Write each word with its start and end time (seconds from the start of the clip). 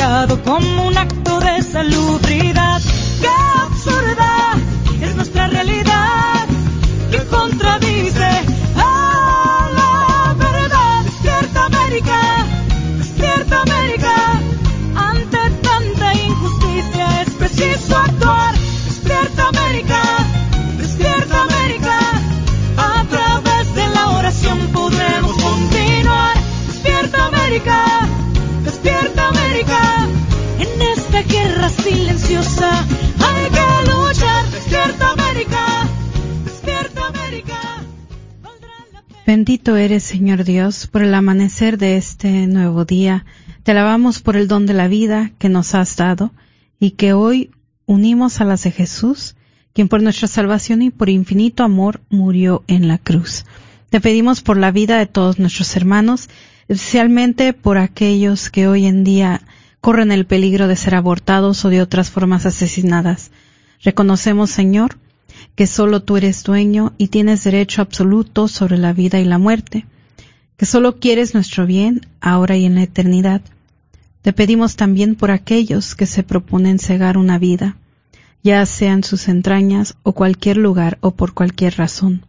Justificado 0.00 0.42
como 0.42 0.89
Bendito 39.60 39.76
eres, 39.76 40.04
Señor 40.04 40.44
Dios, 40.44 40.86
por 40.86 41.02
el 41.02 41.12
amanecer 41.12 41.76
de 41.76 41.98
este 41.98 42.46
nuevo 42.46 42.86
día. 42.86 43.26
Te 43.62 43.72
alabamos 43.72 44.22
por 44.22 44.38
el 44.38 44.48
don 44.48 44.64
de 44.64 44.72
la 44.72 44.88
vida 44.88 45.32
que 45.36 45.50
nos 45.50 45.74
has 45.74 45.96
dado 45.96 46.32
y 46.78 46.92
que 46.92 47.12
hoy 47.12 47.50
unimos 47.84 48.40
a 48.40 48.46
las 48.46 48.62
de 48.62 48.70
Jesús, 48.70 49.36
quien 49.74 49.88
por 49.88 50.02
nuestra 50.02 50.28
salvación 50.28 50.80
y 50.80 50.88
por 50.88 51.10
infinito 51.10 51.62
amor 51.62 52.00
murió 52.08 52.64
en 52.68 52.88
la 52.88 52.96
cruz. 52.96 53.44
Te 53.90 54.00
pedimos 54.00 54.40
por 54.40 54.56
la 54.56 54.70
vida 54.70 54.96
de 54.96 55.04
todos 55.04 55.38
nuestros 55.38 55.76
hermanos, 55.76 56.30
especialmente 56.68 57.52
por 57.52 57.76
aquellos 57.76 58.48
que 58.48 58.66
hoy 58.66 58.86
en 58.86 59.04
día 59.04 59.42
corren 59.82 60.10
el 60.10 60.24
peligro 60.24 60.68
de 60.68 60.76
ser 60.76 60.94
abortados 60.94 61.66
o 61.66 61.68
de 61.68 61.82
otras 61.82 62.10
formas 62.10 62.46
asesinadas. 62.46 63.30
Reconocemos, 63.82 64.48
Señor, 64.48 64.96
que 65.54 65.66
solo 65.66 66.02
tú 66.02 66.16
eres 66.16 66.42
dueño 66.42 66.92
y 66.98 67.08
tienes 67.08 67.44
derecho 67.44 67.82
absoluto 67.82 68.48
sobre 68.48 68.78
la 68.78 68.92
vida 68.92 69.20
y 69.20 69.24
la 69.24 69.38
muerte, 69.38 69.86
que 70.56 70.66
solo 70.66 70.98
quieres 70.98 71.34
nuestro 71.34 71.66
bien 71.66 72.06
ahora 72.20 72.56
y 72.56 72.64
en 72.64 72.74
la 72.74 72.82
eternidad. 72.82 73.42
Te 74.22 74.32
pedimos 74.32 74.76
también 74.76 75.14
por 75.14 75.30
aquellos 75.30 75.94
que 75.94 76.06
se 76.06 76.22
proponen 76.22 76.78
cegar 76.78 77.16
una 77.16 77.38
vida, 77.38 77.76
ya 78.42 78.64
sea 78.66 78.92
en 78.92 79.04
sus 79.04 79.28
entrañas 79.28 79.96
o 80.02 80.12
cualquier 80.12 80.56
lugar 80.56 80.98
o 81.00 81.12
por 81.12 81.32
cualquier 81.32 81.76
razón. 81.76 82.26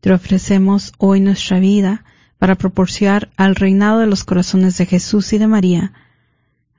Te 0.00 0.12
ofrecemos 0.12 0.92
hoy 0.98 1.20
nuestra 1.20 1.60
vida 1.60 2.04
para 2.38 2.56
proporcionar 2.56 3.30
al 3.36 3.54
reinado 3.54 4.00
de 4.00 4.08
los 4.08 4.24
corazones 4.24 4.76
de 4.76 4.86
Jesús 4.86 5.32
y 5.32 5.38
de 5.38 5.46
María, 5.46 5.92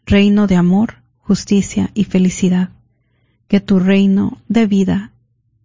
reino 0.06 0.46
de 0.46 0.58
amor, 0.58 0.96
justicia 1.20 1.90
y 1.94 2.04
felicidad. 2.04 2.70
Que 3.48 3.62
tu 3.62 3.80
reino 3.80 4.40
de 4.50 4.68
vida 4.68 5.13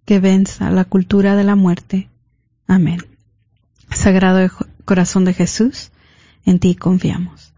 que 0.09 0.21
venza 0.21 0.71
la 0.71 0.87
cultura 0.87 1.37
de 1.37 1.45
la 1.45 1.55
muerte. 1.55 2.09
Amén. 2.67 2.97
Sagrado 3.91 4.49
Corazón 4.87 5.27
de 5.27 5.35
Jesús, 5.35 5.91
en 6.47 6.61
ti 6.61 6.75
confiamos. 6.75 7.53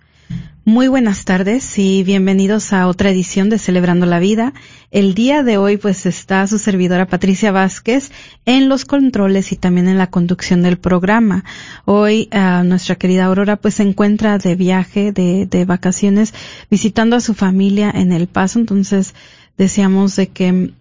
Muy 0.65 0.89
buenas 0.89 1.25
tardes 1.25 1.79
y 1.79 2.03
bienvenidos 2.03 2.73
a 2.73 2.89
otra 2.89 3.11
edición 3.11 3.51
de 3.51 3.59
Celebrando 3.61 4.05
la 4.05 4.19
Vida. 4.19 4.53
El 4.91 5.15
día 5.15 5.45
de 5.45 5.59
hoy 5.59 5.77
pues 5.77 6.07
está 6.07 6.45
su 6.49 6.59
servidora 6.59 7.07
Patricia 7.07 7.53
Vázquez 7.53 8.11
en 8.47 8.69
los 8.69 8.85
controles 8.85 9.53
y 9.53 9.57
también 9.57 9.87
en 9.87 9.97
la 9.97 10.11
conducción 10.11 10.63
del 10.63 10.77
programa. 10.77 11.45
Hoy 11.85 12.29
uh, 12.33 12.65
nuestra 12.65 12.97
querida 12.97 13.27
Aurora 13.27 13.59
pues 13.59 13.75
se 13.75 13.85
encuentra 13.85 14.39
de 14.39 14.57
viaje, 14.57 15.13
de, 15.13 15.47
de 15.47 15.65
vacaciones, 15.65 16.35
visitando 16.69 17.15
a 17.15 17.21
su 17.21 17.35
familia 17.35 17.93
en 17.95 18.11
El 18.11 18.27
Paso. 18.27 18.59
Entonces 18.59 19.15
deseamos 19.57 20.17
de 20.17 20.31
que 20.31 20.73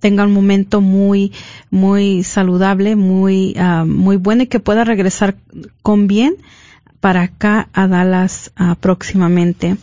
tenga 0.00 0.24
un 0.24 0.32
momento 0.32 0.80
muy, 0.80 1.32
muy 1.70 2.22
saludable, 2.22 2.96
muy, 2.96 3.54
uh, 3.58 3.84
muy 3.84 4.16
bueno 4.16 4.44
y 4.44 4.46
que 4.46 4.60
pueda 4.60 4.84
regresar 4.84 5.36
con 5.82 6.06
bien 6.06 6.36
para 7.00 7.22
acá 7.22 7.68
a 7.72 7.86
Dallas 7.86 8.52
uh, 8.58 8.74
próximamente. 8.76 9.76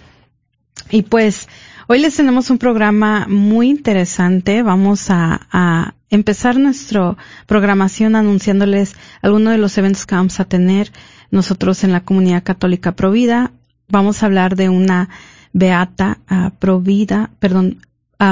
Y 0.89 1.03
pues, 1.03 1.47
hoy 1.87 1.99
les 1.99 2.15
tenemos 2.15 2.49
un 2.49 2.57
programa 2.57 3.27
muy 3.27 3.69
interesante. 3.69 4.63
Vamos 4.63 5.09
a, 5.09 5.47
a 5.51 5.95
empezar 6.09 6.57
nuestra 6.57 7.17
programación 7.45 8.15
anunciándoles 8.15 8.95
algunos 9.21 9.53
de 9.53 9.59
los 9.59 9.77
eventos 9.77 10.05
que 10.05 10.15
vamos 10.15 10.39
a 10.39 10.45
tener 10.45 10.91
nosotros 11.31 11.83
en 11.83 11.91
la 11.91 12.01
comunidad 12.01 12.43
católica 12.43 12.95
Provida. 12.95 13.51
Vamos 13.87 14.21
a 14.21 14.27
hablar 14.27 14.55
de 14.55 14.69
una 14.69 15.09
beata 15.53 16.19
uh, 16.29 16.51
Provida, 16.57 17.31
perdón, 17.39 17.79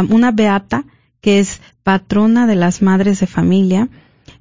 una 0.09 0.31
beata 0.31 0.85
que 1.23 1.39
es 1.39 1.61
patrona 1.83 2.47
de 2.47 2.55
las 2.55 2.81
madres 2.81 3.19
de 3.19 3.27
familia, 3.27 3.89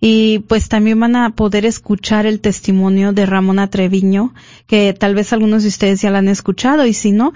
Y 0.07 0.41
pues 0.41 0.69
también 0.69 1.01
van 1.01 1.17
a 1.17 1.31
poder 1.31 1.65
escuchar 1.65 2.27
el 2.27 2.41
testimonio 2.41 3.15
de 3.15 3.25
Ramona 3.25 3.71
Treviño, 3.71 4.35
que 4.67 4.93
tal 4.93 5.15
vez 5.15 5.33
algunos 5.33 5.63
de 5.63 5.71
ustedes 5.71 6.03
ya 6.03 6.11
la 6.11 6.19
han 6.19 6.29
escuchado, 6.29 6.85
y 6.85 6.93
si 6.93 7.11
no, 7.11 7.33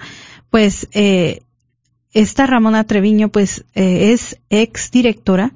pues 0.51 0.87
eh, 0.91 1.41
esta 2.13 2.45
Ramona 2.45 2.83
Treviño 2.83 3.29
pues 3.29 3.65
eh, 3.73 4.11
es 4.13 4.37
ex 4.51 4.91
directora 4.91 5.53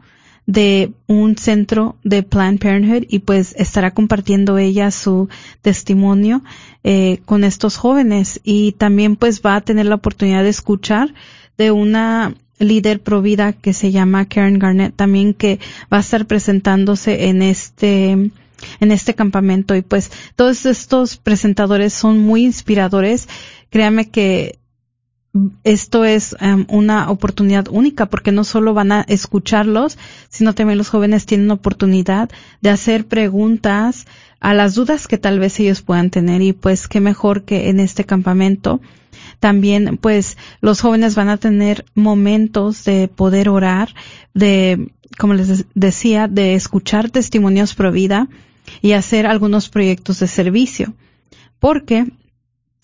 de 0.47 0.91
un 1.05 1.37
centro 1.37 1.97
de 2.03 2.23
Planned 2.23 2.59
Parenthood 2.59 3.05
y 3.07 3.19
pues 3.19 3.53
estará 3.59 3.91
compartiendo 3.91 4.57
ella 4.57 4.89
su 4.89 5.29
testimonio 5.61 6.41
eh, 6.83 7.19
con 7.25 7.43
estos 7.43 7.77
jóvenes. 7.77 8.41
Y 8.43 8.71
también 8.71 9.17
pues 9.17 9.43
va 9.43 9.57
a 9.57 9.61
tener 9.61 9.85
la 9.85 9.95
oportunidad 9.95 10.41
de 10.41 10.49
escuchar 10.49 11.13
de 11.59 11.69
una 11.69 12.33
líder 12.59 13.01
provida 13.01 13.53
que 13.53 13.73
se 13.73 13.91
llama 13.91 14.25
Karen 14.25 14.59
Garnett 14.59 14.95
también 14.95 15.33
que 15.33 15.59
va 15.91 15.97
a 15.97 16.01
estar 16.01 16.25
presentándose 16.25 17.27
en 17.27 17.41
este 17.41 18.31
en 18.79 18.91
este 18.91 19.13
campamento. 19.13 19.75
Y 19.75 19.81
pues 19.81 20.11
todos 20.35 20.65
estos 20.65 21.17
presentadores 21.17 21.93
son 21.93 22.19
muy 22.19 22.45
inspiradores. 22.45 23.27
Créame 23.69 24.09
que 24.09 24.59
esto 25.63 26.05
es 26.05 26.35
em, 26.39 26.65
una 26.69 27.09
oportunidad 27.09 27.67
única 27.69 28.05
porque 28.05 28.31
no 28.31 28.43
solo 28.43 28.73
van 28.73 28.91
a 28.91 29.01
escucharlos, 29.07 29.97
sino 30.29 30.53
también 30.53 30.77
los 30.77 30.89
jóvenes 30.89 31.25
tienen 31.25 31.49
oportunidad 31.49 32.29
de 32.61 32.69
hacer 32.69 33.07
preguntas 33.07 34.05
a 34.39 34.53
las 34.53 34.75
dudas 34.75 35.07
que 35.07 35.17
tal 35.17 35.39
vez 35.39 35.59
ellos 35.59 35.81
puedan 35.81 36.11
tener. 36.11 36.41
Y 36.41 36.53
pues 36.53 36.87
qué 36.87 36.99
mejor 36.99 37.43
que 37.43 37.69
en 37.69 37.79
este 37.79 38.03
campamento 38.03 38.79
también 39.43 39.97
pues 39.97 40.37
los 40.61 40.79
jóvenes 40.79 41.15
van 41.15 41.27
a 41.27 41.35
tener 41.35 41.83
momentos 41.95 42.85
de 42.85 43.09
poder 43.09 43.49
orar, 43.49 43.93
de, 44.33 44.93
como 45.19 45.33
les 45.33 45.65
decía, 45.75 46.29
de 46.29 46.55
escuchar 46.55 47.09
testimonios 47.09 47.75
pro 47.75 47.91
vida 47.91 48.29
y 48.81 48.93
hacer 48.93 49.27
algunos 49.27 49.67
proyectos 49.67 50.21
de 50.21 50.29
servicio. 50.29 50.93
Porque 51.59 52.05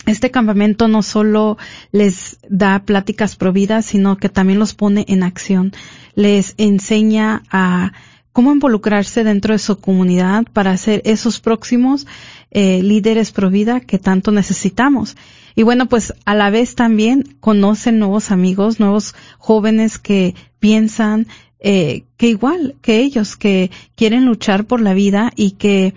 este 0.05 0.31
campamento 0.31 0.89
no 0.89 1.01
solo 1.01 1.57
les 1.93 2.39
da 2.49 2.79
pláticas 2.79 3.37
providas, 3.37 3.85
sino 3.85 4.17
que 4.17 4.27
también 4.27 4.59
los 4.59 4.73
pone 4.73 5.05
en 5.07 5.23
acción. 5.23 5.71
Les 6.13 6.55
enseña 6.57 7.43
a 7.49 7.93
cómo 8.33 8.51
involucrarse 8.51 9.23
dentro 9.23 9.53
de 9.53 9.59
su 9.59 9.79
comunidad 9.79 10.43
para 10.51 10.75
ser 10.75 11.01
esos 11.05 11.39
próximos 11.39 12.05
eh, 12.51 12.83
líderes 12.83 13.31
provida 13.31 13.79
que 13.79 13.97
tanto 13.97 14.31
necesitamos. 14.31 15.15
Y 15.55 15.63
bueno, 15.63 15.87
pues 15.87 16.13
a 16.25 16.35
la 16.35 16.49
vez 16.49 16.75
también 16.75 17.35
conocen 17.39 17.99
nuevos 17.99 18.31
amigos, 18.31 18.79
nuevos 18.79 19.15
jóvenes 19.37 19.97
que 19.97 20.35
piensan 20.59 21.27
eh, 21.59 22.05
que 22.15 22.27
igual 22.27 22.75
que 22.81 22.99
ellos, 22.99 23.35
que 23.35 23.69
quieren 23.95 24.25
luchar 24.25 24.65
por 24.65 24.79
la 24.79 24.93
vida 24.93 25.31
y 25.35 25.51
que 25.51 25.93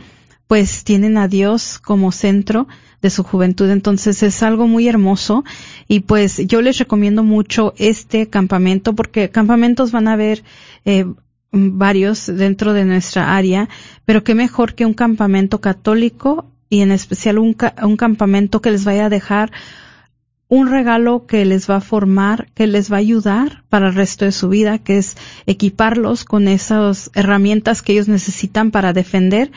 pues 0.49 0.85
tienen 0.85 1.17
a 1.17 1.29
Dios 1.29 1.79
como 1.79 2.13
centro 2.13 2.67
de 3.01 3.11
su 3.11 3.23
juventud. 3.23 3.71
Entonces 3.71 4.23
es 4.23 4.43
algo 4.43 4.67
muy 4.67 4.89
hermoso 4.89 5.45
y 5.89 6.01
pues 6.01 6.39
yo 6.47 6.63
les 6.63 6.79
recomiendo 6.79 7.23
mucho 7.23 7.75
este 7.79 8.29
campamento 8.29 8.95
porque 8.95 9.31
campamentos 9.31 9.93
van 9.93 10.09
a 10.09 10.15
haber 10.15 10.43
eh, 10.85 11.07
varios 11.53 12.27
dentro 12.27 12.73
de 12.73 12.85
nuestra 12.85 13.37
área, 13.37 13.69
pero 14.05 14.25
qué 14.25 14.35
mejor 14.35 14.75
que 14.75 14.87
un 14.87 14.95
campamento 14.95 15.61
católico 15.61 16.47
y 16.73 16.81
en 16.81 16.91
especial 16.91 17.39
un, 17.39 17.55
un 17.83 17.97
campamento 17.99 18.63
que 18.63 18.71
les 18.71 18.87
vaya 18.87 19.05
a 19.05 19.11
dejar 19.11 19.53
un 20.49 20.71
regalo 20.71 21.27
que 21.27 21.45
les 21.45 21.69
va 21.69 21.77
a 21.77 21.83
formar, 21.83 22.49
que 22.55 22.67
les 22.67 22.91
va 22.91 22.97
a 22.97 23.01
ayudar 23.01 23.63
para 23.69 23.89
el 23.89 23.95
resto 23.95 24.25
de 24.25 24.33
su 24.33 24.49
vida, 24.49 24.79
que 24.79 24.97
es 24.97 25.19
equiparlos 25.45 26.25
con 26.25 26.49
esas 26.49 27.11
herramientas 27.15 27.83
que 27.83 27.93
ellos 27.93 28.09
necesitan 28.09 28.71
para 28.71 28.95
defender 28.95 29.53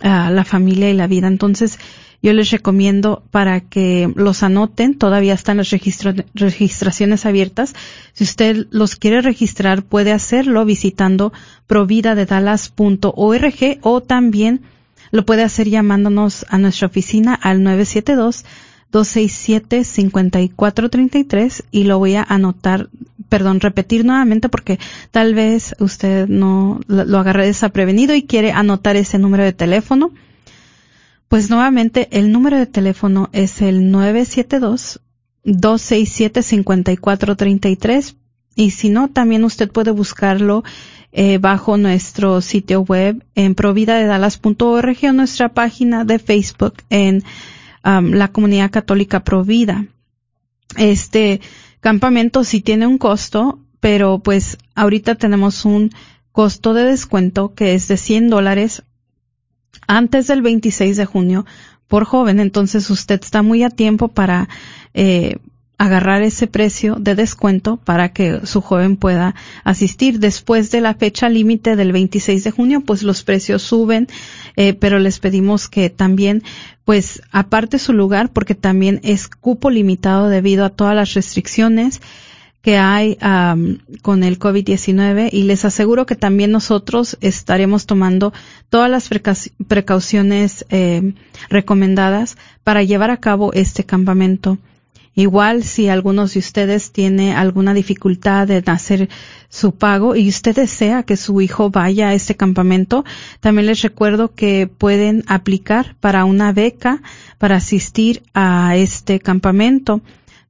a 0.00 0.30
la 0.30 0.46
familia 0.46 0.88
y 0.88 0.94
la 0.94 1.06
vida. 1.06 1.26
Entonces, 1.26 1.78
yo 2.22 2.32
les 2.32 2.50
recomiendo 2.50 3.24
para 3.30 3.60
que 3.60 4.10
los 4.16 4.42
anoten, 4.42 4.96
todavía 4.96 5.34
están 5.34 5.58
las 5.58 5.68
registraciones 5.68 7.26
abiertas. 7.26 7.74
Si 8.14 8.24
usted 8.24 8.68
los 8.70 8.96
quiere 8.96 9.20
registrar, 9.20 9.82
puede 9.82 10.12
hacerlo 10.12 10.64
visitando 10.64 11.30
providadedallas.org 11.66 13.78
o 13.82 14.00
también 14.00 14.62
lo 15.10 15.24
puede 15.24 15.42
hacer 15.42 15.68
llamándonos 15.68 16.46
a 16.48 16.58
nuestra 16.58 16.86
oficina 16.86 17.34
al 17.34 17.62
972 17.62 18.44
267-5433 18.92 21.64
y 21.70 21.84
lo 21.84 21.98
voy 21.98 22.14
a 22.14 22.22
anotar, 22.22 22.88
perdón, 23.28 23.60
repetir 23.60 24.02
nuevamente 24.04 24.48
porque 24.48 24.80
tal 25.10 25.34
vez 25.34 25.74
usted 25.78 26.26
no 26.26 26.80
lo 26.86 27.18
agarre 27.18 27.44
desaprevenido 27.46 28.14
y 28.14 28.22
quiere 28.22 28.52
anotar 28.52 28.96
ese 28.96 29.18
número 29.18 29.44
de 29.44 29.52
teléfono. 29.52 30.12
Pues 31.28 31.50
nuevamente 31.50 32.08
el 32.10 32.32
número 32.32 32.58
de 32.58 32.64
teléfono 32.66 33.28
es 33.32 33.60
el 33.60 33.90
972 33.90 35.00
267-5433 35.44 38.14
y 38.58 38.72
si 38.72 38.88
no, 38.88 39.06
también 39.06 39.44
usted 39.44 39.70
puede 39.70 39.92
buscarlo 39.92 40.64
eh, 41.12 41.38
bajo 41.38 41.76
nuestro 41.76 42.40
sitio 42.40 42.80
web 42.80 43.24
en 43.36 43.54
providadedalas.org 43.54 44.96
o 45.04 45.12
nuestra 45.12 45.50
página 45.50 46.04
de 46.04 46.18
Facebook 46.18 46.74
en 46.90 47.22
um, 47.84 48.10
la 48.10 48.32
comunidad 48.32 48.72
católica 48.72 49.22
Provida. 49.22 49.86
Este 50.76 51.40
campamento 51.78 52.42
sí 52.42 52.60
tiene 52.60 52.88
un 52.88 52.98
costo, 52.98 53.60
pero 53.78 54.18
pues 54.18 54.58
ahorita 54.74 55.14
tenemos 55.14 55.64
un 55.64 55.92
costo 56.32 56.74
de 56.74 56.82
descuento 56.82 57.54
que 57.54 57.74
es 57.74 57.86
de 57.86 57.96
100 57.96 58.28
dólares 58.28 58.82
antes 59.86 60.26
del 60.26 60.42
26 60.42 60.96
de 60.96 61.06
junio 61.06 61.46
por 61.86 62.04
joven. 62.06 62.40
Entonces 62.40 62.90
usted 62.90 63.20
está 63.22 63.42
muy 63.42 63.62
a 63.62 63.70
tiempo 63.70 64.08
para 64.08 64.48
eh, 64.94 65.36
agarrar 65.78 66.22
ese 66.22 66.48
precio 66.48 66.96
de 66.96 67.14
descuento 67.14 67.76
para 67.76 68.12
que 68.12 68.44
su 68.44 68.60
joven 68.60 68.96
pueda 68.96 69.36
asistir. 69.62 70.18
Después 70.18 70.70
de 70.72 70.80
la 70.80 70.94
fecha 70.94 71.28
límite 71.28 71.76
del 71.76 71.92
26 71.92 72.44
de 72.44 72.50
junio, 72.50 72.80
pues 72.80 73.04
los 73.04 73.22
precios 73.22 73.62
suben, 73.62 74.08
eh, 74.56 74.74
pero 74.74 74.98
les 74.98 75.20
pedimos 75.20 75.68
que 75.68 75.88
también, 75.88 76.42
pues 76.84 77.22
aparte 77.30 77.78
su 77.78 77.92
lugar, 77.92 78.32
porque 78.32 78.56
también 78.56 79.00
es 79.04 79.28
cupo 79.28 79.70
limitado 79.70 80.28
debido 80.28 80.64
a 80.64 80.70
todas 80.70 80.96
las 80.96 81.14
restricciones 81.14 82.00
que 82.60 82.76
hay 82.76 83.16
con 84.02 84.24
el 84.24 84.38
COVID-19 84.38 85.28
y 85.32 85.44
les 85.44 85.64
aseguro 85.64 86.06
que 86.06 86.16
también 86.16 86.50
nosotros 86.50 87.16
estaremos 87.20 87.86
tomando 87.86 88.32
todas 88.68 88.90
las 88.90 89.08
precauciones 89.68 90.66
eh, 90.68 91.14
recomendadas 91.48 92.36
para 92.64 92.82
llevar 92.82 93.10
a 93.10 93.18
cabo 93.18 93.52
este 93.52 93.84
campamento. 93.84 94.58
Igual 95.18 95.64
si 95.64 95.88
algunos 95.88 96.34
de 96.34 96.38
ustedes 96.38 96.92
tiene 96.92 97.34
alguna 97.34 97.74
dificultad 97.74 98.48
en 98.52 98.70
hacer 98.70 99.08
su 99.48 99.74
pago 99.74 100.14
y 100.14 100.28
usted 100.28 100.54
desea 100.54 101.02
que 101.02 101.16
su 101.16 101.40
hijo 101.40 101.70
vaya 101.70 102.10
a 102.10 102.14
este 102.14 102.36
campamento, 102.36 103.04
también 103.40 103.66
les 103.66 103.82
recuerdo 103.82 104.32
que 104.32 104.68
pueden 104.68 105.24
aplicar 105.26 105.96
para 105.98 106.24
una 106.24 106.52
beca 106.52 107.02
para 107.36 107.56
asistir 107.56 108.22
a 108.32 108.76
este 108.76 109.18
campamento. 109.18 110.02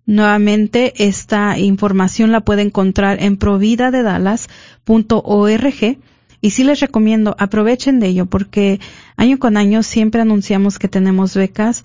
Nuevamente, 0.05 0.93
esta 1.03 1.59
información 1.59 2.31
la 2.31 2.43
puede 2.43 2.61
encontrar 2.61 3.23
en 3.23 3.39
providadedalas.org 3.39 5.99
y 6.43 6.51
sí 6.51 6.65
les 6.65 6.81
recomiendo, 6.81 7.35
aprovechen 7.39 8.01
de 8.01 8.09
ello 8.09 8.27
porque 8.27 8.81
año 9.17 9.39
con 9.39 9.57
año 9.57 9.83
siempre 9.83 10.21
anunciamos 10.21 10.79
que 10.79 10.89
tenemos 10.89 11.35
becas 11.35 11.85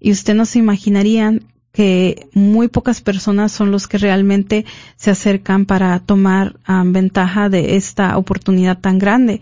y 0.00 0.12
usted 0.12 0.34
no 0.34 0.46
se 0.46 0.60
imaginarían 0.60 1.51
que 1.72 2.28
muy 2.34 2.68
pocas 2.68 3.00
personas 3.00 3.50
son 3.50 3.70
los 3.70 3.88
que 3.88 3.98
realmente 3.98 4.66
se 4.96 5.10
acercan 5.10 5.64
para 5.64 5.98
tomar 6.00 6.56
um, 6.68 6.92
ventaja 6.92 7.48
de 7.48 7.76
esta 7.76 8.18
oportunidad 8.18 8.78
tan 8.78 8.98
grande. 8.98 9.40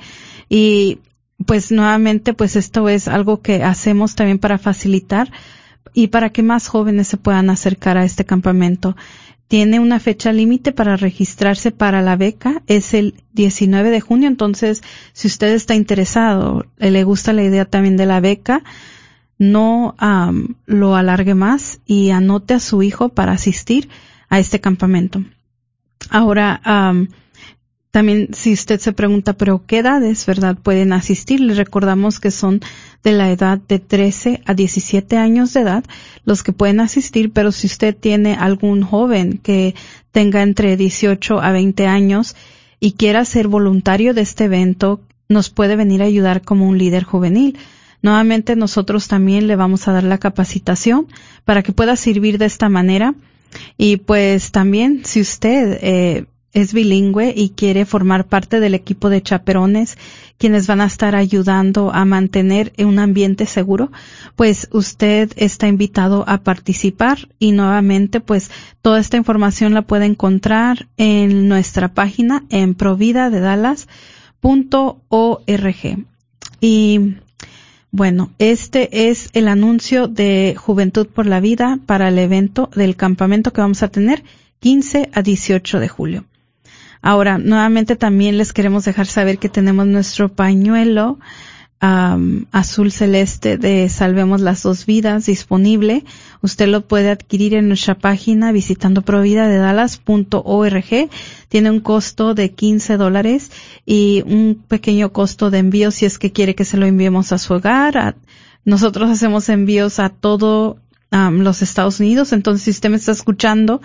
Y 0.49 1.01
pues 1.45 1.73
nuevamente, 1.73 2.33
pues 2.35 2.57
esto 2.57 2.89
es 2.89 3.09
algo 3.09 3.41
que 3.41 3.65
hacemos 3.65 4.15
también 4.15 4.39
para 4.39 4.59
facilitar 4.59 5.31
y 5.93 6.09
para 6.09 6.31
que 6.31 6.43
más 6.43 6.69
jóvenes 6.69 7.09
se 7.09 7.17
puedan 7.17 7.51
acercar 7.51 7.97
a 7.97 8.05
este 8.05 8.25
campamento. 8.25 8.97
Tiene 9.49 9.81
una 9.81 9.99
fecha 9.99 10.33
límite 10.33 10.71
para 10.71 10.97
registrarse 10.97 11.73
para 11.73 12.03
la 12.03 12.15
beca, 12.15 12.63
es 12.69 12.95
el 12.95 13.15
19 13.33 13.91
de 13.91 14.01
junio, 14.01 14.29
entonces 14.29 14.83
si 15.13 15.27
usted 15.27 15.49
está 15.49 15.75
interesado, 15.75 16.67
le 16.79 17.03
gusta 17.03 17.33
la 17.33 17.43
idea 17.43 17.65
también 17.65 17.97
de 17.97 18.07
la 18.07 18.21
beca, 18.21 18.63
no 19.41 19.97
lo 20.67 20.97
alargue 20.97 21.35
más 21.35 21.81
y 21.87 22.11
anote 22.11 22.53
a 22.53 22.61
su 22.61 22.83
hijo 22.83 23.09
para 23.09 23.33
asistir 23.33 23.89
a 24.29 24.39
este 24.39 24.61
campamento. 24.61 25.25
Ahora, 26.11 26.61
también 27.91 28.29
si 28.35 28.53
usted 28.53 28.79
se 28.79 28.93
pregunta, 28.93 29.33
pero 29.33 29.65
¿qué 29.67 29.79
edades, 29.79 30.27
verdad, 30.27 30.59
pueden 30.63 30.93
asistir? 30.93 31.41
Le 31.41 31.55
recordamos 31.55 32.21
que 32.21 32.31
son 32.31 32.61
de 33.03 33.13
la 33.13 33.33
edad 33.33 33.59
de 33.59 33.79
13 33.79 34.43
a 34.45 34.53
17 34.53 35.17
años 35.17 35.55
de 35.55 35.61
edad 35.61 35.85
los 36.27 36.43
que 36.43 36.53
pueden 36.53 36.79
asistir, 36.81 37.33
pero 37.33 37.51
si 37.51 37.67
usted 37.67 37.97
tiene 37.97 38.35
algún 38.35 38.83
joven 38.83 39.39
que 39.39 39.75
tenga 40.13 40.43
entre 40.43 40.77
18 40.77 41.41
a 41.41 41.51
20 41.51 41.87
años 41.87 42.37
y 42.79 42.93
quiera 42.93 43.25
ser 43.25 43.49
voluntario 43.49 44.13
de 44.13 44.21
este 44.21 44.45
evento, 44.45 45.01
nos 45.31 45.49
puede 45.49 45.77
venir 45.77 46.03
a 46.03 46.07
ayudar 46.07 46.43
como 46.43 46.69
un 46.69 46.77
líder 46.77 47.05
juvenil. 47.05 47.57
Nuevamente 48.03 48.57
nosotros 48.57 49.09
también 49.09 49.47
le 49.47 49.57
vamos 49.57 49.87
a 49.87 49.93
dar 49.93 50.05
la 50.05 50.19
capacitación 50.19 51.07
para 51.45 51.63
que 51.63 51.73
pueda 51.73 51.97
servir 51.97 52.39
de 52.39 52.47
esta 52.47 52.69
manera. 52.69 53.15
Y 53.77 53.99
pues 53.99 54.53
también 54.53 55.03
si 55.05 55.21
usted 55.21 55.79
eh, 55.83 56.27
es 56.53 56.73
bilingüe 56.73 57.33
y 57.37 57.51
quiere 57.51 57.85
formar 57.85 58.27
parte 58.27 58.61
del 58.61 58.75
equipo 58.75 59.09
de 59.09 59.23
chaperones, 59.23 59.97
quienes 60.39 60.67
van 60.67 60.81
a 60.81 60.87
estar 60.87 61.15
ayudando 61.15 61.93
a 61.93 62.05
mantener 62.05 62.73
un 62.79 62.99
ambiente 62.99 63.47
seguro, 63.47 63.93
pues 64.37 64.69
usted 64.73 65.33
está 65.37 65.69
invitado 65.69 66.25
a 66.27 66.39
participar 66.39 67.29
y 67.39 67.53
nuevamente 67.53 68.21
pues 68.21 68.51
toda 68.83 68.99
esta 68.99 69.17
información 69.17 69.75
la 69.75 69.83
puede 69.83 70.07
encontrar 70.07 70.89
en 70.97 71.49
nuestra 71.49 71.95
página 71.95 72.45
en 72.51 72.75
providadedalas.org. 72.75 73.87
Y 76.63 77.15
bueno, 77.93 78.31
este 78.39 79.09
es 79.11 79.31
el 79.33 79.49
anuncio 79.49 80.07
de 80.07 80.55
Juventud 80.57 81.09
por 81.09 81.27
la 81.27 81.41
Vida 81.41 81.79
para 81.87 82.09
el 82.09 82.19
evento 82.19 82.71
del 82.75 82.95
campamento 82.95 83.53
que 83.53 83.61
vamos 83.61 83.83
a 83.83 83.89
tener 83.89 84.23
15 84.61 85.11
a 85.13 85.23
18 85.23 85.81
de 85.81 85.89
julio. 85.89 86.25
Ahora, 87.03 87.39
nuevamente 87.39 87.97
también 87.97 88.39
les 88.39 88.53
queremos 88.53 88.85
dejar 88.85 89.07
saber 89.07 89.39
que 89.39 89.49
tenemos 89.49 89.87
nuestro 89.87 90.29
pañuelo 90.29 91.19
azul 91.81 92.93
celeste 92.93 93.57
de 93.57 93.89
Salvemos 93.89 94.43
las 94.43 94.63
dos 94.63 94.85
vidas 94.85 95.25
disponible. 95.27 96.05
Usted 96.43 96.69
lo 96.69 96.87
puede 96.87 97.11
adquirir 97.11 97.55
en 97.55 97.69
nuestra 97.69 97.97
página 97.97 98.53
visitando 98.53 99.01
providadedalas.org. 99.03 101.09
Tiene 101.49 101.71
un 101.71 101.81
costo 101.81 102.35
de 102.35 102.51
15 102.51 102.99
dólares 102.99 103.51
y 103.87 104.23
un 104.27 104.63
pequeño 104.69 105.13
costo 105.13 105.51
de 105.51 105.59
envío 105.59 105.91
si 105.91 106.05
es 106.05 106.19
que 106.19 106.33
quiere 106.33 106.55
que 106.55 106.67
se 106.67 106.77
lo 106.77 106.85
enviemos 106.87 107.33
a 107.33 107.39
su 107.39 107.55
hogar. 107.55 108.17
nosotros 108.65 109.09
hacemos 109.09 109.49
envíos 109.49 109.99
a 109.99 110.11
todo 110.11 110.77
los 111.11 111.63
Estados 111.63 112.01
Unidos. 112.01 112.33
Entonces, 112.33 112.65
si 112.65 112.71
usted 112.71 112.91
me 112.91 112.97
está 112.97 113.13
escuchando 113.13 113.81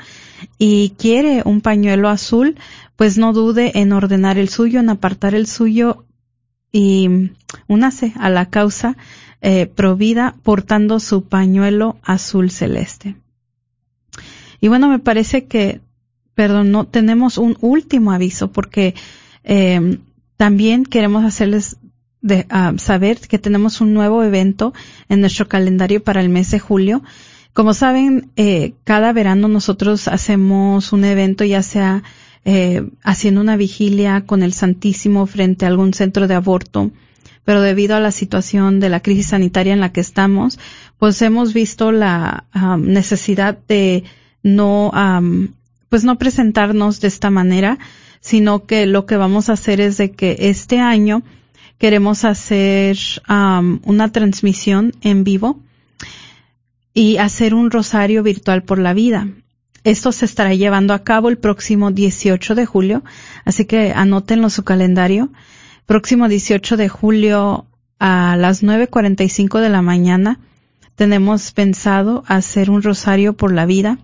y 0.58 0.94
quiere 0.98 1.42
un 1.46 1.62
pañuelo 1.62 2.10
azul, 2.10 2.56
pues 2.96 3.18
no 3.18 3.34
dude 3.34 3.80
en 3.80 3.94
ordenar 3.94 4.38
el 4.38 4.50
suyo, 4.50 4.80
en 4.80 4.90
apartar 4.90 5.34
el 5.34 5.48
suyo 5.48 6.06
y 6.72 7.32
únase 7.68 8.14
a 8.18 8.30
la 8.30 8.50
causa 8.50 8.98
eh, 9.42 9.68
provida 9.68 10.36
portando 10.44 11.00
su 11.00 11.26
pañuelo 11.26 11.98
azul 12.04 12.52
celeste. 12.52 13.16
Y 14.60 14.68
bueno, 14.68 14.90
me 14.90 15.00
parece 15.00 15.46
que, 15.46 15.82
perdón, 16.34 16.72
no 16.72 16.86
tenemos 16.86 17.38
un 17.38 17.58
último 17.62 18.12
aviso 18.12 18.52
porque 18.52 18.96
eh, 19.44 20.00
también 20.38 20.86
queremos 20.86 21.24
hacerles 21.24 21.78
ah, 22.50 22.74
saber 22.78 23.20
que 23.20 23.40
tenemos 23.40 23.82
un 23.82 23.94
nuevo 23.94 24.24
evento 24.24 24.74
en 25.10 25.22
nuestro 25.22 25.48
calendario 25.48 26.04
para 26.04 26.22
el 26.22 26.30
mes 26.30 26.52
de 26.52 26.60
julio. 26.60 27.04
Como 27.54 27.74
saben, 27.74 28.32
eh, 28.36 28.74
cada 28.84 29.14
verano 29.14 29.48
nosotros 29.48 30.08
hacemos 30.08 30.92
un 30.92 31.06
evento 31.06 31.46
ya 31.46 31.62
sea 31.62 32.04
eh, 32.46 32.88
haciendo 33.04 33.42
una 33.42 33.58
vigilia 33.58 34.22
con 34.26 34.44
el 34.44 34.54
Santísimo 34.54 35.26
frente 35.26 35.66
a 35.66 35.68
algún 35.68 35.94
centro 35.94 36.28
de 36.28 36.36
aborto, 36.36 36.92
pero 37.44 37.62
debido 37.62 37.96
a 37.96 38.00
la 38.00 38.12
situación 38.12 38.80
de 38.80 38.90
la 38.90 39.02
crisis 39.02 39.28
sanitaria 39.28 39.74
en 39.74 39.80
la 39.80 39.92
que 39.92 40.02
estamos, 40.02 40.60
pues 41.00 41.22
hemos 41.22 41.54
visto 41.54 41.92
la 41.92 42.46
necesidad 42.80 43.58
de 43.68 44.04
no, 44.44 44.92
pues 45.90 46.04
no 46.04 46.18
presentarnos 46.18 47.02
de 47.02 47.08
esta 47.08 47.30
manera, 47.30 47.80
sino 48.20 48.66
que 48.66 48.86
lo 48.86 49.06
que 49.06 49.18
vamos 49.18 49.50
a 49.50 49.54
hacer 49.54 49.82
es 49.82 49.98
de 49.98 50.12
que 50.12 50.38
este 50.40 50.80
año 50.80 51.24
queremos 51.78 52.26
hacer 52.26 52.98
una 53.28 54.12
transmisión 54.12 54.94
en 55.02 55.24
vivo 55.24 55.60
y 56.94 57.18
hacer 57.18 57.54
un 57.54 57.72
rosario 57.72 58.24
virtual 58.24 58.64
por 58.64 58.80
la 58.80 58.94
vida. 58.94 59.28
Esto 59.86 60.12
se 60.12 60.26
estará 60.26 60.56
llevando 60.56 60.96
a 60.96 61.04
cabo 61.04 61.30
el 61.30 61.38
próximo 61.38 61.92
18 61.92 62.56
de 62.56 62.66
julio, 62.66 63.04
así 63.46 63.66
que 63.66 63.94
anótenlo 63.94 64.50
su 64.50 64.64
calendario. 64.64 65.30
Próximo 65.86 66.28
18 66.28 66.76
de 66.76 66.90
julio 66.90 67.68
a 68.00 68.36
las 68.36 68.64
9.45 68.64 69.60
de 69.60 69.70
la 69.70 69.84
mañana 69.84 70.40
tenemos 70.96 71.52
pensado 71.52 72.24
hacer 72.26 72.72
un 72.72 72.82
rosario 72.82 73.34
por 73.34 73.54
la 73.54 73.68
vida. 73.68 74.00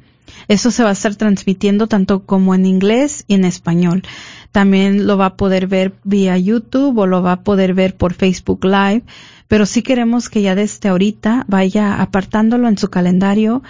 Eso 0.47 0.69
se 0.69 0.83
va 0.83 0.89
a 0.89 0.93
estar 0.93 1.15
transmitiendo 1.15 1.87
tanto 1.87 2.25
como 2.25 2.53
en 2.53 2.67
inglés 2.67 3.23
y 3.27 3.33
en 3.33 3.43
español. 3.43 4.03
También 4.51 5.07
lo 5.07 5.17
va 5.17 5.25
a 5.25 5.35
poder 5.35 5.65
ver 5.65 5.93
vía 6.03 6.37
YouTube 6.37 6.95
o 6.97 7.07
lo 7.07 7.23
va 7.23 7.31
a 7.31 7.41
poder 7.41 7.73
ver 7.73 7.95
por 7.95 8.13
Facebook 8.13 8.63
Live. 8.65 9.03
Pero 9.47 9.65
sí 9.65 9.81
queremos 9.81 10.29
que 10.29 10.43
ya 10.43 10.53
desde 10.53 10.89
ahorita 10.89 11.45
vaya 11.47 12.01
apartándolo 12.01 12.67
en 12.67 12.77
su 12.77 12.89
calendario, 12.89 13.63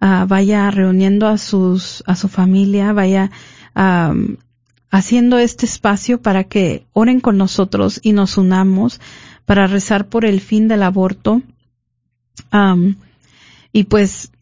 uh, 0.00 0.26
vaya 0.26 0.70
reuniendo 0.70 1.26
a 1.26 1.38
sus, 1.38 2.02
a 2.06 2.14
su 2.14 2.28
familia, 2.28 2.92
vaya 2.92 3.30
haciendo 4.90 5.38
este 5.38 5.66
espacio 5.66 6.20
para 6.20 6.42
que 6.44 6.84
oren 6.92 7.20
con 7.20 7.36
nosotros 7.36 8.00
y 8.02 8.12
nos 8.12 8.36
unamos 8.36 9.00
para 9.46 9.68
rezar 9.68 10.08
por 10.08 10.24
el 10.24 10.40
fin 10.40 10.66
del 10.66 10.82
aborto. 10.82 11.42
Y 13.72 13.84
pues 13.84 14.32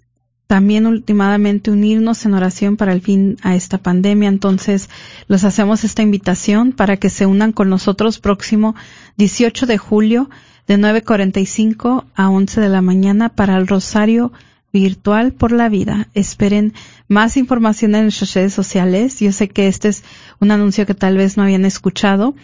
también 0.46 0.86
últimamente 0.86 1.70
unirnos 1.70 2.24
en 2.24 2.34
oración 2.34 2.76
para 2.76 2.92
el 2.92 3.00
fin 3.00 3.36
a 3.42 3.54
esta 3.54 3.78
pandemia. 3.78 4.28
Entonces, 4.28 4.88
les 5.28 5.44
hacemos 5.44 5.84
esta 5.84 6.02
invitación 6.02 6.72
para 6.72 6.96
que 6.96 7.10
se 7.10 7.26
unan 7.26 7.52
con 7.52 7.68
nosotros 7.68 8.18
próximo 8.18 8.74
18 9.16 9.66
de 9.66 9.78
julio 9.78 10.30
de 10.68 10.78
9.45 10.78 12.04
a 12.14 12.30
11 12.30 12.60
de 12.60 12.68
la 12.68 12.82
mañana 12.82 13.28
para 13.28 13.56
el 13.56 13.66
Rosario 13.66 14.32
virtual 14.72 15.32
por 15.32 15.52
la 15.52 15.68
vida. 15.68 16.08
Esperen 16.14 16.74
más 17.08 17.36
información 17.36 17.94
en 17.94 18.02
nuestras 18.02 18.34
redes 18.34 18.54
sociales. 18.54 19.20
Yo 19.20 19.32
sé 19.32 19.48
que 19.48 19.68
este 19.68 19.88
es 19.88 20.04
un 20.40 20.50
anuncio 20.50 20.86
que 20.86 20.94
tal 20.94 21.16
vez 21.16 21.36
no 21.36 21.44
habían 21.44 21.64
escuchado, 21.64 22.34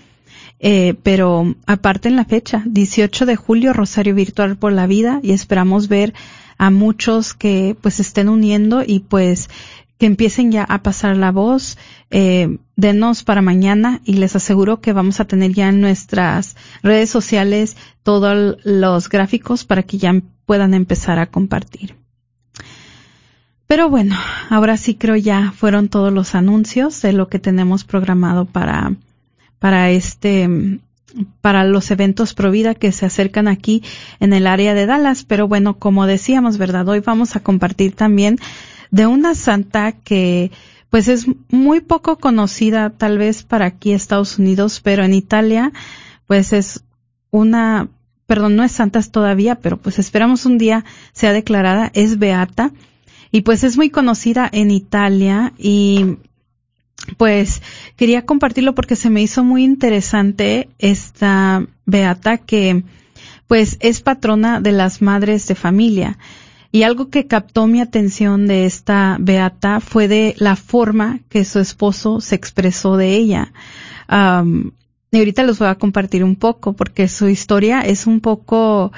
eh, 0.60 0.94
pero 1.02 1.54
aparte 1.66 2.08
en 2.08 2.16
la 2.16 2.24
fecha, 2.24 2.62
18 2.66 3.26
de 3.26 3.36
julio, 3.36 3.72
Rosario 3.72 4.14
Virtual 4.14 4.56
por 4.56 4.72
la 4.72 4.86
Vida, 4.86 5.20
y 5.22 5.32
esperamos 5.32 5.88
ver 5.88 6.14
a 6.58 6.70
muchos 6.70 7.34
que 7.34 7.76
pues 7.80 7.98
estén 7.98 8.28
uniendo 8.28 8.84
y 8.86 9.00
pues 9.00 9.48
que 9.98 10.06
empiecen 10.06 10.50
ya 10.50 10.64
a 10.64 10.82
pasar 10.82 11.16
la 11.16 11.30
voz, 11.30 11.78
eh, 12.10 12.58
denos 12.76 13.22
para 13.22 13.40
mañana 13.40 14.00
y 14.04 14.14
les 14.14 14.34
aseguro 14.34 14.80
que 14.80 14.92
vamos 14.92 15.20
a 15.20 15.26
tener 15.26 15.52
ya 15.52 15.68
en 15.68 15.80
nuestras 15.80 16.56
redes 16.82 17.10
sociales 17.10 17.76
todos 18.02 18.56
los 18.64 19.08
gráficos 19.08 19.64
para 19.64 19.84
que 19.84 19.98
ya 19.98 20.12
puedan 20.44 20.74
empezar 20.74 21.20
a 21.20 21.26
compartir. 21.26 22.01
Pero 23.72 23.88
bueno, 23.88 24.18
ahora 24.50 24.76
sí 24.76 24.96
creo 24.96 25.16
ya 25.16 25.50
fueron 25.56 25.88
todos 25.88 26.12
los 26.12 26.34
anuncios 26.34 27.00
de 27.00 27.14
lo 27.14 27.28
que 27.28 27.38
tenemos 27.38 27.84
programado 27.84 28.44
para, 28.44 28.96
para 29.58 29.88
este, 29.88 30.78
para 31.40 31.64
los 31.64 31.90
eventos 31.90 32.34
pro 32.34 32.50
vida 32.50 32.74
que 32.74 32.92
se 32.92 33.06
acercan 33.06 33.48
aquí 33.48 33.82
en 34.20 34.34
el 34.34 34.46
área 34.46 34.74
de 34.74 34.84
Dallas. 34.84 35.24
Pero 35.24 35.48
bueno, 35.48 35.78
como 35.78 36.04
decíamos, 36.04 36.58
¿verdad? 36.58 36.86
Hoy 36.86 37.00
vamos 37.00 37.34
a 37.34 37.40
compartir 37.40 37.94
también 37.94 38.38
de 38.90 39.06
una 39.06 39.34
santa 39.34 39.92
que 39.92 40.50
pues 40.90 41.08
es 41.08 41.24
muy 41.48 41.80
poco 41.80 42.18
conocida 42.18 42.90
tal 42.90 43.16
vez 43.16 43.42
para 43.42 43.64
aquí 43.64 43.92
Estados 43.92 44.38
Unidos, 44.38 44.82
pero 44.84 45.02
en 45.02 45.14
Italia 45.14 45.72
pues 46.26 46.52
es 46.52 46.84
una, 47.30 47.88
perdón, 48.26 48.54
no 48.54 48.64
es 48.64 48.72
santa 48.72 49.00
todavía, 49.00 49.54
pero 49.54 49.78
pues 49.78 49.98
esperamos 49.98 50.44
un 50.44 50.58
día 50.58 50.84
sea 51.14 51.32
declarada, 51.32 51.90
es 51.94 52.18
beata 52.18 52.70
y 53.32 53.40
pues 53.40 53.64
es 53.64 53.78
muy 53.78 53.88
conocida 53.88 54.48
en 54.52 54.70
Italia 54.70 55.54
y 55.58 56.18
pues 57.16 57.62
quería 57.96 58.26
compartirlo 58.26 58.74
porque 58.74 58.94
se 58.94 59.10
me 59.10 59.22
hizo 59.22 59.42
muy 59.42 59.64
interesante 59.64 60.68
esta 60.78 61.66
beata 61.86 62.36
que 62.36 62.84
pues 63.46 63.78
es 63.80 64.02
patrona 64.02 64.60
de 64.60 64.72
las 64.72 65.02
madres 65.02 65.48
de 65.48 65.54
familia. 65.54 66.18
Y 66.70 66.84
algo 66.84 67.10
que 67.10 67.26
captó 67.26 67.66
mi 67.66 67.80
atención 67.80 68.46
de 68.46 68.64
esta 68.64 69.16
beata 69.20 69.80
fue 69.80 70.08
de 70.08 70.34
la 70.38 70.56
forma 70.56 71.20
que 71.28 71.44
su 71.44 71.58
esposo 71.58 72.20
se 72.20 72.34
expresó 72.34 72.96
de 72.96 73.14
ella. 73.14 73.52
y 74.08 75.18
ahorita 75.18 75.42
les 75.42 75.58
voy 75.58 75.68
a 75.68 75.74
compartir 75.74 76.24
un 76.24 76.36
poco 76.36 76.74
porque 76.74 77.08
su 77.08 77.28
historia 77.28 77.80
es 77.80 78.06
un 78.06 78.20
poco, 78.20 78.92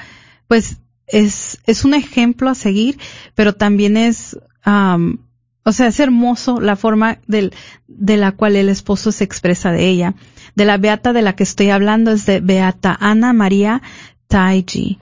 pues 0.47 0.77
es, 1.07 1.59
es 1.65 1.85
un 1.85 1.93
ejemplo 1.93 2.49
a 2.49 2.55
seguir, 2.55 2.97
pero 3.33 3.53
también 3.53 3.97
es, 3.97 4.37
um, 4.65 5.17
o 5.63 5.71
sea, 5.71 5.87
es 5.87 5.99
hermoso 5.99 6.59
la 6.59 6.75
forma 6.75 7.19
del, 7.27 7.53
de 7.87 8.17
la 8.17 8.31
cual 8.31 8.55
el 8.55 8.69
esposo 8.69 9.11
se 9.11 9.23
expresa 9.23 9.71
de 9.71 9.87
ella. 9.87 10.15
De 10.55 10.65
la 10.65 10.77
beata 10.77 11.13
de 11.13 11.21
la 11.21 11.35
que 11.35 11.43
estoy 11.43 11.69
hablando 11.69 12.11
es 12.11 12.25
de 12.25 12.39
Beata 12.39 12.97
Ana 12.99 13.33
María 13.33 13.81
Taiji. 14.27 14.99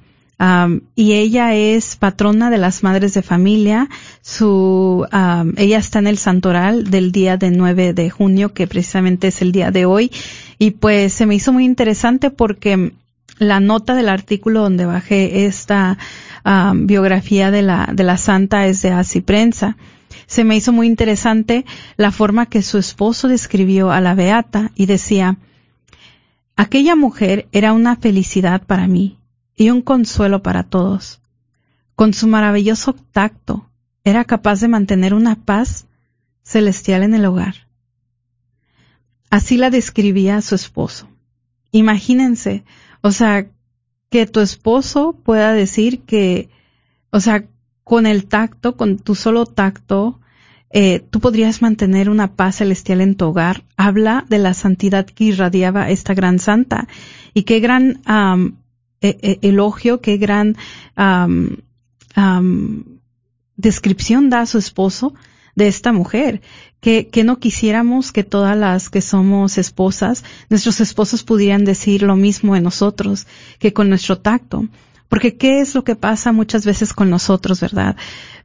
Y 0.96 1.14
ella 1.14 1.54
es 1.56 1.96
patrona 1.96 2.50
de 2.50 2.58
las 2.58 2.84
madres 2.84 3.14
de 3.14 3.22
familia. 3.22 3.88
Su, 4.22 5.06
um, 5.12 5.54
ella 5.56 5.78
está 5.78 6.00
en 6.00 6.08
el 6.08 6.18
santoral 6.18 6.90
del 6.90 7.12
día 7.12 7.38
de 7.38 7.52
9 7.52 7.94
de 7.94 8.10
junio, 8.10 8.54
que 8.54 8.68
precisamente 8.68 9.28
es 9.28 9.42
el 9.42 9.52
día 9.52 9.72
de 9.72 9.86
hoy. 9.86 10.12
Y 10.60 10.72
pues 10.72 11.14
se 11.14 11.26
me 11.26 11.36
hizo 11.36 11.54
muy 11.54 11.64
interesante 11.64 12.30
porque 12.30 12.92
la 13.38 13.60
nota 13.60 13.96
del 13.96 14.10
artículo 14.10 14.62
donde 14.62 14.86
bajé 14.86 15.46
esta 15.46 15.98
um, 16.46 16.86
biografía 16.88 17.52
de 17.52 17.62
la, 17.62 17.90
de 17.94 18.04
la 18.04 18.18
santa 18.18 18.68
es 18.68 18.82
de 18.82 18.92
Así. 18.92 19.24
Se 20.26 20.44
me 20.44 20.56
hizo 20.56 20.72
muy 20.72 20.88
interesante 20.88 21.66
la 21.98 22.12
forma 22.12 22.46
que 22.46 22.62
su 22.62 22.78
esposo 22.78 23.28
describió 23.28 23.92
a 23.92 24.02
la 24.02 24.16
beata 24.16 24.72
y 24.76 24.86
decía, 24.86 25.38
aquella 26.56 26.96
mujer 26.96 27.48
era 27.52 27.74
una 27.74 27.96
felicidad 27.96 28.64
para 28.64 28.88
mí 28.88 29.20
y 29.56 29.70
un 29.70 29.82
consuelo 29.82 30.42
para 30.42 30.64
todos. 30.64 31.22
Con 31.96 32.14
su 32.14 32.28
maravilloso 32.28 32.94
tacto, 32.94 33.70
era 34.04 34.26
capaz 34.26 34.60
de 34.60 34.68
mantener 34.68 35.14
una 35.14 35.36
paz 35.36 35.88
celestial 36.44 37.04
en 37.04 37.14
el 37.14 37.26
hogar. 37.26 37.68
Así 39.30 39.58
la 39.58 39.70
describía 39.70 40.42
su 40.42 40.56
esposo. 40.56 41.08
Imagínense 41.72 42.64
o 43.04 43.12
sea, 43.12 43.48
que 44.10 44.26
tu 44.26 44.40
esposo 44.40 45.14
pueda 45.24 45.52
decir 45.52 46.00
que, 46.02 46.50
o 47.12 47.20
sea, 47.20 47.46
con 47.84 48.06
el 48.06 48.26
tacto, 48.26 48.78
con 48.78 48.98
tu 48.98 49.14
solo 49.14 49.46
tacto, 49.46 50.22
eh, 50.70 51.02
tú 51.12 51.20
podrías 51.20 51.62
mantener 51.62 52.10
una 52.10 52.36
paz 52.36 52.56
celestial 52.56 53.02
en 53.02 53.16
tu 53.16 53.26
hogar. 53.26 53.66
Habla 53.76 54.26
de 54.30 54.40
la 54.40 54.54
santidad 54.54 55.06
que 55.06 55.26
irradiaba 55.26 55.90
esta 55.90 56.14
gran 56.14 56.40
santa. 56.40 56.88
Y 57.34 57.44
qué 57.44 57.60
gran 57.60 58.02
e, 59.02 59.40
elogio, 59.42 60.00
qué 60.00 60.18
gran 60.18 60.56
descripción 63.58 64.30
da 64.30 64.46
su 64.46 64.58
esposo 64.58 65.14
de 65.56 65.68
esta 65.68 65.92
mujer, 65.92 66.42
que, 66.84 67.08
que 67.08 67.24
no 67.24 67.40
quisiéramos 67.40 68.12
que 68.12 68.26
todas 68.26 68.58
las 68.58 68.90
que 68.90 69.00
somos 69.00 69.58
esposas, 69.58 70.26
nuestros 70.50 70.82
esposos 70.82 71.24
pudieran 71.24 71.64
decir 71.64 72.04
lo 72.04 72.18
mismo 72.18 72.56
de 72.56 72.62
nosotros, 72.62 73.26
que 73.58 73.72
con 73.72 73.88
nuestro 73.88 74.18
tacto. 74.20 74.68
Porque 75.08 75.38
qué 75.38 75.62
es 75.62 75.76
lo 75.76 75.86
que 75.86 75.96
pasa 75.96 76.34
muchas 76.34 76.66
veces 76.66 76.94
con 76.94 77.10
nosotros, 77.10 77.62
¿verdad? 77.62 77.96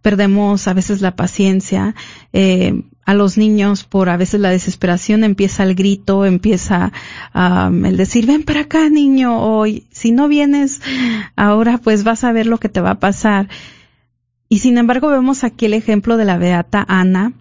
Perdemos 0.02 0.68
a 0.68 0.72
veces 0.72 1.00
la 1.00 1.16
paciencia, 1.16 1.96
eh, 2.32 2.84
a 3.04 3.14
los 3.14 3.38
niños 3.38 3.82
por 3.82 4.08
a 4.08 4.16
veces 4.16 4.38
la 4.38 4.50
desesperación 4.50 5.24
empieza 5.24 5.64
el 5.64 5.74
grito, 5.74 6.24
empieza 6.24 6.92
el 7.34 7.96
decir, 7.96 8.26
ven 8.26 8.44
para 8.44 8.60
acá 8.60 8.88
niño, 8.88 9.32
o 9.36 9.64
si 9.90 10.12
no 10.12 10.28
vienes 10.28 10.80
ahora 11.34 11.78
pues 11.78 12.04
vas 12.04 12.22
a 12.22 12.30
ver 12.30 12.46
lo 12.46 12.58
que 12.58 12.68
te 12.68 12.80
va 12.80 12.90
a 12.90 13.00
pasar. 13.00 13.48
Y 14.48 14.60
sin 14.60 14.78
embargo 14.78 15.08
vemos 15.08 15.42
aquí 15.42 15.66
el 15.66 15.74
ejemplo 15.74 16.16
de 16.16 16.24
la 16.24 16.38
beata 16.38 16.84
Ana, 16.86 17.32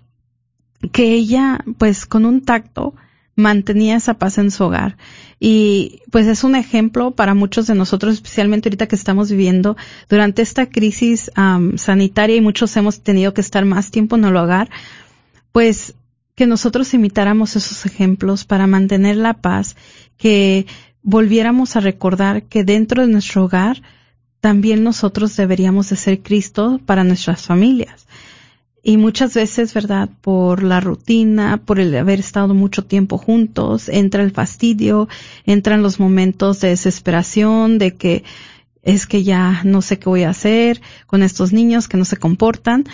que 0.91 1.13
ella 1.13 1.63
pues 1.77 2.05
con 2.05 2.25
un 2.25 2.41
tacto 2.41 2.95
mantenía 3.35 3.95
esa 3.95 4.15
paz 4.15 4.39
en 4.39 4.51
su 4.51 4.65
hogar. 4.65 4.97
Y 5.39 6.01
pues 6.11 6.25
es 6.27 6.43
un 6.43 6.55
ejemplo 6.55 7.11
para 7.11 7.35
muchos 7.35 7.67
de 7.67 7.75
nosotros, 7.75 8.15
especialmente 8.15 8.67
ahorita 8.67 8.87
que 8.87 8.95
estamos 8.95 9.29
viviendo 9.29 9.77
durante 10.09 10.41
esta 10.41 10.65
crisis 10.65 11.31
sanitaria 11.75 12.35
y 12.35 12.41
muchos 12.41 12.75
hemos 12.75 13.01
tenido 13.01 13.33
que 13.33 13.41
estar 13.41 13.63
más 13.63 13.91
tiempo 13.91 14.15
en 14.15 14.25
el 14.25 14.35
hogar, 14.35 14.69
pues 15.51 15.93
que 16.35 16.47
nosotros 16.47 16.93
imitáramos 16.93 17.55
esos 17.55 17.85
ejemplos 17.85 18.45
para 18.45 18.67
mantener 18.67 19.17
la 19.17 19.35
paz, 19.35 19.75
que 20.17 20.65
volviéramos 21.03 21.75
a 21.75 21.79
recordar 21.79 22.43
que 22.43 22.63
dentro 22.63 23.03
de 23.03 23.11
nuestro 23.11 23.45
hogar 23.45 23.81
también 24.39 24.83
nosotros 24.83 25.35
deberíamos 25.35 25.89
de 25.89 25.95
ser 25.95 26.21
Cristo 26.21 26.79
para 26.85 27.03
nuestras 27.03 27.43
familias. 27.43 28.07
Y 28.87 28.95
muchas 28.95 29.33
veces, 29.33 29.73
¿verdad? 29.73 30.07
Por 30.21 30.63
la 30.63 30.79
rutina, 30.79 31.57
por 31.57 31.77
el 31.81 31.93
haber 31.93 32.21
estado 32.21 32.53
mucho 32.53 32.85
tiempo 32.85 33.17
juntos, 33.17 33.89
entra 33.89 34.23
el 34.23 34.31
fastidio, 34.31 35.09
entran 35.45 35.83
los 35.83 35.99
momentos 35.99 36.61
de 36.61 36.69
desesperación, 36.69 37.79
de 37.79 37.95
que 37.95 38.23
es 38.83 39.05
que 39.05 39.23
ya 39.25 39.59
no 39.65 39.81
sé 39.81 39.99
qué 39.99 40.07
voy 40.07 40.23
a 40.23 40.29
hacer 40.29 40.79
con 41.05 41.21
estos 41.21 41.51
niños 41.51 41.89
que 41.89 41.97
no 41.97 42.05
se 42.05 42.15
comportan. 42.15 42.85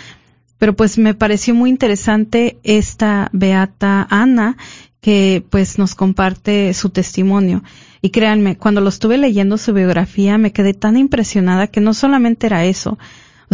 Pero 0.58 0.74
pues 0.74 0.98
me 0.98 1.14
pareció 1.14 1.54
muy 1.54 1.70
interesante 1.70 2.58
esta 2.64 3.30
Beata 3.32 4.04
Ana 4.10 4.56
que 5.00 5.44
pues 5.48 5.78
nos 5.78 5.94
comparte 5.94 6.74
su 6.74 6.88
testimonio. 6.88 7.62
Y 8.02 8.10
créanme, 8.10 8.56
cuando 8.56 8.80
lo 8.80 8.88
estuve 8.88 9.16
leyendo 9.16 9.58
su 9.58 9.72
biografía 9.72 10.38
me 10.38 10.50
quedé 10.50 10.74
tan 10.74 10.96
impresionada 10.96 11.68
que 11.68 11.80
no 11.80 11.94
solamente 11.94 12.48
era 12.48 12.64
eso, 12.64 12.98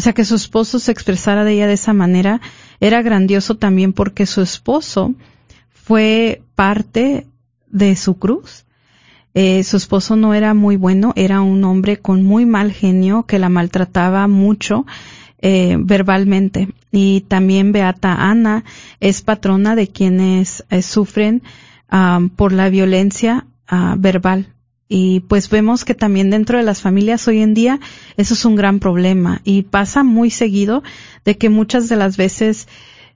o 0.00 0.02
sea 0.02 0.14
que 0.14 0.24
su 0.24 0.34
esposo 0.34 0.78
se 0.78 0.92
expresara 0.92 1.44
de 1.44 1.52
ella 1.52 1.66
de 1.66 1.74
esa 1.74 1.92
manera, 1.92 2.40
era 2.80 3.02
grandioso 3.02 3.58
también 3.58 3.92
porque 3.92 4.24
su 4.24 4.40
esposo 4.40 5.14
fue 5.68 6.40
parte 6.54 7.26
de 7.66 7.94
su 7.96 8.18
cruz. 8.18 8.64
Eh, 9.34 9.62
su 9.62 9.76
esposo 9.76 10.16
no 10.16 10.32
era 10.32 10.54
muy 10.54 10.76
bueno, 10.76 11.12
era 11.16 11.42
un 11.42 11.62
hombre 11.64 11.98
con 11.98 12.24
muy 12.24 12.46
mal 12.46 12.72
genio 12.72 13.24
que 13.24 13.38
la 13.38 13.50
maltrataba 13.50 14.26
mucho 14.26 14.86
eh, 15.42 15.76
verbalmente. 15.78 16.70
Y 16.90 17.20
también 17.28 17.70
Beata 17.72 18.14
Ana 18.14 18.64
es 19.00 19.20
patrona 19.20 19.76
de 19.76 19.88
quienes 19.88 20.64
eh, 20.70 20.80
sufren 20.80 21.42
por 22.36 22.52
la 22.54 22.70
violencia 22.70 23.48
ah, 23.68 23.96
verbal. 23.98 24.54
Y 24.92 25.20
pues 25.20 25.48
vemos 25.48 25.84
que 25.84 25.94
también 25.94 26.30
dentro 26.30 26.58
de 26.58 26.64
las 26.64 26.82
familias 26.82 27.28
hoy 27.28 27.38
en 27.38 27.54
día 27.54 27.78
eso 28.16 28.34
es 28.34 28.44
un 28.44 28.56
gran 28.56 28.80
problema 28.80 29.40
y 29.44 29.62
pasa 29.62 30.02
muy 30.02 30.30
seguido 30.30 30.82
de 31.24 31.38
que 31.38 31.48
muchas 31.48 31.88
de 31.88 31.94
las 31.94 32.16
veces 32.16 32.66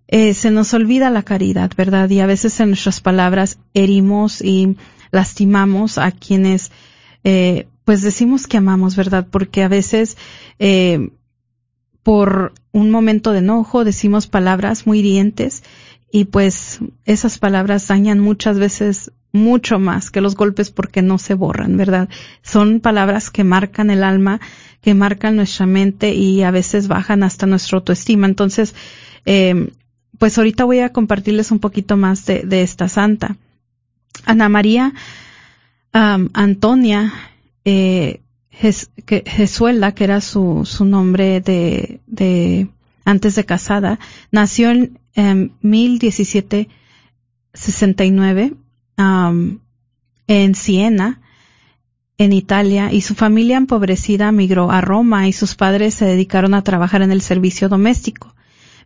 eh, 0.06 0.34
se 0.34 0.52
nos 0.52 0.72
olvida 0.72 1.10
la 1.10 1.24
caridad, 1.24 1.72
¿verdad? 1.76 2.08
Y 2.10 2.20
a 2.20 2.26
veces 2.26 2.60
en 2.60 2.68
nuestras 2.68 3.00
palabras 3.00 3.58
herimos 3.74 4.40
y 4.40 4.76
lastimamos 5.10 5.98
a 5.98 6.12
quienes 6.12 6.70
eh, 7.24 7.66
pues 7.84 8.02
decimos 8.02 8.46
que 8.46 8.58
amamos, 8.58 8.94
¿verdad? 8.94 9.26
Porque 9.28 9.64
a 9.64 9.68
veces 9.68 10.16
eh, 10.60 11.10
por 12.04 12.52
un 12.70 12.92
momento 12.92 13.32
de 13.32 13.40
enojo 13.40 13.82
decimos 13.82 14.28
palabras 14.28 14.87
muy 14.87 15.00
hirientes 15.00 15.64
y 16.12 16.26
pues 16.26 16.78
esas 17.04 17.38
palabras 17.38 17.88
dañan 17.88 18.20
muchas 18.20 18.60
veces 18.60 19.10
mucho 19.35 19.81
más 19.81 20.12
que 20.12 20.20
los 20.20 20.37
golpes 20.37 20.70
porque 20.70 21.03
no 21.03 21.18
se 21.18 21.35
borran, 21.35 21.77
¿verdad? 21.77 22.09
Son 22.42 22.79
palabras 22.81 23.31
que 23.31 23.42
marcan 23.42 23.90
el 23.90 24.05
alma, 24.05 24.40
que 24.81 24.94
marcan 24.94 25.35
nuestra 25.35 25.66
mente 25.66 26.14
y 26.14 26.42
a 26.42 26.53
veces 26.53 26.87
bajan 26.87 27.25
hasta 27.25 27.44
nuestra 27.47 27.79
autoestima. 27.79 28.29
Entonces, 28.29 28.77
eh, 29.27 29.73
pues 30.18 30.38
ahorita 30.38 30.64
voy 30.64 30.79
a 30.79 30.92
compartirles 30.92 31.51
un 31.51 31.59
poquito 31.59 31.97
más 31.97 32.25
de, 32.27 32.62
esta 32.62 32.88
santa. 32.88 33.37
Ana 34.25 34.49
María 34.49 34.94
Antonia 35.92 37.12
eh, 37.64 38.20
que, 39.05 39.25
Jesuela, 39.27 39.92
que 39.97 40.05
era 40.05 40.20
su, 40.20 40.62
su 40.64 40.85
nombre 40.85 41.40
de, 41.40 42.01
de 42.07 42.68
antes 43.05 43.35
de 43.35 43.44
casada, 43.44 43.99
nació 44.31 44.70
en, 44.70 45.01
en 45.14 45.53
1769 48.96 49.64
en 50.26 50.54
Siena, 50.54 51.20
en 52.16 52.33
Italia, 52.33 52.92
y 52.92 53.00
su 53.00 53.14
familia 53.14 53.57
empobrecida 53.57 54.33
migró 54.33 54.70
a 54.70 54.80
Roma 54.80 55.28
y 55.28 55.33
sus 55.33 55.54
padres 55.54 55.94
se 55.94 56.04
dedicaron 56.04 56.54
a 56.54 56.62
trabajar 56.62 57.02
en 57.02 57.12
el 57.12 57.20
servicio 57.20 57.68
doméstico, 57.68 58.35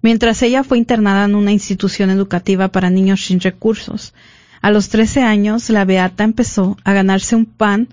mientras 0.03 0.43
ella 0.43 0.65
fue 0.65 0.79
internada 0.79 1.25
en 1.25 1.35
una 1.35 1.53
institución 1.53 2.11
educativa 2.11 2.69
para 2.69 2.91
niños 2.91 3.25
sin 3.25 3.41
recursos. 3.41 4.15
A 4.61 4.71
los 4.71 4.89
13 4.89 5.23
años, 5.23 5.71
la 5.71 5.85
Beata 5.85 6.25
empezó 6.25 6.77
a 6.83 6.93
ganarse 6.93 7.37
un 7.37 7.47
pan 7.47 7.89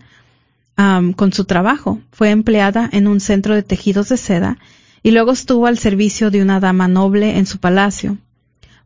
con 1.16 1.32
su 1.32 1.46
trabajo. 1.46 2.02
Fue 2.12 2.32
empleada 2.32 2.90
en 2.92 3.08
un 3.08 3.20
centro 3.20 3.56
de 3.56 3.64
tejidos 3.64 4.10
de 4.10 4.18
seda 4.18 4.58
y 5.04 5.12
luego 5.12 5.32
estuvo 5.32 5.68
al 5.68 5.78
servicio 5.78 6.32
de 6.32 6.42
una 6.42 6.60
dama 6.60 6.88
noble 6.88 7.38
en 7.38 7.46
su 7.46 7.60
palacio. 7.60 8.18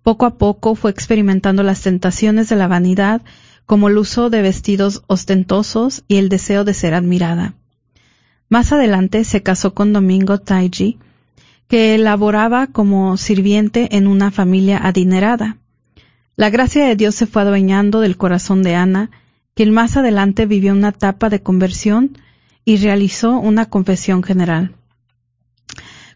Poco 0.10 0.26
a 0.26 0.40
poco 0.40 0.74
fue 0.74 0.90
experimentando 0.90 1.62
las 1.62 1.82
tentaciones 1.82 2.50
de 2.50 2.56
la 2.56 2.68
vanidad, 2.68 3.22
como 3.68 3.90
el 3.90 3.98
uso 4.00 4.32
de 4.32 4.42
vestidos 4.42 5.04
ostentosos 5.06 6.04
y 6.08 6.16
el 6.16 6.30
deseo 6.30 6.64
de 6.64 6.74
ser 6.74 6.96
admirada. 6.96 7.54
Más 8.50 8.72
adelante 8.72 9.24
se 9.24 9.44
casó 9.44 9.76
con 9.76 9.94
Domingo 9.94 10.40
Taiji, 10.40 10.98
que 11.68 11.96
laboraba 12.00 12.66
como 12.66 13.18
sirviente 13.18 13.96
en 13.96 14.08
una 14.08 14.32
familia 14.32 14.80
adinerada. 14.82 15.58
La 16.36 16.50
gracia 16.50 16.88
de 16.88 16.96
Dios 16.96 17.14
se 17.14 17.28
fue 17.28 17.44
adueñando 17.44 18.00
del 18.00 18.18
corazón 18.18 18.64
de 18.64 18.74
Ana, 18.74 19.12
quien 19.54 19.72
más 19.72 19.96
adelante 19.96 20.48
vivió 20.48 20.74
una 20.74 20.90
etapa 20.90 21.30
de 21.30 21.44
conversión 21.44 22.18
y 22.66 22.78
realizó 22.78 23.38
una 23.38 23.68
confesión 23.68 24.24
general. 24.24 24.74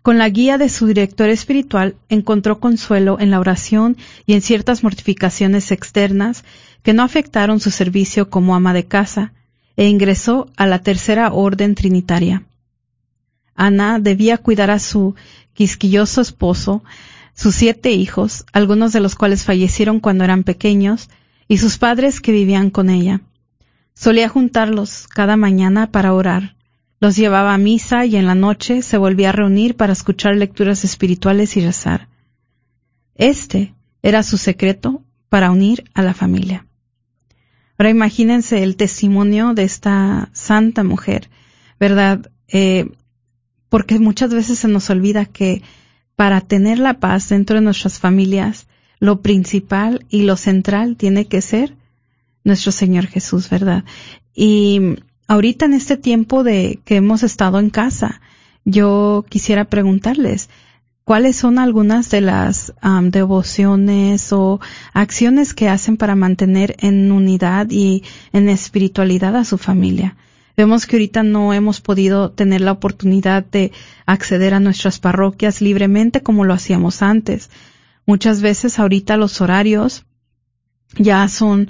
Con 0.03 0.17
la 0.17 0.27
guía 0.27 0.57
de 0.57 0.67
su 0.67 0.85
director 0.85 1.29
espiritual 1.29 1.95
encontró 2.09 2.59
consuelo 2.59 3.21
en 3.21 3.31
la 3.31 3.39
oración 3.39 3.95
y 4.25 4.33
en 4.33 4.41
ciertas 4.41 4.83
mortificaciones 4.83 5.71
externas 5.71 6.43
que 6.83 6.93
no 6.93 7.03
afectaron 7.03 7.61
su 7.61 7.71
servicio 7.71 8.29
como 8.29 8.53
ama 8.53 8.73
de 8.73 8.85
casa, 8.85 9.31
e 9.77 9.87
ingresó 9.87 10.51
a 10.57 10.67
la 10.67 10.79
tercera 10.79 11.31
orden 11.31 11.73
trinitaria. 11.73 12.43
Ana 13.55 13.97
debía 13.97 14.37
cuidar 14.37 14.71
a 14.71 14.79
su 14.79 15.15
quisquilloso 15.53 16.19
esposo, 16.19 16.83
sus 17.33 17.55
siete 17.55 17.91
hijos, 17.91 18.45
algunos 18.51 18.91
de 18.91 18.99
los 18.99 19.15
cuales 19.15 19.45
fallecieron 19.45 20.01
cuando 20.01 20.25
eran 20.25 20.43
pequeños, 20.43 21.09
y 21.47 21.59
sus 21.59 21.77
padres 21.77 22.19
que 22.19 22.33
vivían 22.33 22.71
con 22.71 22.89
ella. 22.89 23.21
Solía 23.93 24.27
juntarlos 24.27 25.07
cada 25.07 25.37
mañana 25.37 25.91
para 25.91 26.13
orar, 26.13 26.55
los 27.03 27.17
llevaba 27.17 27.53
a 27.53 27.57
misa 27.57 28.05
y 28.05 28.15
en 28.15 28.25
la 28.25 28.33
noche 28.33 28.81
se 28.81 28.97
volvía 28.97 29.27
a 29.27 29.33
reunir 29.33 29.75
para 29.75 29.91
escuchar 29.91 30.37
lecturas 30.37 30.85
espirituales 30.85 31.57
y 31.57 31.59
rezar. 31.59 32.07
Este 33.15 33.73
era 34.01 34.23
su 34.23 34.37
secreto 34.37 35.03
para 35.27 35.51
unir 35.51 35.83
a 35.93 36.01
la 36.01 36.13
familia. 36.13 36.65
Ahora 37.77 37.89
imagínense 37.89 38.63
el 38.63 38.77
testimonio 38.77 39.53
de 39.53 39.65
esta 39.65 40.29
santa 40.31 40.85
mujer, 40.85 41.29
¿verdad? 41.77 42.31
Eh, 42.47 42.89
porque 43.67 43.99
muchas 43.99 44.33
veces 44.33 44.59
se 44.59 44.69
nos 44.69 44.89
olvida 44.89 45.25
que 45.25 45.61
para 46.15 46.39
tener 46.39 46.79
la 46.79 47.01
paz 47.01 47.27
dentro 47.27 47.57
de 47.57 47.63
nuestras 47.63 47.99
familias, 47.99 48.67
lo 48.99 49.21
principal 49.21 50.05
y 50.07 50.21
lo 50.21 50.37
central 50.37 50.95
tiene 50.95 51.25
que 51.25 51.41
ser 51.41 51.75
nuestro 52.45 52.71
Señor 52.71 53.07
Jesús, 53.07 53.49
¿verdad? 53.49 53.83
Y 54.33 54.79
ahorita 55.27 55.65
en 55.65 55.73
este 55.73 55.97
tiempo 55.97 56.43
de 56.43 56.79
que 56.85 56.97
hemos 56.97 57.23
estado 57.23 57.59
en 57.59 57.69
casa, 57.69 58.21
yo 58.65 59.25
quisiera 59.29 59.65
preguntarles, 59.65 60.49
¿cuáles 61.03 61.35
son 61.35 61.59
algunas 61.59 62.09
de 62.09 62.21
las 62.21 62.73
devociones 63.03 64.31
o 64.31 64.59
acciones 64.93 65.53
que 65.53 65.69
hacen 65.69 65.97
para 65.97 66.15
mantener 66.15 66.75
en 66.79 67.11
unidad 67.11 67.67
y 67.69 68.03
en 68.31 68.49
espiritualidad 68.49 69.35
a 69.35 69.45
su 69.45 69.57
familia? 69.57 70.15
Vemos 70.55 70.85
que 70.85 70.97
ahorita 70.97 71.23
no 71.23 71.53
hemos 71.53 71.81
podido 71.81 72.31
tener 72.31 72.61
la 72.61 72.73
oportunidad 72.73 73.43
de 73.43 73.71
acceder 74.05 74.53
a 74.53 74.59
nuestras 74.59 74.99
parroquias 74.99 75.61
libremente 75.61 76.21
como 76.21 76.45
lo 76.45 76.53
hacíamos 76.53 77.01
antes. 77.01 77.49
Muchas 78.05 78.41
veces 78.41 78.77
ahorita 78.77 79.17
los 79.17 79.41
horarios 79.41 80.05
ya 80.97 81.27
son 81.27 81.69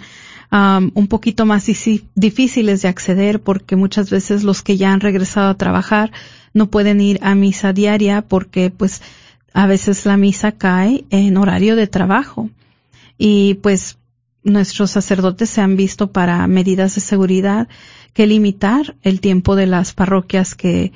un 0.53 1.07
poquito 1.07 1.47
más 1.47 1.65
difíciles 1.65 2.81
de 2.83 2.87
acceder 2.87 3.41
porque 3.41 3.75
muchas 3.75 4.11
veces 4.11 4.43
los 4.43 4.61
que 4.61 4.77
ya 4.77 4.93
han 4.93 4.99
regresado 4.99 5.49
a 5.49 5.57
trabajar 5.57 6.11
no 6.53 6.69
pueden 6.69 7.01
ir 7.01 7.19
a 7.23 7.33
misa 7.33 7.73
diaria 7.73 8.21
porque 8.21 8.69
pues 8.69 9.01
a 9.53 9.65
veces 9.65 10.05
la 10.05 10.15
misa 10.15 10.51
cae 10.51 11.05
en 11.09 11.37
horario 11.37 11.75
de 11.75 11.87
trabajo. 11.87 12.51
Y 13.17 13.55
pues 13.55 13.97
nuestros 14.43 14.91
sacerdotes 14.91 15.49
se 15.49 15.61
han 15.61 15.75
visto 15.75 16.11
para 16.11 16.45
medidas 16.45 16.93
de 16.95 17.01
seguridad 17.01 17.67
que 18.13 18.27
limitar 18.27 18.95
el 19.01 19.21
tiempo 19.21 19.55
de 19.55 19.65
las 19.65 19.93
parroquias 19.93 20.53
que 20.53 20.91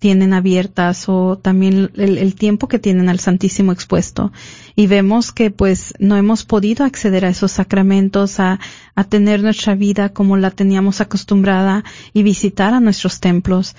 tienen 0.00 0.32
abiertas 0.32 1.08
o 1.08 1.38
también 1.38 1.92
el, 1.94 2.34
tiempo 2.34 2.66
que 2.66 2.80
tienen 2.80 3.08
al 3.08 3.20
Santísimo 3.20 3.70
expuesto. 3.70 4.32
Y 4.74 4.88
vemos 4.88 5.30
que 5.30 5.52
pues 5.52 5.94
no 6.00 6.16
hemos 6.16 6.44
podido 6.44 6.84
acceder 6.84 7.24
a 7.24 7.28
esos 7.28 7.52
sacramentos, 7.52 8.40
a, 8.40 8.58
a 8.96 9.04
tener 9.04 9.42
nuestra 9.42 9.76
vida 9.76 10.08
como 10.08 10.36
la 10.36 10.50
teníamos 10.50 11.00
acostumbrada 11.00 11.84
y 12.12 12.24
visitar 12.24 12.74
a 12.74 12.80
nuestros 12.80 13.20
templos. 13.20 13.76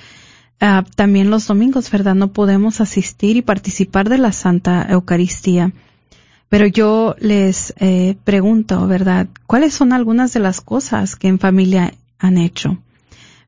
Ah, 0.61 0.85
también 0.95 1.29
los 1.29 1.47
domingos, 1.47 1.91
¿verdad? 1.91 2.15
No 2.15 2.31
podemos 2.31 2.79
asistir 2.79 3.35
y 3.35 3.41
participar 3.41 4.07
de 4.07 4.17
la 4.17 4.31
Santa 4.31 4.87
Eucaristía. 4.89 5.73
Pero 6.47 6.67
yo 6.67 7.15
les 7.19 7.73
eh, 7.79 8.15
pregunto, 8.23 8.87
¿verdad? 8.87 9.27
¿Cuáles 9.45 9.73
son 9.73 9.91
algunas 9.91 10.33
de 10.33 10.39
las 10.39 10.61
cosas 10.61 11.17
que 11.17 11.27
en 11.27 11.37
familia 11.37 11.93
han 12.17 12.37
hecho? 12.37 12.77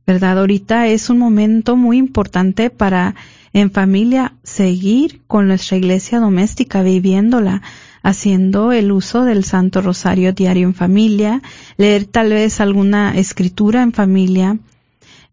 ¿Verdad? 0.05 0.39
Ahorita 0.39 0.87
es 0.87 1.09
un 1.09 1.17
momento 1.17 1.75
muy 1.75 1.97
importante 1.97 2.69
para 2.69 3.15
en 3.53 3.71
familia 3.71 4.33
seguir 4.43 5.21
con 5.27 5.47
nuestra 5.47 5.77
iglesia 5.77 6.19
doméstica, 6.19 6.83
viviéndola, 6.83 7.61
haciendo 8.03 8.71
el 8.71 8.91
uso 8.91 9.25
del 9.25 9.43
Santo 9.43 9.81
Rosario 9.81 10.33
diario 10.33 10.67
en 10.67 10.73
familia, 10.73 11.41
leer 11.77 12.05
tal 12.05 12.29
vez 12.29 12.59
alguna 12.59 13.15
escritura 13.17 13.83
en 13.83 13.93
familia, 13.93 14.57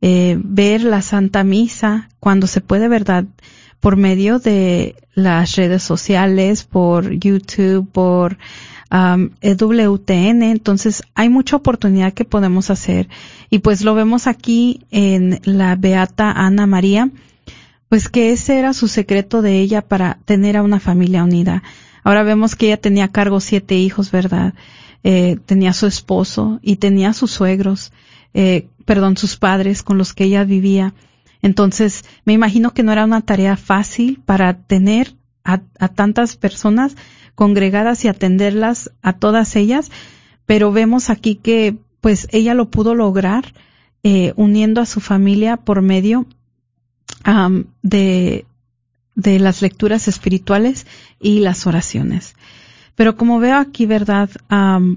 eh, 0.01 0.39
ver 0.43 0.83
la 0.83 1.03
Santa 1.03 1.45
Misa 1.45 2.09
cuando 2.21 2.47
se 2.47 2.61
puede, 2.61 2.89
¿verdad? 2.89 3.25
Por 3.81 3.97
medio 3.97 4.39
de 4.39 4.97
las 5.15 5.57
redes 5.57 5.83
sociales, 5.83 6.65
por 6.65 7.13
YouTube, 7.13 7.89
por 7.91 8.39
um, 8.91 9.31
EWTN. 9.41 10.43
Entonces 10.43 11.03
hay 11.15 11.29
mucha 11.29 11.57
oportunidad 11.57 12.13
que 12.13 12.25
podemos 12.25 12.71
hacer. 12.71 13.09
Y 13.51 13.59
pues 13.59 13.83
lo 13.83 13.95
vemos 13.95 14.27
aquí 14.27 14.81
en 14.91 15.41
la 15.45 15.77
Beata 15.77 16.31
Ana 16.33 16.67
María, 16.67 17.11
pues 17.89 18.09
que 18.09 18.33
ese 18.33 18.59
era 18.59 18.73
su 18.73 18.89
secreto 18.89 19.43
de 19.43 19.61
ella 19.61 19.83
para 19.83 20.19
tener 20.25 20.57
a 20.57 20.63
una 20.63 20.81
familia 20.81 21.25
unida. 21.25 21.63
Ahora 22.05 22.23
vemos 22.23 22.57
que 22.57 22.67
ella 22.67 22.81
tenía 22.81 23.05
a 23.05 23.13
cargo 23.13 23.41
siete 23.41 23.77
hijos, 23.77 24.11
¿verdad? 24.11 24.55
Eh, 25.05 25.39
tenía 25.47 25.73
su 25.73 25.87
esposo 25.87 26.59
y 26.63 26.77
tenía 26.77 27.13
sus 27.13 27.31
suegros, 27.31 27.93
eh, 28.35 28.69
perdón, 28.85 29.17
sus 29.17 29.37
padres 29.37 29.83
con 29.83 29.99
los 29.99 30.13
que 30.13 30.25
ella 30.25 30.45
vivía. 30.45 30.95
Entonces, 31.43 32.05
me 32.25 32.33
imagino 32.33 32.73
que 32.73 32.83
no 32.83 32.93
era 32.93 33.05
una 33.05 33.21
tarea 33.21 33.57
fácil 33.57 34.21
para 34.25 34.55
tener 34.55 35.15
a, 35.45 35.59
tantas 35.89 36.37
personas 36.37 36.97
congregadas 37.35 38.05
y 38.05 38.09
atenderlas 38.09 38.91
a 39.01 39.15
todas 39.15 39.57
ellas, 39.57 39.91
pero 40.45 40.73
vemos 40.73 41.09
aquí 41.09 41.37
que 41.37 41.79
pues 42.01 42.29
ella 42.33 42.55
lo 42.55 42.69
pudo 42.69 42.95
lograr 42.95 43.55
eh, 44.03 44.33
uniendo 44.37 44.81
a 44.81 44.87
su 44.87 45.01
familia 45.01 45.57
por 45.57 45.81
medio 45.81 46.27
de, 47.83 48.47
de 49.15 49.39
las 49.39 49.63
lecturas 49.63 50.09
espirituales 50.09 50.87
y 51.21 51.41
las 51.41 51.67
oraciones. 51.67 52.35
Pero 52.95 53.17
como 53.17 53.39
veo 53.39 53.57
aquí, 53.57 53.87
¿verdad? 53.87 54.29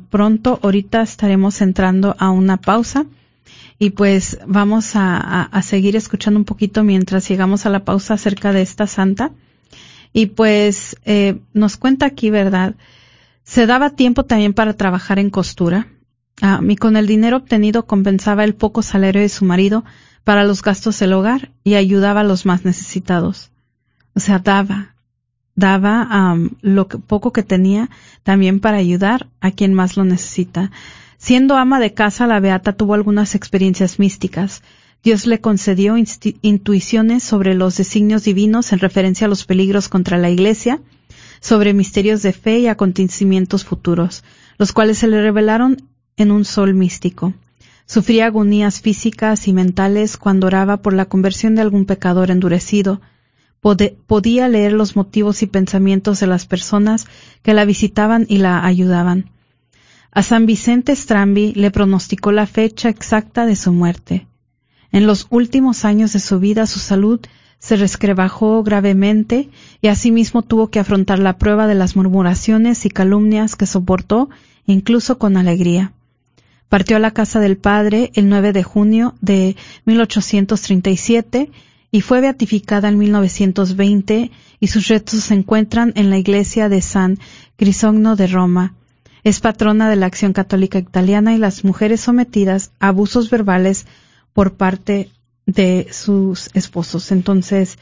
pronto, 0.10 0.60
ahorita 0.64 1.02
estaremos 1.02 1.62
entrando 1.62 2.16
a 2.18 2.30
una 2.30 2.58
pausa 2.58 3.06
y 3.80 3.90
pues 3.90 4.38
vamos 4.46 4.92
a, 4.94 5.50
seguir 5.64 5.96
escuchando 5.96 6.40
un 6.40 6.46
poquito 6.46 6.84
mientras 6.84 7.28
llegamos 7.28 7.66
a 7.66 7.70
la 7.70 7.84
pausa 7.84 8.14
acerca 8.14 8.54
de 8.54 8.62
esta 8.62 8.86
santa. 8.86 9.32
Y 10.14 10.28
pues 10.28 10.98
eh, 11.06 11.40
nos 11.54 11.78
cuenta 11.78 12.06
aquí, 12.06 12.30
¿verdad? 12.30 12.76
Se 13.44 13.66
daba 13.66 13.92
tiempo 13.92 14.24
también 14.24 14.54
para 14.54 14.74
trabajar 14.74 15.18
en 15.18 15.32
costura. 15.32 15.88
Ah, 16.42 16.60
y 16.68 16.76
con 16.76 16.96
el 16.96 17.08
dinero 17.08 17.38
obtenido 17.38 17.88
compensaba 17.88 18.44
el 18.44 18.54
poco 18.54 18.84
salario 18.84 19.22
de 19.22 19.30
su 19.30 19.46
marido 19.46 19.84
para 20.24 20.44
los 20.44 20.62
gastos 20.62 21.00
del 21.00 21.14
hogar 21.14 21.52
y 21.64 21.74
ayudaba 21.74 22.22
a 22.22 22.24
los 22.24 22.46
más 22.46 22.66
necesitados. 22.66 23.52
O 24.14 24.20
sea, 24.20 24.40
daba, 24.40 24.96
daba 25.56 26.38
lo 26.62 26.88
poco 26.88 27.34
que 27.34 27.44
tenía 27.44 27.90
también 28.24 28.60
para 28.60 28.78
ayudar 28.78 29.28
a 29.40 29.52
quien 29.52 29.74
más 29.74 29.98
lo 29.98 30.04
necesita. 30.04 30.72
Siendo 31.22 31.56
ama 31.56 31.80
de 31.80 31.94
casa, 31.94 32.26
la 32.26 32.40
Beata 32.40 32.74
tuvo 32.74 32.96
algunas 32.96 33.36
experiencias 33.36 34.00
místicas. 34.00 34.64
Dios 35.04 35.28
le 35.28 35.40
concedió 35.40 35.94
intuiciones 36.42 37.22
sobre 37.22 37.54
los 37.54 37.78
designios 37.78 38.24
divinos 38.24 38.74
en 38.74 38.80
referencia 38.80 39.28
a 39.28 39.30
los 39.30 39.46
peligros 39.46 39.88
contra 39.88 40.18
la 40.18 40.32
Iglesia, 40.32 40.82
sobre 41.40 41.76
misterios 41.76 42.24
de 42.24 42.34
fe 42.34 42.58
y 42.58 42.68
acontecimientos 42.68 43.66
futuros, 43.66 44.24
los 44.58 44.72
cuales 44.74 44.98
se 44.98 45.08
le 45.08 45.22
revelaron 45.22 45.88
en 46.18 46.32
un 46.32 46.44
sol 46.44 46.74
místico. 46.74 47.36
Sufría 47.86 48.26
agonías 48.26 48.82
físicas 48.82 49.48
y 49.48 49.54
mentales 49.54 50.18
cuando 50.18 50.48
oraba 50.48 50.78
por 50.78 50.94
la 50.94 51.06
conversión 51.06 51.54
de 51.54 51.62
algún 51.62 51.86
pecador 51.86 52.32
endurecido. 52.32 53.00
podía 53.62 54.50
leer 54.50 54.74
los 54.74 54.96
motivos 54.96 55.44
y 55.44 55.46
pensamientos 55.46 56.20
de 56.20 56.26
las 56.26 56.48
personas 56.48 57.06
que 57.44 57.54
la 57.54 57.64
visitaban 57.64 58.26
y 58.28 58.40
la 58.40 58.66
ayudaban. 58.66 59.30
A 60.14 60.24
San 60.24 60.46
Vicente 60.46 60.94
Strambi 60.94 61.54
le 61.54 61.72
pronosticó 61.72 62.34
la 62.34 62.46
fecha 62.46 62.90
exacta 62.90 63.46
de 63.46 63.56
su 63.56 63.72
muerte. 63.72 64.28
En 64.92 65.08
los 65.08 65.26
últimos 65.30 65.86
años 65.86 66.12
de 66.12 66.20
su 66.20 66.40
vida 66.40 66.68
su 66.68 66.80
salud 66.80 67.22
se 67.60 67.78
resquebrajó 67.78 68.62
gravemente 68.62 69.50
y 69.82 69.88
asimismo 69.88 70.42
tuvo 70.42 70.70
que 70.70 70.80
afrontar 70.80 71.20
la 71.20 71.38
prueba 71.38 71.66
de 71.66 71.76
las 71.76 71.96
murmuraciones 71.96 72.86
y 72.86 72.90
calumnias 72.90 73.56
que 73.56 73.66
soportó 73.66 74.30
incluso 74.66 75.18
con 75.18 75.38
alegría. 75.38 75.94
Partió 76.68 76.98
a 76.98 77.00
la 77.00 77.12
casa 77.12 77.40
del 77.40 77.58
Padre 77.58 78.12
el 78.14 78.28
9 78.28 78.52
de 78.52 78.64
junio 78.64 79.16
de 79.22 79.56
1837 79.86 81.52
y 81.90 82.02
fue 82.02 82.20
beatificada 82.20 82.90
en 82.90 82.98
1920 82.98 84.32
y 84.60 84.68
sus 84.68 84.90
restos 84.90 85.24
se 85.24 85.36
encuentran 85.36 85.94
en 85.96 86.10
la 86.10 86.18
iglesia 86.18 86.68
de 86.68 86.82
San 86.82 87.18
Crisogno 87.56 88.18
de 88.18 88.28
Roma. 88.28 88.76
Es 89.24 89.40
patrona 89.40 89.90
de 89.90 89.96
la 89.96 90.08
Acción 90.08 90.34
Católica 90.34 90.80
Italiana 90.80 91.34
y 91.34 91.38
las 91.38 91.64
mujeres 91.64 92.02
sometidas 92.02 92.72
a 92.80 92.88
abusos 92.90 93.30
verbales 93.30 93.86
por 94.34 94.54
parte 94.54 95.12
de 95.46 95.88
sus 95.92 96.50
esposos. 96.54 97.12
Entonces, 97.12 97.78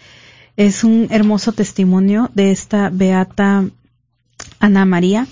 es 0.57 0.83
un 0.83 1.07
hermoso 1.09 1.53
testimonio 1.53 2.31
de 2.33 2.51
esta 2.51 2.89
beata 2.89 3.65
Ana 4.59 4.85
María. 4.85 5.27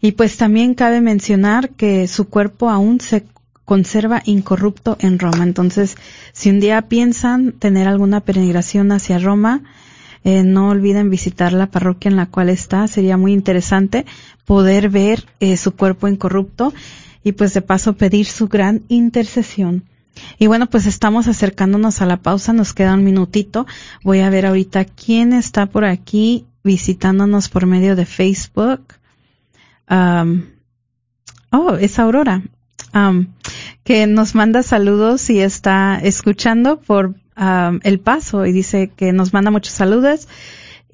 Y 0.00 0.12
pues 0.12 0.36
también 0.36 0.74
cabe 0.74 1.00
mencionar 1.00 1.70
que 1.70 2.08
su 2.08 2.28
cuerpo 2.28 2.68
aún 2.68 3.00
se 3.00 3.24
conserva 3.64 4.22
incorrupto 4.24 4.96
en 5.00 5.20
Roma. 5.20 5.44
Entonces, 5.44 5.96
si 6.32 6.50
un 6.50 6.58
día 6.58 6.82
piensan 6.82 7.52
tener 7.52 7.86
alguna 7.86 8.20
peregrinación 8.20 8.90
hacia 8.90 9.20
Roma, 9.20 9.62
eh, 10.24 10.42
no 10.44 10.68
olviden 10.68 11.10
visitar 11.10 11.52
la 11.52 11.66
parroquia 11.66 12.10
en 12.10 12.16
la 12.16 12.26
cual 12.26 12.48
está. 12.48 12.86
Sería 12.86 13.16
muy 13.16 13.32
interesante 13.32 14.06
poder 14.44 14.88
ver 14.88 15.26
eh, 15.40 15.56
su 15.56 15.72
cuerpo 15.72 16.08
incorrupto 16.08 16.72
y 17.24 17.32
pues 17.32 17.54
de 17.54 17.62
paso 17.62 17.94
pedir 17.94 18.26
su 18.26 18.48
gran 18.48 18.82
intercesión. 18.88 19.84
Y 20.38 20.46
bueno, 20.46 20.68
pues 20.68 20.86
estamos 20.86 21.26
acercándonos 21.26 22.02
a 22.02 22.06
la 22.06 22.18
pausa, 22.18 22.52
nos 22.52 22.74
queda 22.74 22.94
un 22.94 23.04
minutito. 23.04 23.66
Voy 24.04 24.20
a 24.20 24.30
ver 24.30 24.46
ahorita 24.46 24.84
quién 24.84 25.32
está 25.32 25.66
por 25.66 25.84
aquí 25.84 26.46
visitándonos 26.62 27.48
por 27.48 27.66
medio 27.66 27.96
de 27.96 28.06
Facebook. 28.06 28.82
oh, 31.50 31.74
es 31.80 31.98
Aurora, 31.98 32.42
que 33.84 34.06
nos 34.06 34.34
manda 34.34 34.62
saludos 34.62 35.30
y 35.30 35.40
está 35.40 35.98
escuchando 36.02 36.78
por 36.78 37.14
el 37.36 38.00
paso 38.00 38.46
y 38.46 38.52
dice 38.52 38.90
que 38.94 39.12
nos 39.12 39.32
manda 39.32 39.50
muchos 39.50 39.74
saludos. 39.74 40.28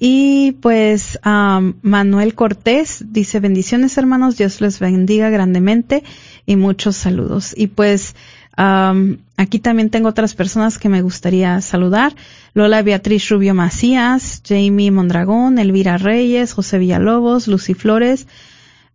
Y 0.01 0.53
pues 0.61 1.19
Manuel 1.23 2.33
Cortés 2.33 3.03
dice 3.09 3.39
bendiciones 3.39 3.97
hermanos, 3.97 4.37
Dios 4.37 4.61
les 4.61 4.79
bendiga 4.79 5.29
grandemente 5.29 6.03
y 6.45 6.55
muchos 6.55 6.95
saludos. 6.95 7.53
Y 7.57 7.67
pues 7.67 8.15
aquí 8.55 9.59
también 9.59 9.89
tengo 9.89 10.07
otras 10.07 10.35
personas 10.35 10.77
que 10.77 10.89
me 10.89 11.01
gustaría 11.01 11.59
saludar. 11.61 12.15
Lola 12.53 12.81
Beatriz 12.81 13.29
Rubio 13.29 13.53
Macías, 13.53 14.41
Jamie 14.47 14.91
Mondragón, 14.91 15.59
Elvira 15.59 15.97
Reyes, 15.97 16.53
José 16.53 16.77
Villalobos, 16.79 17.47
Lucy 17.47 17.73
Flores, 17.73 18.25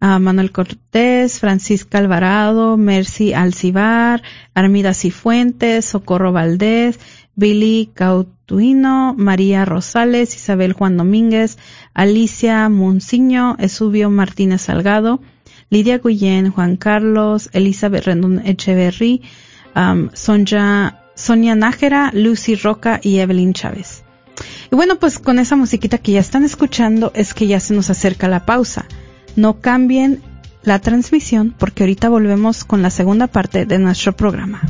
Manuel 0.05 0.53
Cortés, 0.53 1.41
Francisca 1.41 1.97
Alvarado, 1.97 2.77
Mercy 2.77 3.33
Alcibar, 3.33 4.23
Armida 4.53 4.93
Cifuentes, 4.93 5.87
Socorro 5.87 6.31
Valdés, 6.31 7.01
Billy 7.37 7.91
Cautuino, 7.95 9.15
María 9.17 9.65
Rosales, 9.65 10.37
Isabel 10.37 10.75
Juan 10.75 10.99
Domínguez, 10.99 11.57
Alicia 11.95 12.69
Monsiño, 12.69 13.57
Esubio 13.59 14.11
Martínez 14.11 14.63
Salgado, 14.63 15.21
Lidia 15.71 15.99
Guillén, 15.99 16.51
Juan 16.51 16.77
Carlos, 16.77 17.49
Elizabeth 17.53 18.05
Rendón 18.05 18.43
Echeverry, 18.45 19.23
Sonia, 20.13 21.01
Sonia 21.15 21.55
Nájera, 21.55 22.11
Lucy 22.13 22.57
Roca 22.57 23.01
y 23.03 23.21
Evelyn 23.21 23.55
Chávez. 23.55 24.05
Y 24.71 24.77
bueno, 24.77 24.99
pues 24.99 25.19
con 25.19 25.39
esa 25.39 25.57
musiquita 25.57 25.97
que 25.97 26.13
ya 26.13 26.21
están 26.21 26.45
escuchando 26.45 27.11
es 27.15 27.33
que 27.33 27.47
ya 27.47 27.59
se 27.59 27.73
nos 27.73 27.89
acerca 27.89 28.29
la 28.29 28.45
pausa. 28.45 28.85
No 29.37 29.61
cambien 29.61 30.21
la 30.63 30.79
transmisión 30.79 31.55
porque 31.59 31.83
ahorita 31.83 32.09
volvemos 32.09 32.65
con 32.65 32.83
la 32.83 32.91
segunda 32.91 33.27
parte 33.27 33.67
de 33.67 33.79
nuestro 33.79 34.15
programa. 34.17 34.63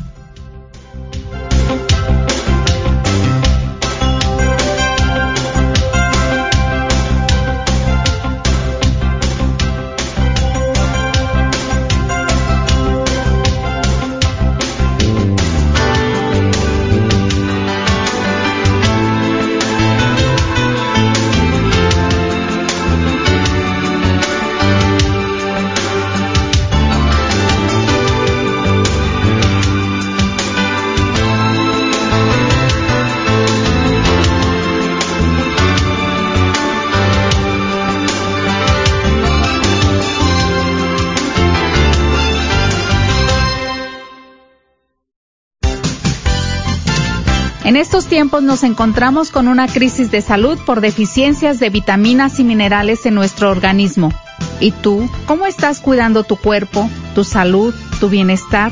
En 47.75 47.81
estos 47.81 48.07
tiempos 48.07 48.45
nos 48.45 48.63
encontramos 48.63 49.33
con 49.33 49.49
una 49.49 49.67
crisis 49.67 50.13
de 50.13 50.23
salud 50.23 50.57
por 50.65 50.81
deficiencias 50.81 51.59
de 51.59 51.71
vitaminas 51.71 52.39
y 52.39 52.45
minerales 52.45 53.05
en 53.05 53.17
nuestro 53.17 53.51
organismo. 53.51 54.13
¿Y 54.61 54.71
tú, 54.71 55.11
cómo 55.27 55.45
estás 55.45 55.81
cuidando 55.81 56.23
tu 56.23 56.37
cuerpo, 56.37 56.89
tu 57.17 57.25
salud, 57.25 57.75
tu 57.99 58.09
bienestar? 58.09 58.71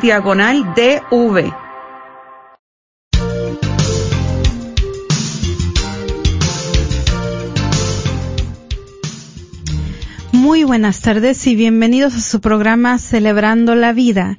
diagonal 0.00 0.74
DV. 0.74 1.61
Muy 10.42 10.64
buenas 10.64 11.00
tardes 11.00 11.46
y 11.46 11.54
bienvenidos 11.54 12.16
a 12.16 12.20
su 12.20 12.40
programa 12.40 12.98
Celebrando 12.98 13.76
la 13.76 13.92
Vida. 13.92 14.38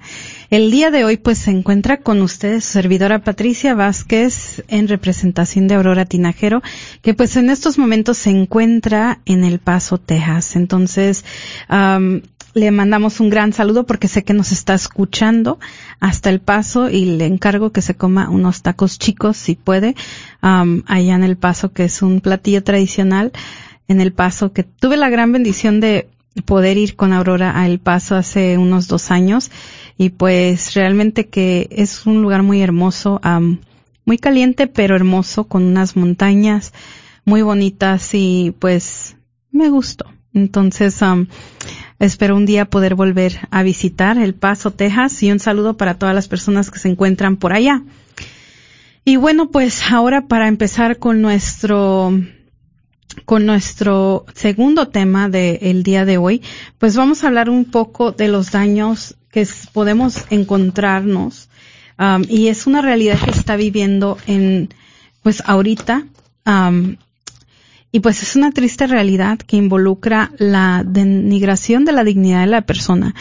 El 0.50 0.70
día 0.70 0.92
de 0.92 1.06
hoy 1.06 1.16
pues 1.16 1.38
se 1.38 1.52
encuentra 1.52 2.02
con 2.02 2.22
ustedes 2.22 2.66
su 2.66 2.74
servidora 2.74 3.24
Patricia 3.24 3.74
Vázquez 3.74 4.66
en 4.68 4.90
representación 4.90 5.70
de 5.70 5.76
Aurora 5.76 6.04
Tinajero, 6.04 6.62
que 7.02 7.14
pues 7.14 7.38
en 7.38 7.50
estos 7.50 7.78
momentos 7.78 8.18
se 8.18 8.32
encuentra 8.32 9.22
en 9.24 9.46
El 9.46 9.60
Paso, 9.60 9.98
Texas. 9.98 10.58
Entonces, 10.58 11.24
le 11.70 12.72
mandamos 12.72 13.22
un 13.22 13.30
gran 13.30 13.54
saludo 13.54 13.86
porque 13.86 14.10
sé 14.10 14.26
que 14.26 14.34
nos 14.34 14.52
está 14.52 14.74
escuchando 14.74 15.58
hasta 16.02 16.30
El 16.30 16.42
Paso 16.42 16.90
y 16.90 17.06
le 17.06 17.28
encargo 17.28 17.72
que 17.72 17.82
se 17.82 17.96
coma 17.96 18.30
unos 18.30 18.62
tacos 18.62 19.00
chicos 19.00 19.38
si 19.38 19.56
puede, 19.56 19.96
allá 20.42 21.16
en 21.16 21.24
El 21.24 21.38
Paso, 21.38 21.72
que 21.72 21.86
es 21.86 22.02
un 22.02 22.20
platillo 22.20 22.62
tradicional 22.62 23.32
en 23.88 24.02
El 24.02 24.14
Paso, 24.14 24.54
que 24.54 24.64
tuve 24.64 24.98
la 24.98 25.10
gran 25.10 25.32
bendición 25.32 25.80
de 25.80 26.08
poder 26.46 26.78
ir 26.78 26.96
con 26.96 27.14
Aurora 27.14 27.60
a 27.60 27.68
El 27.68 27.80
Paso 27.80 28.16
hace 28.16 28.58
unos 28.58 28.88
dos 28.88 29.12
años 29.12 29.52
y 29.98 30.10
pues 30.10 30.74
realmente 30.74 31.28
que 31.28 31.68
es 31.72 32.06
un 32.06 32.22
lugar 32.22 32.44
muy 32.44 32.62
hermoso, 32.62 33.22
muy 34.06 34.18
caliente 34.18 34.68
pero 34.68 34.96
hermoso 34.96 35.46
con 35.46 35.64
unas 35.64 35.96
montañas 35.96 36.74
muy 37.26 37.42
bonitas 37.42 38.10
y 38.14 38.54
pues 38.60 39.16
me 39.52 39.70
gustó. 39.70 40.06
Entonces, 40.34 41.00
espero 42.00 42.36
un 42.36 42.48
día 42.48 42.66
poder 42.66 42.96
volver 42.96 43.48
a 43.52 43.62
visitar 43.62 44.18
El 44.18 44.34
Paso, 44.34 44.72
Texas 44.72 45.22
y 45.22 45.32
un 45.32 45.40
saludo 45.40 45.78
para 45.78 46.00
todas 46.00 46.16
las 46.16 46.28
personas 46.28 46.72
que 46.72 46.80
se 46.80 46.90
encuentran 46.90 47.38
por 47.38 47.54
allá. 47.54 47.84
Y 49.06 49.18
bueno, 49.18 49.52
pues 49.52 49.92
ahora 49.92 50.28
para 50.28 50.48
empezar 50.48 50.98
con 50.98 51.22
nuestro 51.22 52.12
con 53.26 53.46
nuestro 53.46 54.26
segundo 54.34 54.88
tema 54.88 55.30
del 55.30 55.84
día 55.84 56.06
de 56.06 56.18
hoy, 56.18 56.42
pues 56.78 56.96
vamos 56.96 57.24
a 57.24 57.28
hablar 57.28 57.50
un 57.50 57.66
poco 57.66 58.12
de 58.12 58.28
los 58.28 58.52
daños 58.52 59.16
que 59.32 59.48
podemos 59.72 60.26
encontrarnos 60.30 61.50
um, 62.00 62.24
y 62.30 62.48
es 62.48 62.68
una 62.68 62.82
realidad 62.82 63.20
que 63.20 63.32
está 63.32 63.56
viviendo 63.56 64.18
en, 64.28 64.70
pues 65.22 65.42
ahorita, 65.46 66.06
um, 66.46 66.98
y 67.92 68.00
pues 68.00 68.24
es 68.24 68.36
una 68.36 68.52
triste 68.52 68.88
realidad 68.88 69.38
que 69.40 69.58
involucra 69.58 70.32
la 70.38 70.84
denigración 70.86 71.86
de 71.86 71.92
la 71.92 72.04
dignidad 72.04 72.42
de 72.42 72.48
la 72.48 72.62
persona. 72.62 73.14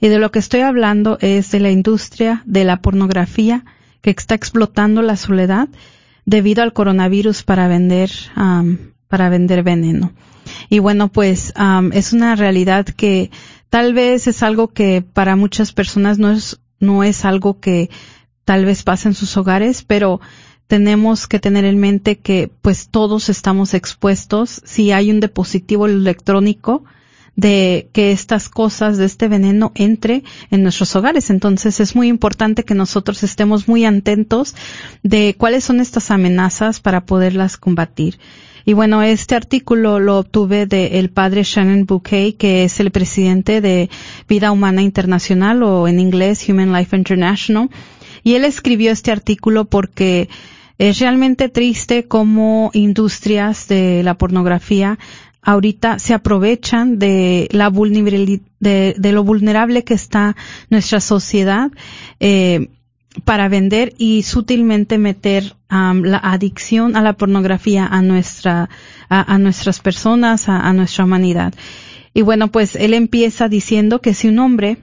Y 0.00 0.08
de 0.08 0.18
lo 0.18 0.30
que 0.30 0.40
estoy 0.40 0.60
hablando 0.60 1.16
es 1.20 1.52
de 1.52 1.60
la 1.60 1.70
industria 1.70 2.42
de 2.44 2.64
la 2.64 2.82
pornografía 2.82 3.64
que 4.02 4.10
está 4.10 4.34
explotando 4.34 5.00
la 5.00 5.16
soledad 5.16 5.68
debido 6.24 6.62
al 6.62 6.72
coronavirus 6.72 7.44
para 7.44 7.68
vender 7.68 8.10
um, 8.36 8.76
para 9.08 9.28
vender 9.28 9.62
veneno. 9.62 10.12
Y 10.68 10.78
bueno, 10.78 11.08
pues 11.08 11.52
es 11.92 12.12
una 12.12 12.36
realidad 12.36 12.86
que 12.86 13.30
tal 13.70 13.94
vez 13.94 14.26
es 14.26 14.42
algo 14.42 14.68
que 14.68 15.02
para 15.02 15.36
muchas 15.36 15.72
personas 15.72 16.18
no 16.18 16.30
es, 16.30 16.60
no 16.78 17.04
es 17.04 17.24
algo 17.24 17.60
que 17.60 17.90
tal 18.44 18.64
vez 18.64 18.82
pase 18.82 19.08
en 19.08 19.14
sus 19.14 19.36
hogares, 19.36 19.82
pero 19.82 20.20
tenemos 20.66 21.26
que 21.26 21.38
tener 21.38 21.64
en 21.64 21.78
mente 21.78 22.18
que 22.18 22.50
pues 22.62 22.88
todos 22.88 23.28
estamos 23.28 23.74
expuestos 23.74 24.62
si 24.64 24.92
hay 24.92 25.10
un 25.10 25.20
dispositivo 25.20 25.86
electrónico 25.86 26.84
de 27.36 27.90
que 27.92 28.12
estas 28.12 28.48
cosas 28.48 28.96
de 28.96 29.04
este 29.04 29.28
veneno 29.28 29.70
entre 29.74 30.24
en 30.50 30.62
nuestros 30.62 30.96
hogares. 30.96 31.30
Entonces 31.30 31.80
es 31.80 31.94
muy 31.94 32.08
importante 32.08 32.64
que 32.64 32.74
nosotros 32.74 33.22
estemos 33.22 33.68
muy 33.68 33.84
atentos 33.84 34.54
de 35.02 35.36
cuáles 35.38 35.64
son 35.64 35.80
estas 35.80 36.10
amenazas 36.10 36.80
para 36.80 37.04
poderlas 37.04 37.58
combatir. 37.58 38.18
Y 38.68 38.72
bueno, 38.72 39.00
este 39.00 39.36
artículo 39.36 40.00
lo 40.00 40.18
obtuve 40.18 40.66
del 40.66 41.08
padre 41.10 41.44
Shannon 41.44 41.86
Bouquet, 41.86 42.36
que 42.36 42.64
es 42.64 42.80
el 42.80 42.90
presidente 42.90 43.60
de 43.60 43.88
Vida 44.28 44.50
Humana 44.50 44.82
Internacional 44.82 45.62
o 45.62 45.86
en 45.86 46.00
inglés 46.00 46.48
Human 46.48 46.72
Life 46.72 46.96
International. 46.96 47.70
Y 48.24 48.34
él 48.34 48.44
escribió 48.44 48.90
este 48.90 49.12
artículo 49.12 49.66
porque 49.66 50.28
es 50.78 50.98
realmente 50.98 51.48
triste 51.48 52.08
cómo 52.08 52.72
industrias 52.74 53.68
de 53.68 54.02
la 54.02 54.18
pornografía 54.18 54.98
ahorita 55.42 56.00
se 56.00 56.12
aprovechan 56.12 56.98
de 56.98 57.48
la 57.52 57.68
vulnerabilidad, 57.68 58.42
de, 58.58 59.12
lo 59.12 59.22
vulnerable 59.22 59.84
que 59.84 59.94
está 59.94 60.34
nuestra 60.70 60.98
sociedad 60.98 61.70
eh, 62.18 62.70
para 63.24 63.48
vender 63.48 63.94
y 63.98 64.22
sutilmente 64.22 64.98
meter 64.98 65.54
la 65.70 66.18
adicción 66.18 66.96
a 66.96 67.02
la 67.02 67.14
pornografía 67.14 67.86
a 67.86 68.02
nuestra, 68.02 68.68
a, 69.08 69.38
nuestras 69.38 69.80
personas, 69.80 70.48
a, 70.48 70.72
nuestra 70.72 71.04
humanidad. 71.04 71.54
Y 72.14 72.22
bueno, 72.22 72.48
pues 72.48 72.76
él 72.76 72.94
empieza 72.94 73.48
diciendo 73.48 74.00
que 74.00 74.14
si 74.14 74.28
un 74.28 74.38
hombre, 74.38 74.78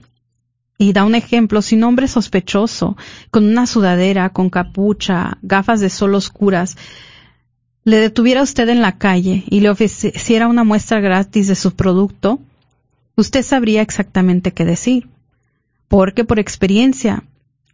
y 0.78 0.92
da 0.92 1.04
un 1.04 1.14
ejemplo, 1.14 1.62
si 1.62 1.76
un 1.76 1.84
hombre 1.84 2.08
sospechoso, 2.08 2.96
con 3.30 3.44
una 3.44 3.66
sudadera, 3.66 4.30
con 4.30 4.50
capucha, 4.50 5.38
gafas 5.42 5.80
de 5.80 5.90
sol 5.90 6.14
oscuras, 6.14 6.76
le 7.84 7.98
detuviera 7.98 8.40
a 8.40 8.44
usted 8.44 8.68
en 8.68 8.80
la 8.80 8.98
calle 8.98 9.44
y 9.48 9.60
le 9.60 9.70
ofreciera 9.70 10.48
una 10.48 10.64
muestra 10.64 11.00
gratis 11.00 11.48
de 11.48 11.54
su 11.54 11.74
producto, 11.74 12.40
usted 13.16 13.42
sabría 13.42 13.82
exactamente 13.82 14.52
qué 14.52 14.64
decir. 14.64 15.08
Porque 15.88 16.24
por 16.24 16.38
experiencia, 16.38 17.24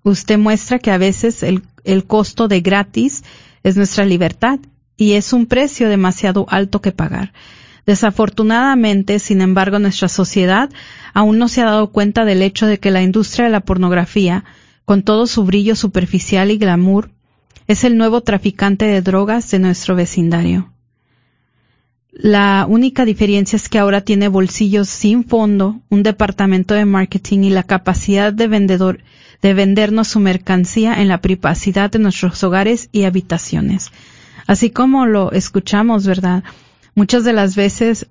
usted 0.03 0.39
muestra 0.39 0.79
que 0.79 0.91
a 0.91 0.99
veces 0.99 1.43
el, 1.43 1.63
costo 2.07 2.49
de 2.49 2.61
gratis 2.61 3.25
es 3.63 3.77
nuestra 3.77 4.05
libertad 4.05 4.59
y 4.97 5.13
es 5.13 5.33
un 5.33 5.47
precio 5.47 5.89
demasiado 5.89 6.47
alto 6.49 6.81
que 6.81 6.93
pagar. 6.93 7.33
Desafortunadamente, 7.87 9.19
sin 9.19 9.41
embargo, 9.41 9.79
nuestra 9.79 10.09
sociedad 10.09 10.71
aún 11.15 11.39
no 11.39 11.49
se 11.49 11.63
ha 11.63 11.67
dado 11.67 11.91
cuenta 11.91 12.25
del 12.25 12.43
hecho 12.43 12.67
de 12.67 12.79
que 12.79 12.91
la 12.91 13.03
industria 13.03 13.47
de 13.47 13.53
la 13.53 13.61
pornografía, 13.61 14.45
con 14.85 15.03
todo 15.03 15.27
su 15.27 15.45
brillo 15.45 15.77
superficial 15.77 16.51
y 16.51 16.59
glamour, 16.59 17.11
es 17.67 17.85
el 17.85 17.97
nuevo 17.97 18.21
traficante 18.21 18.85
de 18.85 19.03
drogas 19.03 19.51
de 19.51 19.59
nuestro 19.59 19.95
vecindario. 19.97 20.73
La 22.13 22.67
única 22.69 23.05
diferencia 23.05 23.57
es 23.57 23.69
que 23.69 23.79
ahora 23.79 24.01
tiene 24.01 24.29
bolsillos 24.29 24.89
sin 24.89 25.25
fondo, 25.25 25.81
un 25.91 26.03
departamento 26.03 26.75
de 26.75 26.85
marketing 26.85 27.41
y 27.41 27.51
la 27.51 27.63
capacidad 27.63 28.33
de 28.33 28.49
vendedor 28.49 29.01
de 29.43 29.55
vendernos 29.55 30.09
su 30.09 30.21
mercancía 30.21 31.01
en 31.01 31.09
la 31.09 31.21
privacidad 31.21 31.91
de 31.91 31.99
nuestros 31.99 32.43
hogares 32.45 32.89
y 32.93 33.05
habitaciones. 33.05 33.91
Así 34.47 34.71
como 34.71 35.07
lo 35.07 35.33
escuchamos, 35.33 36.05
¿verdad? 36.05 36.45
Muchas 36.95 37.25
de 37.25 37.33
las 37.33 37.57
veces 37.57 38.07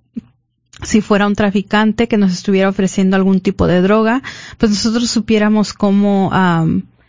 si 0.83 1.01
fuera 1.01 1.27
un 1.27 1.35
traficante 1.35 2.07
que 2.07 2.17
nos 2.17 2.31
estuviera 2.31 2.69
ofreciendo 2.69 3.15
algún 3.15 3.41
tipo 3.41 3.67
de 3.67 3.81
droga, 3.81 4.23
pues 4.57 4.71
nosotros 4.71 5.09
supiéramos 5.09 5.73
cómo 5.73 6.31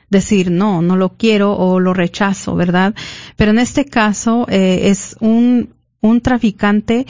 decir 0.09 0.51
no, 0.51 0.83
no 0.83 0.97
lo 0.97 1.11
quiero 1.11 1.57
o 1.57 1.79
lo 1.79 1.95
rechazo, 1.95 2.57
¿verdad? 2.57 2.95
Pero 3.37 3.53
en 3.53 3.61
este 3.61 3.85
caso 3.85 4.45
eh, 4.49 4.89
es 4.91 5.17
un, 5.21 5.71
un 6.01 6.21
traficante 6.21 7.07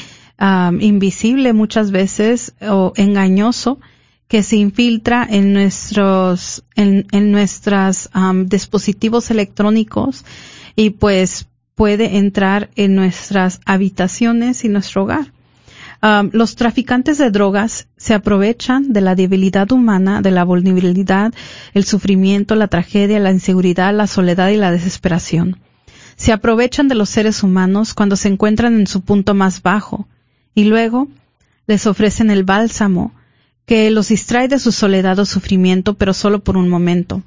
invisible 0.81 1.53
muchas 1.53 1.91
veces 1.91 2.55
o 2.63 2.93
engañoso 2.97 3.79
que 4.27 4.43
se 4.43 4.57
infiltra 4.57 5.27
en 5.29 5.53
nuestros 5.53 6.65
en, 6.77 7.07
en 7.13 7.33
nuestros 7.33 8.09
dispositivos 8.47 9.31
electrónicos 9.31 10.25
y 10.77 10.91
pues 10.91 11.47
puede 11.75 12.19
entrar 12.19 12.71
en 12.77 12.95
nuestras 12.95 13.61
habitaciones 13.65 14.65
y 14.65 14.69
nuestro 14.69 15.03
hogar. 15.03 15.33
los 16.33 16.55
traficantes 16.55 17.19
de 17.19 17.31
drogas 17.31 17.89
se 17.97 18.15
aprovechan 18.15 18.93
de 18.93 19.01
la 19.01 19.15
debilidad 19.15 19.71
humana, 19.73 20.23
de 20.23 20.31
la 20.31 20.45
vulnerabilidad, 20.45 21.35
el 21.75 21.85
sufrimiento, 21.85 22.55
la 22.55 22.69
tragedia, 22.69 23.19
la 23.19 23.33
inseguridad, 23.33 23.95
la 23.95 24.07
soledad 24.07 24.49
y 24.51 24.57
la 24.57 24.71
desesperación. 24.71 25.59
Se 26.21 26.33
aprovechan 26.33 26.87
de 26.89 26.95
los 26.95 27.09
seres 27.09 27.43
humanos 27.43 27.95
cuando 27.95 28.15
se 28.15 28.29
encuentran 28.29 28.79
en 28.79 28.87
su 28.87 29.01
punto 29.01 29.33
más 29.33 29.63
bajo 29.63 30.07
y 30.55 30.65
luego 30.65 31.09
les 31.67 31.87
ofrecen 31.87 32.29
el 32.31 32.45
bálsamo, 32.45 33.15
que 33.65 33.91
los 33.91 34.09
distrae 34.09 34.47
de 34.47 34.59
su 34.59 34.71
soledad 34.71 35.19
o 35.19 35.25
sufrimiento, 35.25 35.95
pero 35.95 36.13
solo 36.13 36.45
por 36.45 36.59
un 36.59 36.69
momento. 36.69 37.23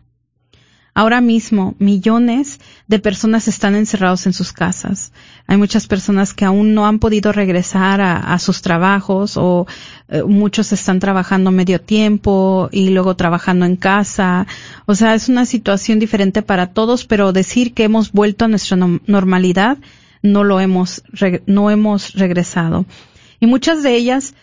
Ahora 0.96 1.22
mismo, 1.22 1.74
millones 1.80 2.60
de 2.88 3.00
personas 3.00 3.48
están 3.48 3.74
encerrados 3.74 4.28
en 4.28 4.34
sus 4.34 4.54
casas. 4.54 5.12
Hay 5.48 5.58
muchas 5.58 5.88
personas 5.88 6.36
que 6.36 6.46
aún 6.46 6.76
no 6.76 6.86
han 6.86 7.00
podido 7.00 7.32
regresar 7.32 8.00
a, 8.00 8.38
sus 8.38 8.62
trabajos 8.62 9.36
o 9.36 9.66
eh, 10.10 10.22
muchos 10.22 10.72
están 10.72 11.00
trabajando 11.00 11.50
medio 11.50 11.82
tiempo 11.82 12.70
y 12.72 12.90
luego 12.90 13.16
trabajando 13.16 13.66
en 13.66 13.76
casa. 13.76 14.46
O 14.86 14.94
sea, 14.94 15.16
es 15.16 15.30
una 15.30 15.48
situación 15.48 15.98
diferente 15.98 16.44
para 16.44 16.68
todos, 16.68 17.06
pero 17.06 17.34
decir 17.34 17.74
que 17.74 17.86
hemos 17.86 18.12
vuelto 18.12 18.46
a 18.46 18.50
nuestra 18.50 18.78
normalidad 18.78 19.80
no 20.22 20.44
lo 20.44 20.60
hemos, 20.60 21.04
no 21.48 21.72
hemos 21.72 22.14
regresado. 22.14 22.86
Y 23.40 23.48
muchas 23.48 23.82
de 23.82 23.96
ellas 23.96 24.36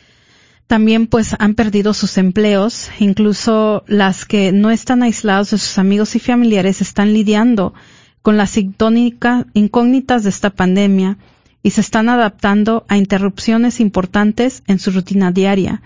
también 0.71 1.09
pues 1.09 1.35
han 1.41 1.55
perdido 1.55 1.93
sus 1.95 2.17
empleos, 2.17 2.93
incluso 3.01 3.83
las 3.89 4.25
que 4.25 4.53
no 4.53 4.71
están 4.71 5.03
aislados 5.03 5.51
de 5.51 5.59
sus 5.59 5.79
amigos 5.79 6.15
y 6.15 6.21
familiares 6.21 6.81
están 6.81 7.13
lidiando 7.13 7.75
con 8.23 8.37
las 8.37 8.57
incógnitas 8.57 10.23
de 10.23 10.31
esta 10.31 10.51
pandemia 10.51 11.19
y 11.65 11.71
se 11.71 11.81
están 11.81 12.09
adaptando 12.09 12.85
a 12.87 12.97
interrupciones 12.97 13.81
importantes 13.81 14.63
en 14.69 14.79
su 14.79 14.93
rutina 14.93 15.33
diaria, 15.33 15.83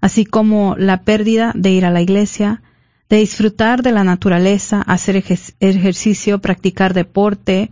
así 0.00 0.24
como 0.24 0.76
la 0.78 1.02
pérdida 1.02 1.52
de 1.54 1.72
ir 1.72 1.84
a 1.84 1.90
la 1.90 2.00
iglesia, 2.00 2.62
de 3.10 3.18
disfrutar 3.18 3.82
de 3.82 3.92
la 3.92 4.02
naturaleza, 4.02 4.80
hacer 4.80 5.22
ejercicio, 5.60 6.40
practicar 6.40 6.94
deporte, 6.94 7.70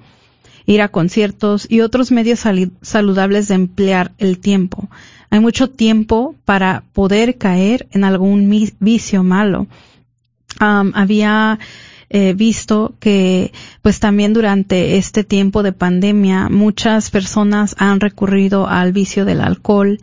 ir 0.66 0.82
a 0.82 0.88
conciertos 0.88 1.66
y 1.70 1.80
otros 1.80 2.12
medios 2.12 2.44
saludables 2.82 3.48
de 3.48 3.54
emplear 3.54 4.12
el 4.18 4.38
tiempo. 4.40 4.90
Hay 5.30 5.40
mucho 5.40 5.70
tiempo 5.70 6.34
para 6.44 6.82
poder 6.92 7.38
caer 7.38 7.88
en 7.92 8.04
algún 8.04 8.50
vicio 8.80 9.22
malo. 9.22 9.68
había 10.58 11.58
eh, 12.12 12.34
visto 12.34 12.94
que 12.98 13.52
pues 13.82 14.00
también 14.00 14.32
durante 14.32 14.96
este 14.96 15.22
tiempo 15.22 15.62
de 15.62 15.72
pandemia 15.72 16.48
muchas 16.48 17.08
personas 17.10 17.76
han 17.78 18.00
recurrido 18.00 18.66
al 18.66 18.92
vicio 18.92 19.24
del 19.24 19.40
alcohol 19.40 20.00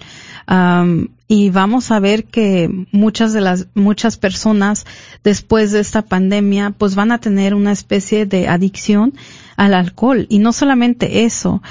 y 1.28 1.50
vamos 1.50 1.92
a 1.92 2.00
ver 2.00 2.24
que 2.24 2.70
muchas 2.94 3.34
de 3.34 3.42
las 3.42 3.68
muchas 3.74 4.16
personas 4.16 4.86
después 5.24 5.74
de 5.74 5.82
esta 5.82 6.04
pandemia 6.04 6.74
pues 6.78 6.96
van 6.96 7.12
a 7.12 7.20
tener 7.20 7.54
una 7.54 7.74
especie 7.74 8.26
de 8.26 8.48
adicción 8.48 9.14
al 9.58 9.74
alcohol. 9.74 10.28
Y 10.30 10.40
no 10.40 10.54
solamente 10.54 11.26
eso, 11.26 11.62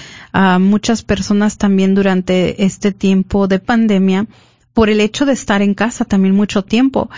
muchas 0.61 1.03
personas 1.03 1.57
también 1.57 1.95
durante 1.95 2.65
este 2.65 2.93
tiempo 2.93 3.49
de 3.49 3.61
pandemia, 3.61 4.27
por 4.75 4.91
el 4.91 5.01
hecho 5.01 5.25
de 5.25 5.33
estar 5.33 5.63
en 5.63 5.73
casa 5.73 6.05
también 6.05 6.35
mucho 6.35 6.63
tiempo, 6.63 7.09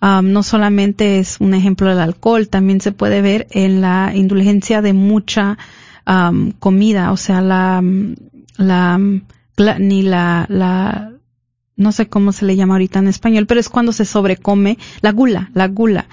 no 0.00 0.42
solamente 0.44 1.18
es 1.18 1.38
un 1.40 1.54
ejemplo 1.54 1.88
del 1.88 1.98
alcohol, 1.98 2.48
también 2.48 2.80
se 2.80 2.92
puede 2.92 3.20
ver 3.22 3.48
en 3.50 3.80
la 3.80 4.12
indulgencia 4.14 4.82
de 4.82 4.92
mucha 4.92 5.58
comida, 6.60 7.10
o 7.10 7.16
sea, 7.16 7.40
la, 7.40 7.82
la, 8.56 8.98
ni 8.98 10.02
la, 10.02 10.46
la, 10.48 11.12
no 11.76 11.92
sé 11.92 12.08
cómo 12.08 12.32
se 12.32 12.44
le 12.44 12.54
llama 12.54 12.74
ahorita 12.74 13.00
en 13.00 13.08
español, 13.08 13.46
pero 13.46 13.60
es 13.60 13.68
cuando 13.68 13.92
se 13.92 14.04
sobrecome 14.04 14.78
la 15.00 15.10
gula, 15.10 15.50
la 15.54 15.66
gula 15.68 16.06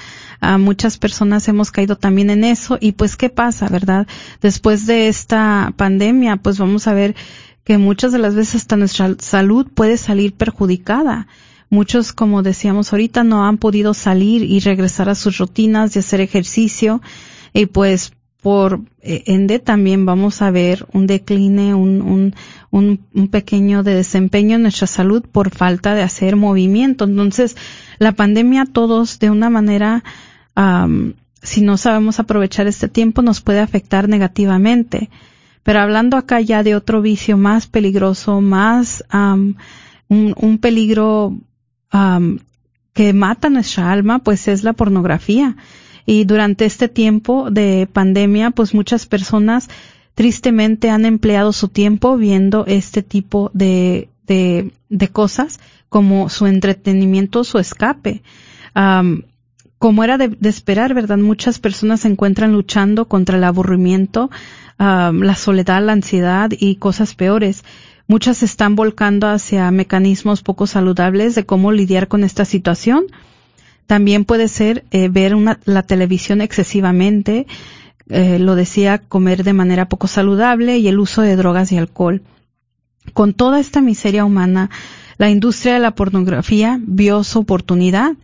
muchas 0.59 0.97
personas 0.97 1.47
hemos 1.47 1.71
caído 1.71 1.95
también 1.95 2.29
en 2.29 2.43
eso 2.43 2.77
y 2.79 2.93
pues 2.93 3.17
qué 3.17 3.29
pasa, 3.29 3.67
¿verdad? 3.67 4.07
Después 4.41 4.85
de 4.85 5.07
esta 5.07 5.73
pandemia, 5.75 6.37
pues 6.37 6.57
vamos 6.57 6.87
a 6.87 6.93
ver 6.93 7.15
que 7.63 7.77
muchas 7.77 8.11
de 8.11 8.19
las 8.19 8.35
veces 8.35 8.61
hasta 8.61 8.77
nuestra 8.77 9.15
salud 9.19 9.67
puede 9.73 9.97
salir 9.97 10.33
perjudicada. 10.33 11.27
Muchos, 11.69 12.13
como 12.13 12.43
decíamos 12.43 12.93
ahorita, 12.93 13.23
no 13.23 13.45
han 13.45 13.57
podido 13.57 13.93
salir 13.93 14.43
y 14.43 14.59
regresar 14.59 15.09
a 15.09 15.15
sus 15.15 15.39
rutinas 15.39 15.95
y 15.95 15.99
hacer 15.99 16.21
ejercicio 16.21 17.01
y 17.53 17.65
pues 17.65 18.13
por 18.45 18.81
eh, 19.01 19.23
ende 19.25 19.57
también 19.57 20.05
vamos 20.05 20.43
a 20.43 20.51
ver 20.51 20.85
un 20.93 21.07
decline, 21.07 21.73
un, 21.73 22.35
un, 22.69 22.99
un, 23.11 23.27
pequeño 23.27 23.81
de 23.81 23.95
desempeño 23.95 24.57
en 24.57 24.61
nuestra 24.61 24.85
salud 24.85 25.25
por 25.31 25.49
falta 25.49 25.95
de 25.95 26.03
hacer 26.03 26.35
movimiento. 26.35 27.05
Entonces, 27.05 27.57
la 27.97 28.11
pandemia 28.11 28.67
todos 28.71 29.17
de 29.17 29.31
una 29.31 29.49
manera 29.49 30.03
si 31.41 31.61
no 31.61 31.75
sabemos 31.77 32.19
aprovechar 32.19 32.67
este 32.67 32.87
tiempo, 32.87 33.23
nos 33.23 33.41
puede 33.41 33.61
afectar 33.61 34.07
negativamente. 34.07 35.09
Pero 35.63 35.79
hablando 35.79 36.15
acá 36.15 36.39
ya 36.39 36.61
de 36.61 36.75
otro 36.75 37.01
vicio 37.01 37.37
más 37.37 37.65
peligroso, 37.65 38.41
más 38.41 39.03
un, 39.11 39.57
un, 40.07 40.57
peligro 40.59 41.39
que 42.93 43.13
mata 43.13 43.49
nuestra 43.49 43.91
alma, 43.91 44.19
pues 44.19 44.47
es 44.47 44.63
la 44.63 44.73
pornografía. 44.73 45.55
Y 46.05 46.25
durante 46.25 46.65
este 46.65 46.87
tiempo 46.87 47.49
de 47.49 47.87
pandemia, 47.91 48.51
pues 48.51 48.73
muchas 48.73 49.05
personas 49.05 49.69
tristemente 50.13 50.89
han 50.89 51.05
empleado 51.05 51.51
su 51.51 51.67
tiempo 51.67 52.17
viendo 52.17 52.65
este 52.67 53.03
tipo 53.03 53.51
de, 53.53 54.09
de, 54.27 54.71
de 54.89 55.07
cosas 55.09 55.59
como 55.89 56.29
su 56.29 56.45
entretenimiento, 56.45 57.43
su 57.43 57.57
escape 57.57 58.21
como 59.85 60.03
era 60.03 60.17
de, 60.17 60.35
esperar, 60.49 60.93
¿verdad? 60.93 61.17
Muchas 61.17 61.59
personas 61.59 62.01
se 62.01 62.07
encuentran 62.07 62.53
luchando 62.53 63.05
contra 63.07 63.37
el 63.37 63.43
aburrimiento, 63.43 64.29
la 64.77 65.35
soledad, 65.35 65.83
la 65.83 65.93
ansiedad 65.93 66.49
y 66.57 66.77
cosas 66.77 67.15
peores. 67.15 67.63
Muchas 68.07 68.37
se 68.37 68.45
están 68.45 68.75
volcando 68.75 69.27
hacia 69.27 69.69
mecanismos 69.71 70.41
poco 70.41 70.67
saludables 70.67 71.35
de 71.35 71.45
cómo 71.45 71.71
lidiar 71.71 72.07
con 72.07 72.23
esta 72.23 72.45
situación. 72.45 73.05
También 73.87 74.25
puede 74.25 74.47
ser 74.47 74.85
eh, 74.91 75.09
ver 75.09 75.35
una, 75.35 75.59
la 75.65 75.83
televisión 75.83 76.41
excesivamente, 76.41 77.45
eh, 78.09 78.39
lo 78.39 78.55
decía, 78.55 78.99
comer 78.99 79.43
de 79.43 79.53
manera 79.53 79.89
poco 79.89 80.07
saludable 80.07 80.77
y 80.77 80.87
el 80.87 80.99
uso 80.99 81.21
de 81.21 81.35
drogas 81.35 81.71
y 81.71 81.77
alcohol. 81.77 82.23
Con 83.13 83.33
toda 83.33 83.59
esta 83.59 83.81
miseria 83.81 84.25
humana, 84.25 84.69
la 85.17 85.29
industria 85.29 85.75
de 85.75 85.79
la 85.79 85.95
pornografía 85.95 86.79
vio 86.81 87.23
su 87.23 87.39
oportunidad 87.39 88.15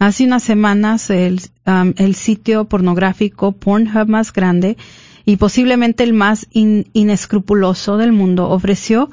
Hace 0.00 0.24
unas 0.24 0.42
semanas 0.42 1.10
el, 1.10 1.42
el 1.66 2.14
sitio 2.14 2.64
pornográfico 2.64 3.52
Pornhub 3.52 4.08
más 4.08 4.32
grande 4.32 4.78
y 5.26 5.36
posiblemente 5.36 6.04
el 6.04 6.14
más 6.14 6.46
inescrupuloso 6.52 7.98
del 7.98 8.10
mundo 8.10 8.48
ofreció 8.48 9.10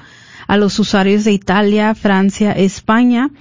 a 0.48 0.56
los 0.56 0.80
usuarios 0.80 1.26
de 1.26 1.34
Italia, 1.34 1.94
Francia, 1.94 2.54
España, 2.54 3.32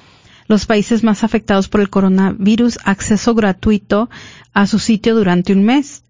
los 0.49 0.67
países 0.67 1.03
más 1.03 1.25
afectados 1.25 1.69
por 1.69 1.81
el 1.81 1.91
coronavirus, 1.91 2.79
acceso 2.85 3.35
gratuito 3.35 4.09
a 4.53 4.67
su 4.67 4.79
sitio 4.79 5.15
durante 5.15 5.53
un 5.53 5.65
mes. 5.65 6.03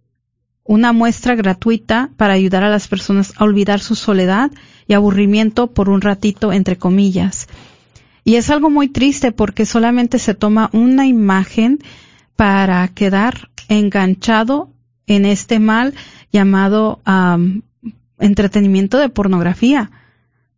una 0.68 0.92
muestra 0.92 1.36
gratuita 1.36 2.10
para 2.16 2.34
ayudar 2.34 2.64
a 2.64 2.68
las 2.68 2.88
personas 2.88 3.32
a 3.36 3.44
olvidar 3.44 3.78
su 3.78 3.94
soledad 3.94 4.50
y 4.88 4.94
aburrimiento 4.94 5.68
por 5.68 5.88
un 5.88 6.00
ratito, 6.00 6.52
entre 6.52 6.76
comillas. 6.76 7.46
Y 8.24 8.34
es 8.34 8.50
algo 8.50 8.68
muy 8.68 8.88
triste 8.88 9.30
porque 9.30 9.64
solamente 9.64 10.18
se 10.18 10.34
toma 10.34 10.68
una 10.72 11.06
imagen 11.06 11.78
para 12.34 12.88
quedar 12.88 13.50
enganchado 13.68 14.70
en 15.06 15.24
este 15.24 15.60
mal 15.60 15.94
llamado 16.32 17.00
entretenimiento 18.18 18.98
de 18.98 19.08
pornografía. 19.08 19.92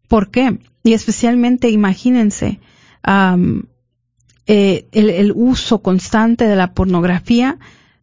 ¿Por 0.09 0.31
qué? 0.31 0.59
Y 0.83 0.95
especialmente, 0.95 1.69
imagínense, 1.69 2.61
eh, 3.05 4.87
el, 4.93 5.11
el, 5.11 5.33
uso 5.35 5.83
constante 5.83 6.47
de 6.47 6.57
la 6.57 6.73
pornografía, 6.73 7.59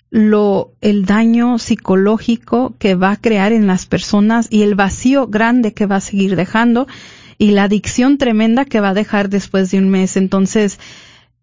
lo, 0.09 0.73
el 0.81 1.05
daño 1.05 1.59
psicológico 1.59 2.75
que 2.77 2.95
va 2.95 3.11
a 3.11 3.17
crear 3.17 3.51
en 3.51 3.67
las 3.67 3.85
personas 3.85 4.47
y 4.49 4.61
el 4.61 4.75
vacío 4.75 5.27
grande 5.27 5.73
que 5.73 5.87
va 5.87 5.97
a 5.97 6.01
seguir 6.01 6.35
dejando 6.35 6.87
y 7.37 7.51
la 7.51 7.63
adicción 7.63 8.17
tremenda 8.17 8.65
que 8.65 8.79
va 8.79 8.89
a 8.89 8.93
dejar 8.93 9.29
después 9.29 9.71
de 9.71 9.79
un 9.79 9.89
mes. 9.89 10.15
Entonces, 10.15 10.79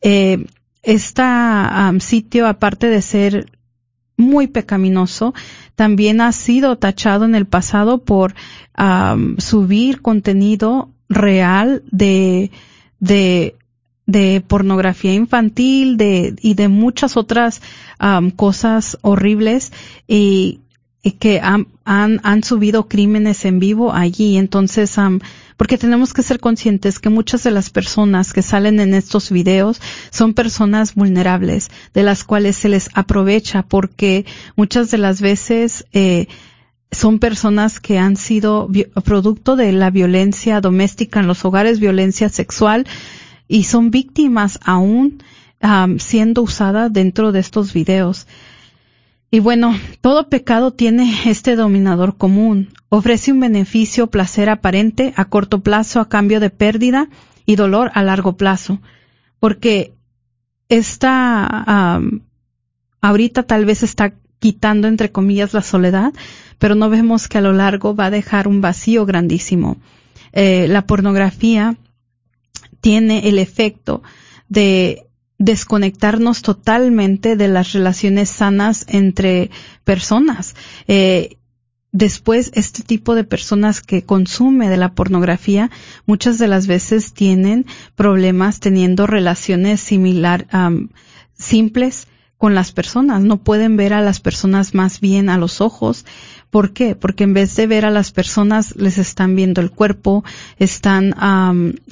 eh, 0.00 0.46
este 0.82 1.22
sitio, 2.00 2.46
aparte 2.46 2.88
de 2.88 3.02
ser 3.02 3.58
muy 4.16 4.46
pecaminoso, 4.46 5.34
también 5.74 6.20
ha 6.20 6.32
sido 6.32 6.76
tachado 6.76 7.24
en 7.24 7.34
el 7.34 7.46
pasado 7.46 8.04
por 8.04 8.34
subir 9.38 10.00
contenido 10.00 10.90
real 11.08 11.82
de, 11.90 12.50
de, 13.02 13.56
de 14.06 14.42
pornografía 14.46 15.12
infantil 15.12 15.96
de, 15.96 16.36
y 16.40 16.54
de 16.54 16.68
muchas 16.68 17.16
otras 17.16 17.60
cosas 18.36 18.96
horribles 19.02 19.72
y, 20.06 20.60
que 21.18 21.40
han, 21.40 21.66
han, 21.84 22.20
han, 22.22 22.44
subido 22.44 22.86
crímenes 22.86 23.44
en 23.44 23.58
vivo 23.58 23.92
allí. 23.92 24.36
Entonces, 24.36 24.96
porque 25.56 25.76
tenemos 25.76 26.12
que 26.12 26.22
ser 26.22 26.38
conscientes 26.38 27.00
que 27.00 27.08
muchas 27.08 27.42
de 27.42 27.50
las 27.50 27.70
personas 27.70 28.32
que 28.32 28.42
salen 28.42 28.78
en 28.78 28.94
estos 28.94 29.32
videos 29.32 29.80
son 30.10 30.32
personas 30.32 30.94
vulnerables, 30.94 31.70
de 31.92 32.04
las 32.04 32.22
cuales 32.22 32.54
se 32.54 32.68
les 32.68 32.88
aprovecha 32.94 33.64
porque 33.64 34.26
muchas 34.54 34.92
de 34.92 34.98
las 34.98 35.20
veces 35.20 35.84
eh, 35.92 36.28
son 36.92 37.18
personas 37.18 37.80
que 37.80 37.98
han 37.98 38.16
sido 38.16 38.68
producto 39.04 39.56
de 39.56 39.72
la 39.72 39.90
violencia 39.90 40.60
doméstica 40.60 41.20
en 41.20 41.26
los 41.26 41.44
hogares, 41.44 41.80
violencia 41.80 42.28
sexual, 42.28 42.86
y 43.48 43.64
son 43.64 43.90
víctimas 43.90 44.60
aún 44.62 45.22
siendo 45.98 46.42
usadas 46.42 46.92
dentro 46.92 47.32
de 47.32 47.40
estos 47.40 47.72
videos. 47.72 48.26
Y 49.30 49.40
bueno, 49.40 49.74
todo 50.02 50.28
pecado 50.28 50.72
tiene 50.72 51.10
este 51.24 51.56
dominador 51.56 52.18
común. 52.18 52.68
Ofrece 52.90 53.32
un 53.32 53.40
beneficio, 53.40 54.08
placer 54.08 54.50
aparente 54.50 55.14
a 55.16 55.24
corto 55.24 55.60
plazo 55.62 56.00
a 56.00 56.08
cambio 56.08 56.40
de 56.40 56.50
pérdida 56.50 57.08
y 57.46 57.56
dolor 57.56 57.90
a 57.94 58.02
largo 58.02 58.36
plazo. 58.36 58.80
Porque 59.40 59.94
esta, 60.68 62.00
ahorita 63.00 63.42
tal 63.44 63.64
vez 63.64 63.82
está 63.82 64.12
quitando 64.38 64.88
entre 64.88 65.12
comillas 65.12 65.54
la 65.54 65.62
soledad, 65.62 66.12
pero 66.58 66.74
no 66.74 66.90
vemos 66.90 67.28
que 67.28 67.38
a 67.38 67.42
lo 67.42 67.52
largo 67.52 67.94
va 67.94 68.06
a 68.06 68.10
dejar 68.10 68.48
un 68.48 68.60
vacío 68.60 69.06
grandísimo. 69.06 69.78
Eh, 70.32 70.66
la 70.68 70.86
pornografía 70.86 71.76
tiene 72.80 73.28
el 73.28 73.38
efecto 73.38 74.02
de 74.48 75.06
desconectarnos 75.38 76.42
totalmente 76.42 77.36
de 77.36 77.48
las 77.48 77.72
relaciones 77.72 78.30
sanas 78.30 78.84
entre 78.88 79.50
personas. 79.84 80.54
Eh, 80.86 81.36
después, 81.90 82.52
este 82.54 82.82
tipo 82.82 83.14
de 83.14 83.24
personas 83.24 83.80
que 83.80 84.04
consume 84.04 84.68
de 84.68 84.76
la 84.76 84.94
pornografía 84.94 85.70
muchas 86.06 86.38
de 86.38 86.48
las 86.48 86.66
veces 86.66 87.12
tienen 87.12 87.66
problemas 87.96 88.60
teniendo 88.60 89.06
relaciones 89.06 89.80
similar, 89.80 90.46
simples 91.34 92.06
con 92.38 92.54
las 92.54 92.72
personas. 92.72 93.22
No 93.22 93.42
pueden 93.42 93.76
ver 93.76 93.94
a 93.94 94.00
las 94.00 94.20
personas 94.20 94.74
más 94.74 95.00
bien 95.00 95.28
a 95.28 95.38
los 95.38 95.60
ojos. 95.60 96.04
¿Por 96.52 96.74
qué? 96.74 96.94
Porque 96.94 97.24
en 97.24 97.32
vez 97.32 97.56
de 97.56 97.66
ver 97.66 97.86
a 97.86 97.90
las 97.90 98.12
personas, 98.12 98.76
les 98.76 98.98
están 98.98 99.34
viendo 99.34 99.62
el 99.62 99.70
cuerpo, 99.70 100.22
están 100.58 101.14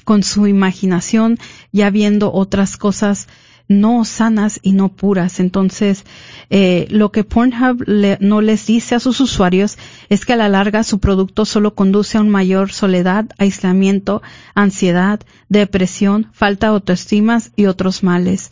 con 0.05 0.23
su 0.23 0.47
imaginación 0.47 1.39
ya 1.73 1.89
viendo 1.89 2.31
otras 2.31 2.77
cosas 2.77 3.27
no 3.69 4.05
sanas 4.05 4.61
y 4.63 4.73
no 4.73 4.91
puras. 4.91 5.41
Entonces, 5.41 6.05
eh, 6.51 6.87
lo 6.91 7.11
que 7.11 7.25
Pornhub 7.25 7.87
no 8.21 8.43
les 8.43 8.67
dice 8.67 8.97
a 8.97 9.01
sus 9.01 9.19
usuarios 9.21 9.79
es 10.11 10.27
que 10.27 10.35
a 10.35 10.37
la 10.37 10.51
larga 10.51 10.83
su 10.83 10.99
producto 10.99 11.47
solo 11.47 11.75
conduce 11.75 12.19
a 12.19 12.21
un 12.21 12.29
mayor 12.29 12.71
soledad, 12.71 13.31
aislamiento, 13.39 14.21
ansiedad, 14.55 15.21
depresión, 15.49 16.29
falta 16.35 16.67
de 16.67 16.75
autoestima 16.75 17.39
y 17.57 17.65
otros 17.65 18.03
males. 18.03 18.51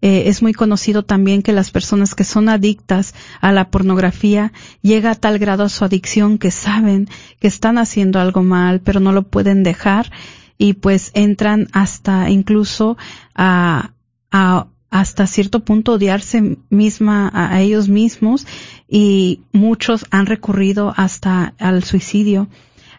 Eh, 0.00 0.24
es 0.26 0.42
muy 0.42 0.52
conocido 0.52 1.04
también 1.04 1.42
que 1.42 1.52
las 1.52 1.70
personas 1.70 2.14
que 2.14 2.24
son 2.24 2.48
adictas 2.48 3.14
a 3.40 3.50
la 3.52 3.70
pornografía 3.70 4.52
llega 4.80 5.10
a 5.10 5.14
tal 5.16 5.38
grado 5.38 5.64
a 5.64 5.68
su 5.68 5.84
adicción 5.84 6.38
que 6.38 6.50
saben 6.50 7.08
que 7.40 7.48
están 7.48 7.78
haciendo 7.78 8.20
algo 8.20 8.42
mal, 8.42 8.80
pero 8.80 9.00
no 9.00 9.12
lo 9.12 9.24
pueden 9.24 9.62
dejar 9.62 10.12
y 10.56 10.74
pues 10.74 11.10
entran 11.14 11.68
hasta 11.72 12.30
incluso 12.30 12.96
a, 13.34 13.92
a 14.30 14.68
hasta 14.90 15.26
cierto 15.26 15.60
punto 15.60 15.92
odiarse 15.92 16.56
misma 16.70 17.30
a, 17.32 17.60
ellos 17.60 17.88
mismos 17.88 18.46
y 18.88 19.42
muchos 19.52 20.06
han 20.10 20.26
recurrido 20.26 20.94
hasta 20.96 21.54
al 21.58 21.84
suicidio 21.84 22.48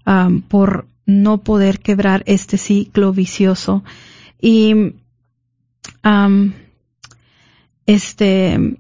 um, 0.05 0.41
por 0.41 0.87
no 1.05 1.39
poder 1.39 1.79
quebrar 1.79 2.23
este 2.27 2.57
ciclo 2.57 3.11
vicioso. 3.11 3.83
Y 4.39 4.93
um, 6.03 6.53
este 7.89 8.77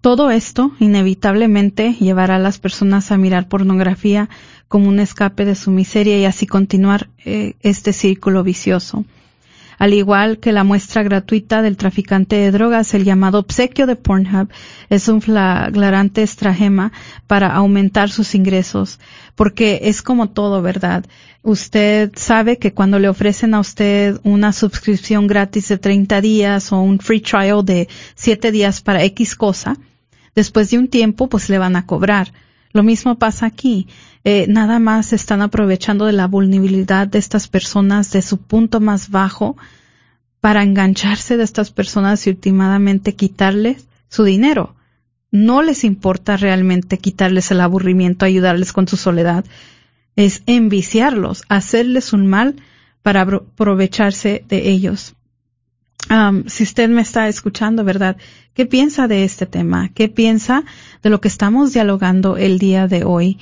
todo 0.00 0.30
esto 0.30 0.72
inevitablemente 0.78 1.94
llevará 2.00 2.36
a 2.36 2.38
las 2.38 2.58
personas 2.58 3.12
a 3.12 3.18
mirar 3.18 3.48
pornografía 3.48 4.30
como 4.66 4.88
un 4.88 4.98
escape 4.98 5.44
de 5.44 5.54
su 5.54 5.70
miseria 5.70 6.18
y 6.18 6.24
así 6.24 6.46
continuar 6.46 7.10
eh, 7.24 7.54
este 7.60 7.92
círculo 7.92 8.42
vicioso 8.42 9.04
al 9.80 9.94
igual 9.94 10.40
que 10.40 10.52
la 10.52 10.62
muestra 10.62 11.02
gratuita 11.02 11.62
del 11.62 11.78
traficante 11.78 12.36
de 12.36 12.50
drogas, 12.50 12.92
el 12.92 13.02
llamado 13.02 13.38
obsequio 13.38 13.86
de 13.86 13.96
Pornhub 13.96 14.50
es 14.90 15.08
un 15.08 15.22
flagrante 15.22 16.22
estragema 16.22 16.92
para 17.26 17.54
aumentar 17.54 18.10
sus 18.10 18.34
ingresos, 18.34 19.00
porque 19.36 19.80
es 19.84 20.02
como 20.02 20.28
todo, 20.28 20.60
¿verdad? 20.60 21.06
Usted 21.42 22.12
sabe 22.14 22.58
que 22.58 22.74
cuando 22.74 22.98
le 22.98 23.08
ofrecen 23.08 23.54
a 23.54 23.60
usted 23.60 24.20
una 24.22 24.52
suscripción 24.52 25.26
gratis 25.26 25.68
de 25.68 25.78
30 25.78 26.20
días 26.20 26.72
o 26.72 26.80
un 26.82 26.98
free 26.98 27.22
trial 27.22 27.64
de 27.64 27.88
7 28.16 28.52
días 28.52 28.82
para 28.82 29.02
X 29.04 29.34
cosa, 29.34 29.78
después 30.34 30.68
de 30.70 30.76
un 30.76 30.88
tiempo 30.88 31.30
pues 31.30 31.48
le 31.48 31.56
van 31.56 31.76
a 31.76 31.86
cobrar. 31.86 32.34
Lo 32.72 32.82
mismo 32.82 33.18
pasa 33.18 33.46
aquí. 33.46 33.88
Eh, 34.24 34.46
nada 34.48 34.78
más 34.78 35.12
están 35.12 35.42
aprovechando 35.42 36.06
de 36.06 36.12
la 36.12 36.26
vulnerabilidad 36.26 37.08
de 37.08 37.18
estas 37.18 37.48
personas, 37.48 38.12
de 38.12 38.22
su 38.22 38.38
punto 38.38 38.80
más 38.80 39.10
bajo, 39.10 39.56
para 40.40 40.62
engancharse 40.62 41.36
de 41.36 41.44
estas 41.44 41.70
personas 41.70 42.26
y 42.26 42.30
últimamente 42.30 43.14
quitarles 43.14 43.86
su 44.08 44.24
dinero. 44.24 44.74
No 45.30 45.62
les 45.62 45.84
importa 45.84 46.36
realmente 46.36 46.98
quitarles 46.98 47.50
el 47.50 47.60
aburrimiento, 47.60 48.24
ayudarles 48.24 48.72
con 48.72 48.88
su 48.88 48.96
soledad. 48.96 49.44
Es 50.16 50.42
enviciarlos, 50.46 51.44
hacerles 51.48 52.12
un 52.12 52.26
mal 52.26 52.56
para 53.02 53.22
aprovecharse 53.22 54.44
de 54.48 54.68
ellos. 54.70 55.14
Si 56.46 56.62
usted 56.62 56.88
me 56.88 57.02
está 57.02 57.28
escuchando, 57.28 57.84
¿verdad? 57.84 58.16
¿Qué 58.54 58.66
piensa 58.66 59.06
de 59.08 59.24
este 59.24 59.46
tema? 59.46 59.90
¿Qué 59.94 60.08
piensa 60.08 60.64
de 61.02 61.10
lo 61.10 61.20
que 61.20 61.28
estamos 61.28 61.72
dialogando 61.72 62.36
el 62.36 62.58
día 62.58 62.88
de 62.88 63.04
hoy? 63.04 63.38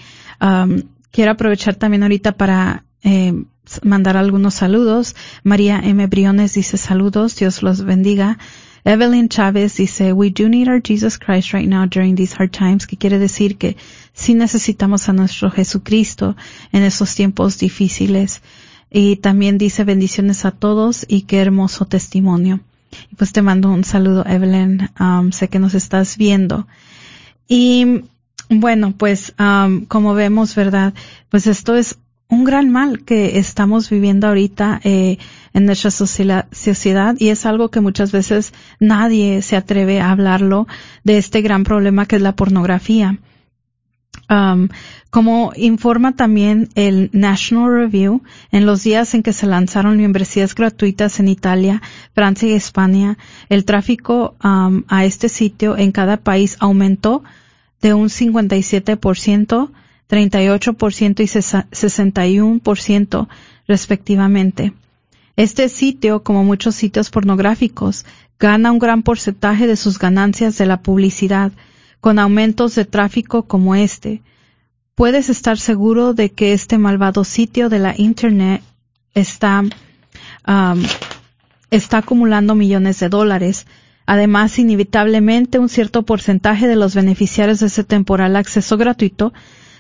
quiero 1.10 1.32
aprovechar 1.32 1.74
también 1.74 2.02
ahorita 2.02 2.32
para 2.32 2.84
eh, 3.02 3.34
mandar 3.82 4.16
algunos 4.16 4.54
saludos. 4.54 5.16
María 5.42 5.80
M. 5.82 6.06
Briones 6.06 6.54
dice 6.54 6.76
saludos, 6.76 7.36
Dios 7.36 7.62
los 7.62 7.84
bendiga. 7.84 8.38
Evelyn 8.84 9.28
Chávez 9.28 9.76
dice, 9.76 10.12
we 10.12 10.30
do 10.30 10.48
need 10.48 10.68
our 10.68 10.80
Jesus 10.80 11.18
Christ 11.18 11.52
right 11.52 11.68
now 11.68 11.86
during 11.86 12.14
these 12.14 12.32
hard 12.32 12.52
times, 12.52 12.86
que 12.86 12.96
quiere 12.96 13.18
decir 13.18 13.58
que 13.58 13.76
sí 14.14 14.34
necesitamos 14.34 15.08
a 15.08 15.12
nuestro 15.12 15.50
Jesucristo 15.50 16.36
en 16.72 16.82
esos 16.82 17.14
tiempos 17.14 17.58
difíciles. 17.58 18.40
Y 18.90 19.16
también 19.16 19.58
dice 19.58 19.84
bendiciones 19.84 20.44
a 20.44 20.50
todos 20.50 21.04
y 21.08 21.22
qué 21.22 21.38
hermoso 21.38 21.84
testimonio. 21.86 22.60
Pues 23.16 23.32
te 23.32 23.42
mando 23.42 23.70
un 23.70 23.84
saludo, 23.84 24.24
Evelyn. 24.26 24.90
Um, 24.98 25.32
sé 25.32 25.48
que 25.48 25.58
nos 25.58 25.74
estás 25.74 26.16
viendo. 26.16 26.66
Y 27.46 28.02
bueno, 28.48 28.94
pues 28.96 29.34
um, 29.38 29.84
como 29.84 30.14
vemos, 30.14 30.54
¿verdad? 30.54 30.94
Pues 31.28 31.46
esto 31.46 31.76
es 31.76 31.98
un 32.28 32.44
gran 32.44 32.70
mal 32.70 33.04
que 33.04 33.38
estamos 33.38 33.88
viviendo 33.88 34.26
ahorita 34.28 34.80
eh, 34.84 35.18
en 35.54 35.64
nuestra 35.64 35.90
sociedad 35.90 37.16
y 37.18 37.28
es 37.28 37.46
algo 37.46 37.70
que 37.70 37.80
muchas 37.80 38.12
veces 38.12 38.52
nadie 38.80 39.40
se 39.40 39.56
atreve 39.56 40.00
a 40.00 40.10
hablarlo 40.10 40.66
de 41.04 41.16
este 41.16 41.40
gran 41.40 41.64
problema 41.64 42.06
que 42.06 42.16
es 42.16 42.22
la 42.22 42.36
pornografía. 42.36 43.18
Um, 44.30 44.68
como 45.08 45.52
informa 45.56 46.12
también 46.12 46.68
el 46.74 47.08
National 47.14 47.72
Review, 47.72 48.22
en 48.52 48.66
los 48.66 48.82
días 48.82 49.14
en 49.14 49.22
que 49.22 49.32
se 49.32 49.46
lanzaron 49.46 49.96
membresías 49.96 50.54
gratuitas 50.54 51.18
en 51.18 51.28
Italia, 51.28 51.80
Francia 52.14 52.48
y 52.48 52.52
España, 52.52 53.16
el 53.48 53.64
tráfico 53.64 54.36
um, 54.44 54.82
a 54.88 55.06
este 55.06 55.30
sitio 55.30 55.78
en 55.78 55.92
cada 55.92 56.18
país 56.18 56.58
aumentó 56.60 57.24
de 57.80 57.94
un 57.94 58.08
57%, 58.08 59.70
38% 60.10 61.20
y 61.20 61.24
61% 61.24 63.28
respectivamente. 63.66 64.72
Este 65.36 65.68
sitio, 65.68 66.22
como 66.22 66.44
muchos 66.44 66.74
sitios 66.74 67.10
pornográficos, 67.10 68.04
gana 68.38 68.72
un 68.72 68.78
gran 68.78 69.02
porcentaje 69.02 69.66
de 69.66 69.76
sus 69.76 69.98
ganancias 69.98 70.58
de 70.58 70.66
la 70.66 70.82
publicidad, 70.82 71.52
con 72.00 72.18
aumentos 72.18 72.74
de 72.74 72.84
tráfico 72.84 73.44
como 73.44 73.74
este. 73.74 74.22
Puedes 74.94 75.28
estar 75.28 75.58
seguro 75.58 76.14
de 76.14 76.30
que 76.30 76.52
este 76.52 76.78
malvado 76.78 77.24
sitio 77.24 77.68
de 77.68 77.78
la 77.78 77.94
Internet 77.96 78.62
está, 79.14 79.60
um, 79.60 80.82
está 81.70 81.98
acumulando 81.98 82.54
millones 82.54 82.98
de 83.00 83.08
dólares. 83.08 83.66
Además, 84.06 84.58
inevitablemente 84.58 85.58
un 85.58 85.68
cierto 85.68 86.02
porcentaje 86.04 86.66
de 86.66 86.76
los 86.76 86.94
beneficiarios 86.94 87.60
de 87.60 87.66
ese 87.66 87.84
temporal 87.84 88.36
acceso 88.36 88.76
gratuito 88.76 89.32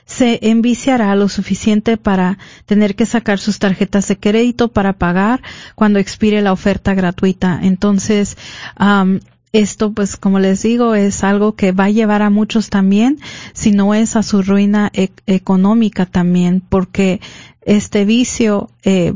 se 0.08 0.38
enviciará 0.42 1.14
lo 1.14 1.28
suficiente 1.28 1.98
para 1.98 2.38
tener 2.64 2.94
que 2.94 3.04
sacar 3.04 3.38
sus 3.38 3.58
tarjetas 3.58 4.08
de 4.08 4.18
crédito 4.18 4.68
para 4.68 4.94
pagar 4.94 5.42
cuando 5.74 5.98
expire 5.98 6.40
la 6.40 6.52
oferta 6.52 6.94
gratuita. 6.94 7.60
Entonces, 7.62 8.38
um, 8.80 9.20
esto, 9.52 9.92
pues, 9.92 10.16
como 10.16 10.38
les 10.38 10.62
digo, 10.62 10.94
es 10.94 11.24
algo 11.24 11.54
que 11.54 11.72
va 11.72 11.84
a 11.84 11.90
llevar 11.90 12.22
a 12.22 12.30
muchos 12.30 12.70
también, 12.70 13.18
si 13.52 13.70
no 13.72 13.94
es 13.94 14.16
a 14.16 14.22
su 14.22 14.42
ruina 14.42 14.90
e-, 14.92 15.10
económica 15.26 16.06
también, 16.06 16.60
porque 16.60 17.20
este 17.62 18.04
vicio, 18.04 18.70
eh, 18.82 19.14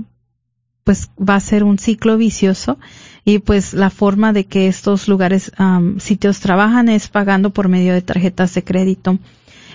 pues, 0.85 1.11
va 1.19 1.37
a 1.37 1.41
ser 1.41 1.65
un 1.65 1.79
ciclo 1.79 2.17
vicioso 2.17 2.79
y 3.25 3.39
pues 3.39 3.73
la 3.73 3.91
forma 3.91 4.33
de 4.33 4.47
que 4.47 4.67
estos 4.67 5.07
lugares, 5.07 5.53
sitios 5.99 6.41
trabajan 6.41 6.89
es 6.89 7.07
pagando 7.07 7.51
por 7.51 7.69
medio 7.69 7.95
de 7.95 8.03
tarjetas 8.03 8.53
de 8.55 8.65
crédito 8.65 9.19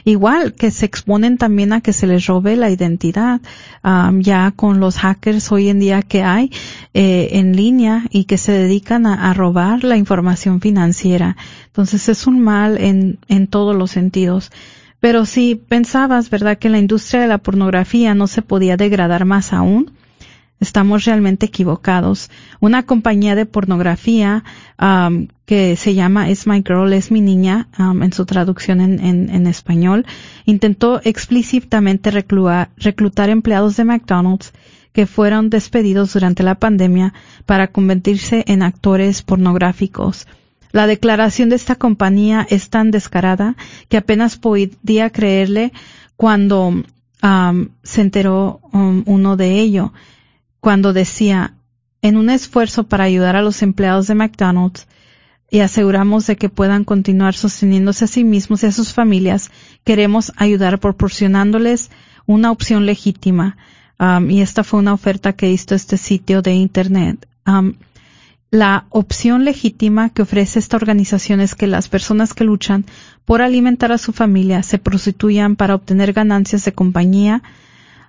igual 0.07 0.53
que 0.53 0.71
se 0.71 0.85
exponen 0.85 1.37
también 1.37 1.73
a 1.73 1.81
que 1.81 1.91
se 1.91 2.07
les 2.07 2.25
robe 2.27 2.55
la 2.55 2.69
identidad. 2.69 3.41
Ya 4.19 4.51
con 4.55 4.79
los 4.79 4.97
hackers 4.97 5.51
hoy 5.51 5.69
en 5.69 5.79
día 5.79 6.01
que 6.01 6.23
hay 6.23 6.51
eh, 6.93 7.29
en 7.33 7.55
línea 7.55 8.05
y 8.09 8.23
que 8.23 8.37
se 8.37 8.53
dedican 8.53 9.05
a, 9.05 9.33
robar 9.33 9.83
la 9.83 9.97
información 9.97 10.61
financiera. 10.61 11.35
Entonces 11.67 12.07
es 12.09 12.25
un 12.25 12.39
mal 12.39 12.77
en, 12.77 13.19
en 13.27 13.47
todos 13.47 13.75
los 13.75 13.91
sentidos. 13.91 14.51
Pero 14.99 15.25
si 15.25 15.55
pensabas 15.55 16.29
verdad 16.29 16.57
que 16.57 16.69
la 16.69 16.79
industria 16.79 17.21
de 17.21 17.27
la 17.27 17.37
pornografía 17.37 18.15
no 18.15 18.27
se 18.27 18.41
podía 18.41 18.77
degradar 18.77 19.25
más 19.25 19.53
aún 19.53 19.91
estamos 20.59 21.05
realmente 21.05 21.45
equivocados. 21.45 22.29
Una 22.59 22.83
compañía 22.83 23.35
de 23.35 23.45
pornografía 23.45 24.43
um, 24.81 25.27
que 25.45 25.75
se 25.75 25.93
llama 25.93 26.29
Es 26.29 26.47
My 26.47 26.63
Girl, 26.65 26.91
es 26.93 27.11
mi 27.11 27.21
niña, 27.21 27.67
um, 27.77 28.03
en 28.03 28.11
su 28.13 28.25
traducción 28.25 28.81
en, 28.81 29.47
español, 29.47 30.05
intentó 30.45 30.99
explícitamente 31.03 32.11
reclutar 32.11 33.29
empleados 33.29 33.77
de 33.77 33.85
McDonald's 33.85 34.53
que 34.93 35.05
fueron 35.05 35.49
despedidos 35.49 36.13
durante 36.13 36.41
la 36.41 36.55
pandemia 36.55 37.13
para 37.45 37.67
convertirse 37.67 38.43
en 38.47 38.63
actores 38.63 39.21
pornográficos. 39.21 40.27
La 40.71 40.87
declaración 40.87 41.49
de 41.49 41.55
esta 41.55 41.75
compañía 41.75 42.45
es 42.49 42.69
tan 42.69 42.91
descarada 42.91 43.55
que 43.89 43.97
apenas 43.97 44.37
podía 44.37 45.09
creerle 45.11 45.71
cuando 46.15 46.67
um, 46.67 47.69
se 47.83 48.01
enteró 48.01 48.59
uno 48.73 49.37
de 49.37 49.59
ello 49.59 49.93
cuando 50.67 50.91
decía, 50.91 51.53
en 52.01 52.17
un 52.17 52.29
esfuerzo 52.29 52.87
para 52.87 53.05
ayudar 53.05 53.37
a 53.37 53.41
los 53.41 53.61
empleados 53.61 54.07
de 54.07 54.15
McDonald's 54.15 54.85
y 55.49 55.61
aseguramos 55.61 56.27
de 56.27 56.35
que 56.35 56.49
puedan 56.49 56.83
continuar 56.83 57.35
sosteniéndose 57.35 58.03
a 58.03 58.09
sí 58.09 58.25
mismos 58.25 58.63
y 58.63 58.65
a 58.65 58.73
sus 58.73 58.91
familias, 58.91 59.49
queremos 59.85 60.33
ayudar 60.35 60.81
proporcionándoles 60.81 61.89
una 62.25 62.51
opción 62.51 62.85
legítima. 62.85 63.55
Um, 63.97 64.29
y 64.29 64.41
esta 64.41 64.65
fue 64.65 64.81
una 64.81 64.91
oferta 64.93 65.31
que 65.31 65.49
hizo 65.49 65.73
este 65.73 65.95
sitio 65.95 66.41
de 66.41 66.55
Internet. 66.55 67.25
Um, 67.45 67.75
la 68.51 68.87
opción 68.89 69.45
legítima 69.45 70.09
que 70.09 70.23
ofrece 70.23 70.59
esta 70.59 70.75
organización 70.75 71.39
es 71.39 71.55
que 71.55 71.67
las 71.67 71.87
personas 71.87 72.33
que 72.33 72.43
luchan 72.43 72.85
por 73.23 73.41
alimentar 73.41 73.93
a 73.93 73.97
su 73.97 74.11
familia 74.11 74.63
se 74.63 74.79
prostituyan 74.79 75.55
para 75.55 75.75
obtener 75.75 76.11
ganancias 76.11 76.65
de 76.65 76.73
compañía 76.73 77.41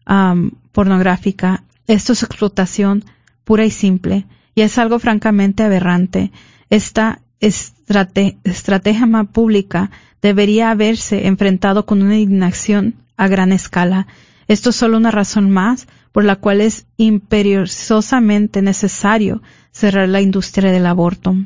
um, 0.09 0.51
pornográfica 0.73 1.63
esto 1.89 2.13
es 2.13 2.23
explotación 2.23 3.05
pura 3.45 3.65
y 3.65 3.71
simple, 3.71 4.27
y 4.55 4.61
es 4.61 4.79
algo 4.79 4.99
francamente 4.99 5.63
aberrante. 5.63 6.31
Esta 6.71 7.23
estrategia 7.41 9.07
pública 9.33 9.91
debería 10.21 10.71
haberse 10.71 11.27
enfrentado 11.27 11.87
con 11.87 12.03
una 12.03 12.19
indignación 12.19 12.97
a 13.17 13.27
gran 13.29 13.53
escala. 13.53 14.07
Esto 14.49 14.71
es 14.71 14.77
solo 14.77 14.97
una 14.97 15.11
razón 15.11 15.51
más 15.51 15.89
por 16.13 16.25
la 16.25 16.37
cual 16.37 16.61
es 16.61 16.87
imperiosamente 16.97 18.63
necesario 18.63 19.43
cerrar 19.73 20.09
la 20.09 20.21
industria 20.21 20.73
del 20.73 20.87
aborto. 20.87 21.37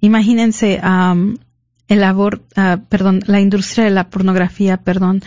Imagínense 0.00 0.80
el 1.88 2.04
aborto, 2.04 2.44
ah, 2.56 2.80
perdón, 2.88 3.20
la 3.26 3.40
industria 3.40 3.84
de 3.84 3.90
la 3.90 4.10
pornografía, 4.10 4.78
perdón, 4.78 5.22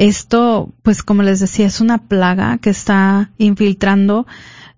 esto, 0.00 0.72
pues 0.82 1.02
como 1.02 1.22
les 1.22 1.40
decía, 1.40 1.66
es 1.66 1.82
una 1.82 1.98
plaga 1.98 2.56
que 2.56 2.70
está 2.70 3.32
infiltrando 3.36 4.26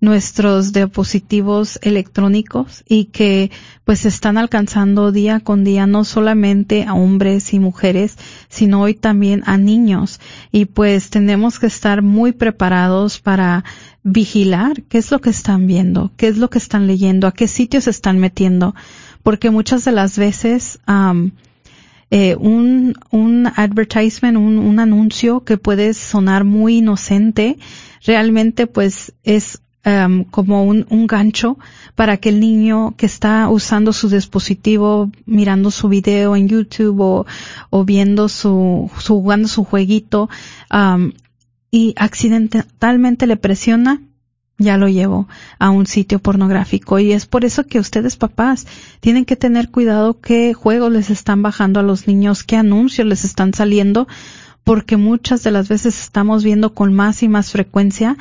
nuestros 0.01 0.73
dispositivos 0.73 1.79
electrónicos 1.81 2.83
y 2.89 3.05
que 3.05 3.53
pues 3.85 4.05
están 4.05 4.37
alcanzando 4.37 5.13
día 5.13 5.39
con 5.39 5.63
día 5.63 5.87
no 5.87 6.03
solamente 6.03 6.83
a 6.83 6.95
hombres 6.95 7.55
y 7.55 7.61
mujeres, 7.61 8.19
sino 8.49 8.83
hoy 8.83 8.95
también 8.95 9.45
a 9.47 9.59
niños. 9.59 10.19
Y 10.51 10.65
pues 10.65 11.09
tenemos 11.09 11.61
que 11.61 11.69
estar 11.69 12.03
muy 12.03 12.33
preparados 12.33 13.21
para 13.21 13.63
vigilar 14.03 14.83
qué 14.89 14.99
es 14.99 15.13
lo 15.13 15.21
que 15.21 15.31
están 15.31 15.69
viendo, 15.69 16.11
qué 16.17 16.27
es 16.27 16.37
lo 16.37 16.51
que 16.51 16.59
están 16.59 16.89
leyendo, 16.89 17.29
a 17.29 17.33
qué 17.33 17.47
sitios 17.47 17.85
se 17.85 17.91
están 17.91 18.19
metiendo, 18.19 18.75
porque 19.23 19.53
muchas 19.53 19.85
de 19.85 19.93
las 19.93 20.19
veces 20.19 20.81
eh, 22.15 22.37
un, 22.39 22.95
un 23.11 23.47
advertisement, 23.47 24.37
un, 24.37 24.59
un 24.59 24.79
anuncio 24.81 25.45
que 25.45 25.57
puede 25.57 25.95
sonar 25.95 26.45
muy 26.45 26.77
inocente, 26.77 27.57
realmente 28.05 28.67
pues 28.67 29.15
es 29.25 29.63
um, 29.87 30.25
como 30.25 30.63
un, 30.65 30.85
un, 30.91 31.07
gancho 31.07 31.57
para 31.95 32.19
que 32.19 32.29
el 32.29 32.39
niño 32.39 32.93
que 32.99 33.07
está 33.07 33.49
usando 33.49 33.95
su 33.95 34.11
dispositivo, 34.11 35.11
mirando 35.25 35.71
su 35.71 35.89
video 35.89 36.37
en 36.37 36.49
YouTube 36.49 37.01
o, 37.01 37.27
o 37.71 37.85
viendo 37.87 38.29
su, 38.29 38.91
su, 38.99 39.15
jugando 39.15 39.49
su 39.49 39.65
jueguito, 39.65 40.29
um, 40.71 41.13
y 41.71 41.95
accidentalmente 41.97 43.27
le 43.27 43.39
presiona 43.39 44.03
ya 44.63 44.77
lo 44.77 44.89
llevo 44.89 45.29
a 45.59 45.71
un 45.71 45.87
sitio 45.87 46.19
pornográfico 46.19 46.99
y 46.99 47.13
es 47.13 47.27
por 47.27 47.45
eso 47.45 47.65
que 47.65 47.79
ustedes 47.79 48.17
papás 48.17 48.67
tienen 49.01 49.25
que 49.25 49.37
tener 49.37 49.71
cuidado 49.71 50.21
qué 50.21 50.55
juegos 50.55 50.93
les 50.93 51.11
están 51.11 51.43
bajando 51.43 51.81
a 51.81 51.83
los 51.83 52.07
niños, 52.07 52.45
qué 52.45 52.57
anuncios 52.57 53.07
les 53.07 53.25
están 53.25 53.55
saliendo, 53.55 54.09
porque 54.65 54.97
muchas 54.97 55.43
de 55.43 55.51
las 55.51 55.69
veces 55.69 55.99
estamos 56.01 56.45
viendo 56.45 56.75
con 56.75 56.93
más 56.95 57.23
y 57.23 57.29
más 57.29 57.51
frecuencia 57.51 58.17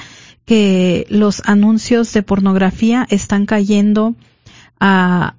que 0.46 1.06
los 1.10 1.42
anuncios 1.46 2.12
de 2.14 2.24
pornografía 2.24 3.06
están 3.10 3.46
cayendo 3.46 4.16
a, 4.80 5.36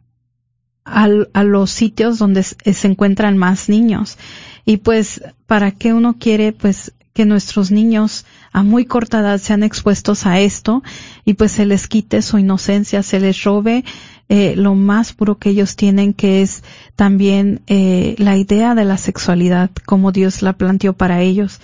a, 0.84 1.44
los 1.44 1.70
sitios 1.70 2.18
donde 2.18 2.42
se 2.42 2.86
encuentran 2.86 3.36
más 3.36 3.68
niños. 3.68 4.16
Y 4.64 4.78
pues, 4.78 5.22
¿para 5.46 5.72
qué 5.72 5.92
uno 5.92 6.16
quiere 6.18 6.53
pues 6.53 6.92
que 7.12 7.26
nuestros 7.26 7.70
niños 7.70 8.24
a 8.53 8.62
muy 8.62 8.84
corta 8.84 9.20
edad 9.20 9.38
sean 9.38 9.62
expuestos 9.62 10.26
a 10.26 10.38
esto 10.40 10.82
y 11.24 11.34
pues 11.34 11.53
se 11.53 11.64
les 11.64 11.88
quite 11.88 12.22
su 12.22 12.38
inocencia, 12.38 13.03
se 13.03 13.18
les 13.18 13.42
robe 13.44 13.84
eh, 14.28 14.55
lo 14.57 14.74
más 14.74 15.12
puro 15.12 15.38
que 15.38 15.50
ellos 15.50 15.76
tienen, 15.76 16.14
que 16.14 16.42
es 16.42 16.62
también 16.96 17.61
eh, 17.66 18.14
la 18.18 18.36
idea 18.36 18.74
de 18.74 18.84
la 18.84 18.96
sexualidad, 18.96 19.70
como 19.84 20.12
Dios 20.12 20.42
la 20.42 20.55
planteó 20.55 20.92
para 20.92 21.20
ellos. 21.20 21.61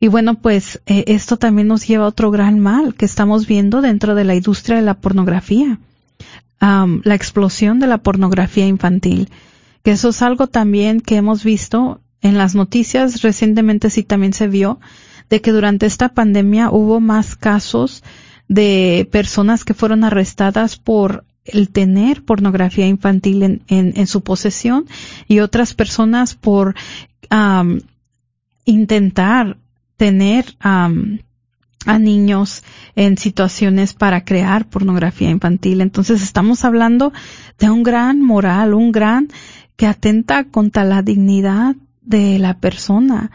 Y 0.00 0.08
bueno, 0.08 0.36
pues 0.36 0.80
eh, 0.86 1.04
esto 1.08 1.38
también 1.38 1.68
nos 1.68 1.86
lleva 1.86 2.04
a 2.04 2.08
otro 2.08 2.30
gran 2.30 2.60
mal 2.60 2.94
que 2.94 3.04
estamos 3.04 3.46
viendo 3.46 3.80
dentro 3.80 4.14
de 4.14 4.24
la 4.24 4.34
industria 4.34 4.76
de 4.76 4.82
la 4.82 4.94
pornografía, 4.94 5.78
la 6.60 7.14
explosión 7.14 7.78
de 7.78 7.86
la 7.86 7.98
pornografía 7.98 8.66
infantil, 8.66 9.28
que 9.82 9.92
eso 9.92 10.08
es 10.08 10.22
algo 10.22 10.46
también 10.48 11.00
que 11.00 11.16
hemos 11.16 11.44
visto 11.44 12.00
en 12.20 12.36
las 12.36 12.54
noticias 12.54 13.22
recientemente 13.22 13.90
sí 13.90 14.02
también 14.02 14.32
se 14.32 14.48
vio 14.48 14.80
de 15.30 15.40
que 15.40 15.52
durante 15.52 15.86
esta 15.86 16.10
pandemia 16.10 16.70
hubo 16.70 17.00
más 17.00 17.36
casos 17.36 18.02
de 18.48 19.08
personas 19.12 19.64
que 19.64 19.74
fueron 19.74 20.04
arrestadas 20.04 20.76
por 20.76 21.24
el 21.44 21.70
tener 21.70 22.24
pornografía 22.24 22.86
infantil 22.86 23.42
en, 23.42 23.62
en, 23.68 24.06
su 24.06 24.22
posesión 24.22 24.86
y 25.28 25.40
otras 25.40 25.74
personas 25.74 26.34
por 26.34 26.74
intentar 28.64 29.56
tener 29.96 30.56
am, 30.60 31.20
a 31.86 31.98
niños 31.98 32.64
en 32.96 33.16
situaciones 33.16 33.94
para 33.94 34.24
crear 34.24 34.68
pornografía 34.68 35.30
infantil. 35.30 35.80
Entonces 35.80 36.22
estamos 36.22 36.64
hablando 36.64 37.12
de 37.58 37.70
un 37.70 37.82
gran 37.82 38.20
moral, 38.20 38.74
un 38.74 38.92
gran 38.92 39.28
que 39.76 39.86
atenta 39.86 40.44
contra 40.44 40.84
la 40.84 41.02
dignidad 41.02 41.76
de 42.02 42.38
la 42.38 42.58
persona, 42.58 43.30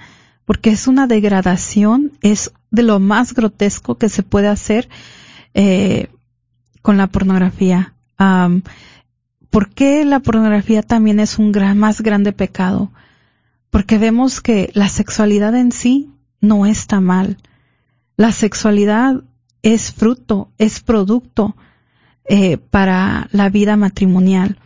porque 0.54 0.70
es 0.70 0.88
una 0.88 1.08
degradación, 1.08 2.12
es 2.22 2.52
de 2.70 2.84
lo 2.84 3.00
más 3.00 3.34
grotesco 3.34 3.98
que 3.98 4.08
se 4.08 4.22
puede 4.22 4.48
hacer 4.48 4.88
eh, 5.56 6.10
con 6.84 6.96
la 6.96 7.08
pornografía. 7.08 7.96
Am, 8.18 8.62
¿Por 9.50 9.70
qué 9.70 10.06
la 10.06 10.20
pornografía 10.20 10.84
también 10.84 11.20
es 11.20 11.40
un 11.40 11.52
gran, 11.52 11.80
más 11.80 12.02
grande 12.02 12.34
pecado? 12.34 12.92
Porque 13.72 13.98
vemos 13.98 14.42
que 14.42 14.70
la 14.76 14.90
sexualidad 14.90 15.56
en 15.56 15.72
sí 15.72 16.12
no 16.40 16.68
está 16.68 17.02
mal. 17.02 17.38
La 18.16 18.32
sexualidad 18.32 19.24
es 19.64 19.92
fruto, 19.92 20.52
es 20.60 20.82
producto 20.82 21.56
eh, 22.26 22.58
para 22.58 23.28
la 23.32 23.50
vida 23.50 23.76
matrimonial. 23.76 24.60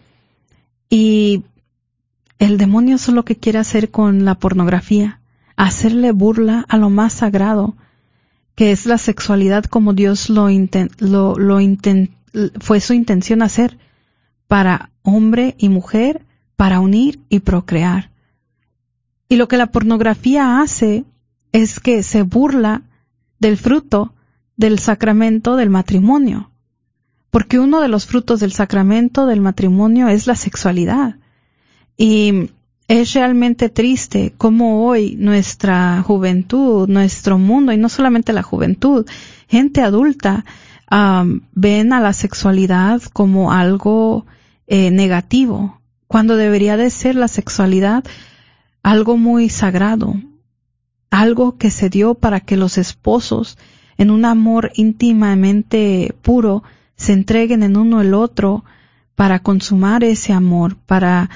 Y 0.90 1.46
el 2.40 2.58
demonio 2.58 2.98
es 2.98 3.08
lo 3.08 3.24
que 3.24 3.38
quiere 3.38 3.60
hacer 3.60 3.90
con 3.90 4.26
la 4.26 4.36
pornografía, 4.36 5.22
hacerle 5.58 6.12
burla 6.12 6.64
a 6.70 6.78
lo 6.78 6.90
más 6.90 7.14
sagrado, 7.14 7.76
que 8.56 8.72
es 8.72 8.86
la 8.86 8.98
sexualidad 8.98 9.66
como 9.66 9.94
Dios 9.94 10.30
lo, 10.30 10.48
lo, 10.50 11.60
fue 12.60 12.80
su 12.80 12.94
intención 12.94 13.42
hacer 13.42 13.78
para 14.48 14.92
hombre 15.02 15.56
y 15.58 15.68
mujer, 15.70 16.26
para 16.56 16.80
unir 16.80 17.20
y 17.28 17.40
procrear. 17.40 18.12
Y 19.28 19.36
lo 19.36 19.48
que 19.48 19.58
la 19.58 19.68
pornografía 19.68 20.62
hace 20.62 21.04
es 21.52 21.80
que 21.80 22.02
se 22.04 22.22
burla 22.22 22.84
del 23.40 23.58
fruto 23.58 24.14
del 24.56 24.80
sacramento 24.80 25.56
del 25.56 25.70
matrimonio. 25.70 26.52
Porque 27.30 27.60
uno 27.60 27.82
de 27.82 27.88
los 27.88 28.06
frutos 28.06 28.40
del 28.40 28.54
sacramento 28.54 29.26
del 29.26 29.42
matrimonio 29.42 30.08
es 30.08 30.28
la 30.28 30.36
sexualidad. 30.36 31.18
Y 31.98 32.52
es 32.88 33.14
realmente 33.14 33.70
triste 33.70 34.34
cómo 34.38 34.88
hoy 34.88 35.16
nuestra 35.18 36.02
juventud, 36.04 36.88
nuestro 36.88 37.38
mundo, 37.38 37.74
y 37.74 37.78
no 37.78 37.90
solamente 37.90 38.32
la 38.34 38.44
juventud, 38.44 39.06
gente 39.48 39.82
adulta, 39.82 40.46
ven 41.52 41.94
a 41.94 42.00
la 42.00 42.14
sexualidad 42.14 43.02
como 43.12 43.52
algo 43.52 44.26
eh, 44.68 44.90
negativo, 44.92 45.82
cuando 46.08 46.38
debería 46.38 46.78
de 46.78 46.90
ser 46.90 47.16
la 47.16 47.28
sexualidad 47.28 48.06
algo 48.84 49.18
muy 49.18 49.50
sagrado, 49.50 50.16
algo 51.10 51.58
que 51.58 51.72
se 51.72 51.90
dio 51.90 52.14
para 52.14 52.40
que 52.40 52.56
los 52.56 52.78
esposos, 52.78 53.58
en 53.98 54.12
un 54.12 54.24
amor 54.24 54.72
íntimamente 54.76 56.16
puro, 56.22 56.64
se 56.96 57.12
entreguen 57.12 57.64
en 57.64 57.76
uno 57.76 58.00
el 58.00 58.14
otro 58.14 58.64
para 59.16 59.40
consumar 59.40 60.06
ese 60.06 60.32
amor, 60.32 60.78
para, 60.86 61.30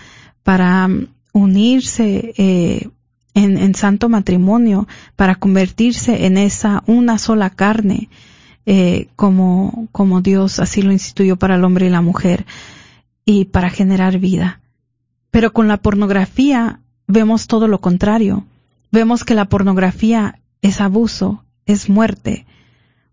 para 0.44 0.88
unirse 1.32 2.34
eh, 2.38 2.90
en, 3.34 3.58
en 3.58 3.76
santo 3.76 4.10
matrimonio, 4.10 4.88
para 5.16 5.36
convertirse 5.36 6.26
en 6.26 6.38
esa 6.38 6.84
una 6.88 7.18
sola 7.18 7.50
carne, 7.50 8.10
eh, 8.66 9.08
como, 9.16 9.88
como 9.92 10.22
Dios 10.22 10.60
así 10.60 10.82
lo 10.82 10.92
instituyó 10.92 11.38
para 11.38 11.56
el 11.56 11.64
hombre 11.64 11.88
y 11.88 11.90
la 11.90 12.02
mujer, 12.02 12.46
y 13.26 13.46
para 13.46 13.70
generar 13.70 14.20
vida. 14.20 14.62
Pero 15.32 15.54
con 15.54 15.68
la 15.68 15.78
pornografía 15.78 16.80
vemos 17.08 17.48
todo 17.48 17.68
lo 17.68 17.80
contrario. 17.80 18.46
Vemos 18.92 19.24
que 19.24 19.36
la 19.36 19.46
pornografía 19.46 20.40
es 20.62 20.82
abuso, 20.82 21.44
es 21.66 21.90
muerte, 21.90 22.46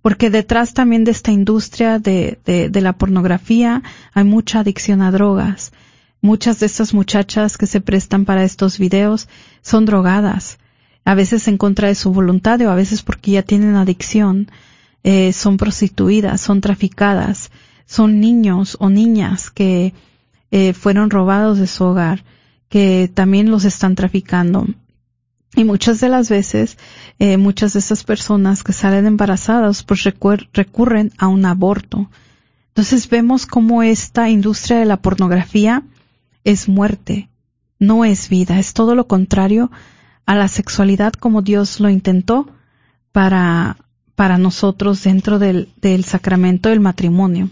porque 0.03 0.29
detrás 0.29 0.75
también 0.75 1.05
de 1.05 1.12
esta 1.12 1.31
industria 1.31 1.99
de, 1.99 2.39
de, 2.45 2.69
de 2.69 2.81
la 2.81 2.95
pornografía 2.95 3.83
hay 4.12 4.25
mucha 4.25 4.61
adicción 4.61 5.03
a 5.03 5.12
drogas. 5.12 5.73
Muchas 6.21 6.59
de 6.61 6.66
estas 6.66 6.95
muchachas 6.95 7.57
que 7.57 7.66
se 7.66 7.81
prestan 7.81 8.25
para 8.25 8.43
estos 8.45 8.79
videos 8.79 9.29
son 9.62 9.85
drogadas, 9.85 10.59
a 11.05 11.14
veces 11.14 11.47
en 11.49 11.57
contra 11.59 11.89
de 11.89 11.95
su 11.95 12.12
voluntad 12.12 12.61
o 12.62 12.71
a 12.71 12.75
veces 12.75 13.03
porque 13.03 13.31
ya 13.33 13.43
tienen 13.43 13.77
adicción, 13.77 14.51
eh, 15.05 15.33
son 15.33 15.57
prostituidas, 15.57 16.41
son 16.41 16.61
traficadas, 16.61 17.51
son 17.87 18.21
niños 18.21 18.77
o 18.81 18.91
niñas 18.91 19.51
que 19.51 19.95
eh, 20.51 20.73
fueron 20.73 21.11
robados 21.11 21.59
de 21.59 21.66
su 21.66 21.85
hogar, 21.85 22.25
que 22.69 23.11
también 23.12 23.51
los 23.51 23.64
están 23.64 23.95
traficando. 23.95 24.66
Y 25.55 25.64
muchas 25.64 26.01
de 26.01 26.09
las 26.09 26.29
veces, 26.29 26.77
eh, 27.19 27.37
muchas 27.39 27.73
de 27.73 27.79
esas 27.79 28.05
personas 28.05 28.62
que 28.62 28.73
salen 28.73 29.07
embarazadas, 29.07 29.83
pues 29.85 30.05
recur- 30.05 30.49
recurren 30.53 31.12
a 31.16 31.29
un 31.29 31.47
aborto. 31.47 32.11
Entonces 32.69 33.09
vemos 33.09 33.47
cómo 33.47 33.83
esta 33.83 34.29
industria 34.29 34.79
de 34.79 34.85
la 34.85 34.99
pornografía 34.99 35.85
es 36.49 36.66
muerte, 36.66 37.28
no 37.78 38.07
es 38.07 38.30
vida, 38.30 38.59
es 38.59 38.72
todo 38.72 38.94
lo 38.94 39.07
contrario 39.07 39.70
a 40.24 40.34
la 40.34 40.49
sexualidad 40.49 41.12
como 41.12 41.42
Dios 41.42 41.78
lo 41.78 41.90
intentó 41.90 42.49
para, 43.12 43.76
para 44.14 44.38
nosotros 44.38 45.05
dentro 45.05 45.38
del, 45.38 45.68
del 45.82 46.05
sacramento 46.05 46.70
del 46.70 46.80
matrimonio. 46.80 47.51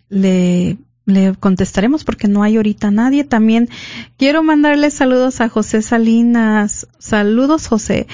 le, 0.09 0.77
le 1.07 1.33
contestaremos 1.33 2.03
porque 2.03 2.27
no 2.27 2.43
hay 2.43 2.57
ahorita 2.57 2.91
nadie. 2.91 3.23
También 3.23 3.69
quiero 4.17 4.43
mandarle 4.43 4.91
saludos 4.91 5.41
a 5.41 5.49
José 5.49 5.81
Salinas. 5.81 6.87
Saludos 6.99 7.67
José. 7.67 8.05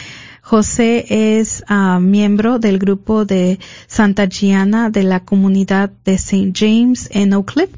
José 0.42 1.40
es 1.40 1.66
ah, 1.68 2.00
miembro 2.00 2.60
del 2.60 2.80
grupo 2.80 3.26
de 3.26 3.60
Santa 3.88 4.30
Gianna 4.30 4.90
de 4.90 5.04
la 5.04 5.20
comunidad 5.20 5.92
de 6.06 6.14
St. 6.14 6.54
James 6.56 7.10
en 7.12 7.34
Oak 7.34 7.52
Cliff 7.52 7.72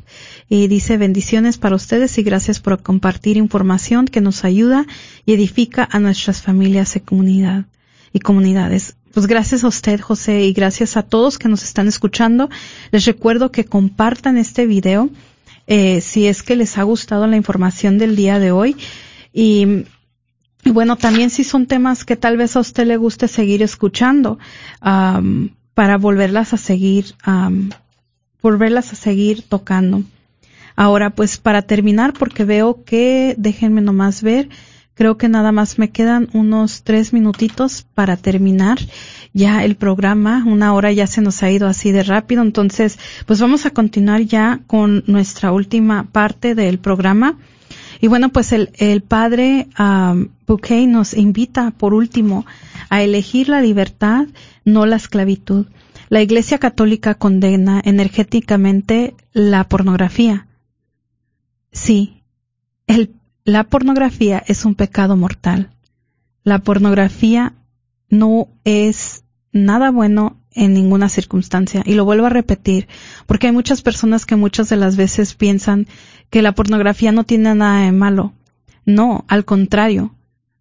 y 0.50 0.68
dice 0.68 0.97
bendiciones 0.97 1.58
para 1.58 1.76
ustedes 1.76 2.18
y 2.18 2.24
gracias 2.24 2.60
por 2.60 2.82
compartir 2.82 3.38
información 3.38 4.06
que 4.08 4.20
nos 4.20 4.43
ayuda 4.43 4.86
y 5.26 5.34
edifica 5.34 5.88
a 5.89 6.00
nuestras 6.00 6.41
familias 6.41 6.95
y 6.95 7.02
comunidad 7.02 7.66
y 8.12 8.20
comunidades. 8.20 8.95
Pues 9.14 9.28
gracias 9.28 9.64
a 9.64 9.68
usted, 9.68 10.00
José, 10.00 10.41
y 10.41 10.54
gracias 10.54 10.97
a 10.97 11.04
todos 11.04 11.38
que 11.38 11.47
nos 11.47 11.64
están 11.64 11.88
escuchando. 11.88 12.50
Les 12.91 13.06
recuerdo 13.06 13.52
que 13.52 13.66
compartan 13.66 14.38
este 14.38 14.66
video 14.66 15.10
eh, 15.68 16.02
si 16.02 16.26
es 16.26 16.41
que 16.41 16.56
les 16.56 16.80
ha 16.80 16.84
gustado 16.84 17.28
la 17.28 17.38
información 17.38 18.00
del 18.00 18.16
día 18.16 18.39
de 18.39 18.52
hoy 18.52 18.76
y 19.32 19.86
y 20.64 20.72
bueno, 20.72 20.97
también 20.97 21.30
si 21.30 21.43
son 21.43 21.68
temas 21.68 22.04
que 22.04 22.18
tal 22.18 22.38
vez 22.38 22.56
a 22.56 22.60
usted 22.60 22.86
le 22.86 22.97
guste 22.97 23.28
seguir 23.28 23.64
escuchando, 23.64 24.39
para 24.82 25.97
volverlas 25.97 26.54
a 26.54 26.58
seguir, 26.58 27.16
volverlas 28.41 28.91
a 28.91 28.95
seguir 28.95 29.43
tocando. 29.43 30.04
Ahora, 30.80 31.10
pues 31.10 31.38
para 31.38 31.62
terminar, 31.62 32.14
porque 32.14 32.46
veo 32.46 32.86
que, 32.86 33.36
déjenme 33.38 33.82
nomás 33.82 34.24
ver, 34.24 34.48
Creo 35.00 35.18
que 35.18 35.30
nada 35.30 35.54
más 35.54 35.80
me 35.80 35.92
quedan 35.92 36.28
unos 36.34 36.84
tres 36.84 37.14
minutitos 37.14 37.86
para 37.96 38.18
terminar 38.18 38.80
ya 39.34 39.64
el 39.64 39.78
programa. 39.78 40.44
Una 40.46 40.74
hora 40.74 40.92
ya 40.92 41.08
se 41.08 41.22
nos 41.22 41.42
ha 41.42 41.50
ido 41.50 41.70
así 41.70 41.94
de 41.94 42.04
rápido. 42.04 42.42
Entonces, 42.42 43.00
pues 43.26 43.40
vamos 43.40 43.66
a 43.66 43.70
continuar 43.70 44.24
ya 44.24 44.60
con 44.68 45.06
nuestra 45.08 45.54
última 45.54 46.04
parte 46.12 46.54
del 46.54 46.80
programa. 46.80 47.38
Y 48.02 48.08
bueno, 48.08 48.28
pues 48.28 48.52
el, 48.52 48.72
el 48.76 49.02
padre 49.02 49.70
um, 49.80 50.28
Bouquet 50.46 50.86
nos 50.86 51.14
invita, 51.14 51.72
por 51.72 51.94
último, 51.94 52.46
a 52.90 53.02
elegir 53.02 53.48
la 53.48 53.62
libertad, 53.62 54.28
no 54.66 54.86
la 54.86 54.98
esclavitud. 54.98 55.68
La 56.10 56.22
Iglesia 56.22 56.58
Católica 56.58 57.16
condena 57.16 57.82
energéticamente 57.86 59.16
la 59.32 59.64
pornografía. 59.64 60.46
Sí, 61.72 62.24
el 62.88 63.14
la 63.50 63.64
pornografía 63.64 64.44
es 64.46 64.64
un 64.64 64.76
pecado 64.76 65.18
mortal. 65.18 65.72
La 66.44 66.60
pornografía 66.60 67.54
no 68.10 68.48
es 68.64 69.24
nada 69.52 69.90
bueno 69.90 70.38
en 70.52 70.74
ninguna 70.74 71.10
circunstancia. 71.10 71.82
Y 71.84 71.96
lo 71.96 72.06
vuelvo 72.06 72.28
a 72.28 72.30
repetir, 72.30 72.88
porque 73.26 73.48
hay 73.48 73.54
muchas 73.54 73.82
personas 73.82 74.28
que 74.28 74.36
muchas 74.36 74.70
de 74.70 74.76
las 74.76 74.98
veces 74.98 75.34
piensan 75.34 75.88
que 76.30 76.44
la 76.44 76.52
pornografía 76.52 77.12
no 77.12 77.24
tiene 77.24 77.56
nada 77.56 77.86
de 77.86 77.92
malo. 77.92 78.34
No, 78.86 79.26
al 79.28 79.46
contrario, 79.46 80.16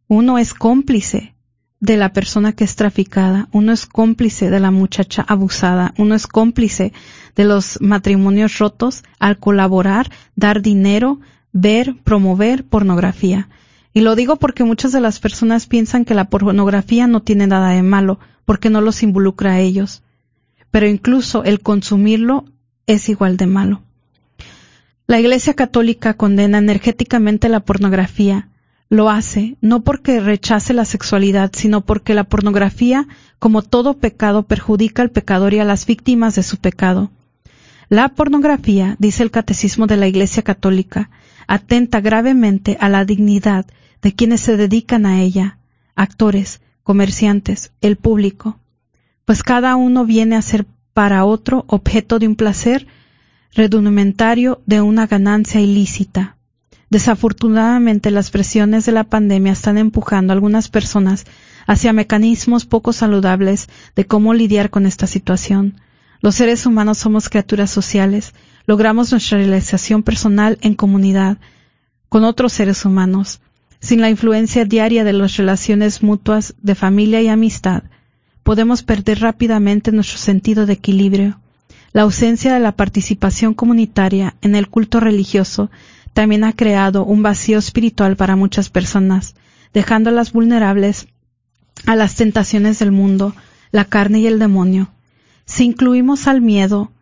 uno 0.07 0.39
es 0.39 0.55
cómplice 0.55 1.35
de 1.81 1.99
la 1.99 2.15
persona 2.15 2.53
que 2.53 2.65
es 2.65 2.75
traficada, 2.75 3.49
uno 3.53 3.73
es 3.73 3.85
cómplice 3.85 4.49
de 4.49 4.61
la 4.61 4.71
muchacha 4.71 5.27
abusada, 5.29 5.93
uno 5.99 6.15
es 6.15 6.27
cómplice 6.27 6.93
de 7.39 7.45
los 7.45 7.80
matrimonios 7.80 8.59
rotos 8.59 9.05
al 9.20 9.39
colaborar, 9.39 10.11
dar 10.34 10.61
dinero, 10.61 11.20
ver, 11.53 11.95
promover 12.03 12.64
pornografía. 12.64 13.49
Y 13.95 14.01
lo 14.01 14.16
digo 14.16 14.36
porque 14.36 14.64
muchas 14.64 14.91
de 14.91 15.01
las 15.01 15.20
personas 15.20 15.68
piensan 15.68 16.05
que 16.05 16.14
la 16.14 16.30
pornografía 16.30 17.07
no 17.07 17.22
tiene 17.22 17.47
nada 17.47 17.70
de 17.70 17.84
malo, 17.84 18.18
porque 18.45 18.70
no 18.70 18.80
los 18.80 19.05
involucra 19.05 19.53
a 19.53 19.61
ellos. 19.61 20.03
Pero 20.72 20.89
incluso 20.89 21.45
el 21.45 21.61
consumirlo 21.61 22.45
es 22.89 23.09
igual 23.09 23.36
de 23.36 23.47
malo. 23.47 23.82
La 25.07 25.20
Iglesia 25.20 25.55
Católica 25.55 26.14
condena 26.14 26.59
energéticamente 26.59 27.49
la 27.49 27.61
pornografía. 27.61 28.49
Lo 28.89 29.11
hace 29.11 29.57
no 29.61 29.84
porque 29.84 30.18
rechace 30.18 30.74
la 30.74 30.84
sexualidad, 30.84 31.53
sino 31.55 31.82
porque 31.82 32.14
la 32.14 32.24
pornografía, 32.24 33.07
como 33.39 33.62
todo 33.62 33.95
pecado, 33.95 34.43
perjudica 34.43 35.03
al 35.03 35.11
pecador 35.12 35.55
y 35.55 35.61
a 35.61 35.64
las 35.64 35.86
víctimas 35.86 36.34
de 36.34 36.43
su 36.43 36.57
pecado. 36.57 37.12
La 37.91 38.11
pornografía, 38.11 38.97
dice 38.99 39.22
el 39.22 39.30
Catecismo 39.30 39.86
de 39.86 39.97
la 39.97 40.07
Iglesia 40.07 40.43
Católica, 40.43 41.11
atenta 41.47 42.01
gravemente 42.01 42.76
a 42.80 42.91
la 42.91 43.07
dignidad 43.07 43.64
de 44.03 44.14
quienes 44.14 44.43
se 44.43 44.59
dedican 44.59 45.07
a 45.07 45.22
ella, 45.22 45.59
actores, 45.95 46.61
comerciantes, 46.82 47.72
el 47.80 47.97
público, 47.97 48.59
pues 49.24 49.43
cada 49.43 49.76
uno 49.76 50.05
viene 50.05 50.36
a 50.36 50.43
ser 50.43 50.66
para 50.93 51.24
otro 51.24 51.64
objeto 51.68 52.18
de 52.18 52.26
un 52.26 52.36
placer 52.36 52.86
redundamentario 53.55 54.61
de 54.66 54.82
una 54.82 55.07
ganancia 55.07 55.61
ilícita. 55.61 56.36
Desafortunadamente 56.91 58.11
las 58.11 58.30
presiones 58.30 58.86
de 58.86 58.93
la 58.93 59.05
pandemia 59.05 59.53
están 59.53 59.78
empujando 59.78 60.32
a 60.32 60.34
algunas 60.34 60.68
personas 60.68 61.24
hacia 61.66 61.93
mecanismos 61.93 62.64
poco 62.64 62.93
saludables 62.93 63.68
de 63.97 64.07
cómo 64.07 64.32
lidiar 64.32 64.70
con 64.70 64.86
esta 64.86 65.07
situación. 65.07 65.80
Los 66.21 66.35
seres 66.35 66.66
humanos 66.66 66.99
somos 66.99 67.29
criaturas 67.29 67.71
sociales 67.71 68.35
logramos 68.69 69.11
nuestra 69.12 69.39
realización 69.39 70.03
personal 70.03 70.59
en 70.61 70.75
comunidad 70.75 71.39
con 72.11 72.25
otros 72.25 72.53
seres 72.53 72.85
humanos. 72.85 73.41
Sin 73.81 74.03
la 74.03 74.11
influencia 74.11 74.66
diaria 74.66 75.05
de 75.05 75.14
las 75.14 75.39
relaciones 75.39 76.03
mutuas 76.03 76.55
de 76.61 76.75
familia 76.75 77.23
y 77.23 77.29
amistad, 77.29 77.85
podemos 78.43 78.83
perder 78.83 79.21
rápidamente 79.21 79.91
nuestro 79.91 80.19
sentido 80.19 80.66
de 80.66 80.75
equilibrio. 80.75 81.41
La 81.95 82.03
ausencia 82.03 82.53
de 82.53 82.61
la 82.61 82.73
participación 82.73 83.55
comunitaria 83.55 84.35
en 84.43 84.55
el 84.55 84.69
culto 84.69 85.01
religioso 85.01 85.71
también 86.12 86.45
ha 86.45 86.53
creado 86.53 87.05
un 87.07 87.23
vacío 87.23 87.59
espiritual 87.59 88.16
para 88.16 88.37
muchas 88.37 88.69
personas, 88.69 89.35
dejándolas 89.73 90.33
vulnerables 90.33 91.09
a 91.87 91.97
las 91.97 92.16
tentaciones 92.16 92.81
del 92.81 92.93
mundo, 92.93 93.35
la 93.71 93.87
carne 93.87 94.21
y 94.21 94.27
el 94.27 94.39
demonio. 94.39 94.91
Si 95.49 95.64
incluimos 95.64 96.28
al 96.28 96.42
miedo, 96.42 96.92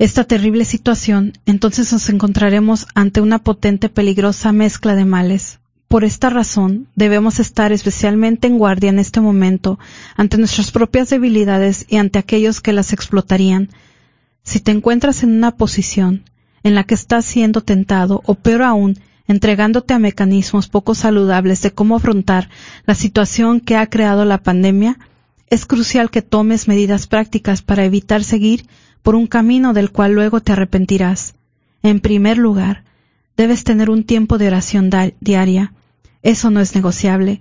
esta 0.00 0.24
terrible 0.24 0.64
situación, 0.64 1.34
entonces 1.46 1.92
nos 1.92 2.08
encontraremos 2.08 2.88
ante 2.96 3.20
una 3.20 3.38
potente, 3.38 3.88
peligrosa 3.88 4.50
mezcla 4.50 4.96
de 4.96 5.04
males. 5.04 5.60
Por 5.86 6.02
esta 6.02 6.30
razón, 6.30 6.88
debemos 6.96 7.38
estar 7.38 7.70
especialmente 7.70 8.48
en 8.48 8.58
guardia 8.58 8.90
en 8.90 8.98
este 8.98 9.20
momento 9.20 9.78
ante 10.16 10.36
nuestras 10.36 10.72
propias 10.72 11.10
debilidades 11.10 11.86
y 11.88 11.98
ante 11.98 12.18
aquellos 12.18 12.60
que 12.60 12.72
las 12.72 12.92
explotarían. 12.92 13.70
Si 14.42 14.58
te 14.58 14.72
encuentras 14.72 15.22
en 15.22 15.30
una 15.30 15.52
posición 15.52 16.24
en 16.64 16.74
la 16.74 16.82
que 16.82 16.94
estás 16.94 17.24
siendo 17.24 17.60
tentado, 17.60 18.20
o 18.26 18.34
peor 18.34 18.62
aún, 18.62 18.98
entregándote 19.28 19.94
a 19.94 20.00
mecanismos 20.00 20.68
poco 20.68 20.96
saludables 20.96 21.62
de 21.62 21.70
cómo 21.70 21.94
afrontar 21.94 22.50
la 22.84 22.96
situación 22.96 23.60
que 23.60 23.76
ha 23.76 23.86
creado 23.88 24.24
la 24.24 24.38
pandemia, 24.38 24.98
es 25.50 25.66
crucial 25.66 26.10
que 26.10 26.22
tomes 26.22 26.68
medidas 26.68 27.06
prácticas 27.06 27.62
para 27.62 27.84
evitar 27.84 28.24
seguir 28.24 28.66
por 29.02 29.14
un 29.14 29.26
camino 29.26 29.72
del 29.72 29.90
cual 29.90 30.12
luego 30.12 30.40
te 30.40 30.52
arrepentirás. 30.52 31.34
En 31.82 32.00
primer 32.00 32.38
lugar, 32.38 32.84
debes 33.36 33.64
tener 33.64 33.90
un 33.90 34.04
tiempo 34.04 34.36
de 34.36 34.48
oración 34.48 34.90
diaria. 35.20 35.72
Eso 36.22 36.50
no 36.50 36.60
es 36.60 36.74
negociable. 36.74 37.40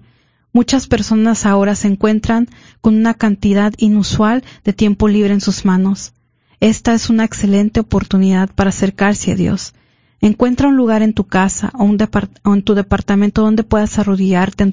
Muchas 0.54 0.88
personas 0.88 1.46
ahora 1.46 1.76
se 1.76 1.88
encuentran 1.88 2.48
con 2.82 2.96
una 2.96 3.14
cantidad 3.14 3.74
inusual 3.78 4.44
de 4.64 4.74
tiempo 4.74 5.08
libre 5.08 5.34
en 5.34 5.42
sus 5.42 5.66
manos. 5.66 6.14
Esta 6.60 6.94
es 6.94 7.10
una 7.10 7.26
excelente 7.26 7.80
oportunidad 7.80 8.50
para 8.54 8.70
acercarse 8.70 9.34
a 9.34 9.36
Dios. 9.36 9.74
Encuentra 10.22 10.70
un 10.70 10.78
lugar 10.78 11.04
en 11.04 11.14
tu 11.14 11.26
casa 11.26 11.72
o, 11.76 11.86
en 11.86 12.64
tu 12.64 12.74
departamento 12.74 13.42
donde 13.42 13.64
puedas 13.64 14.00
arrodillarte 14.00 14.64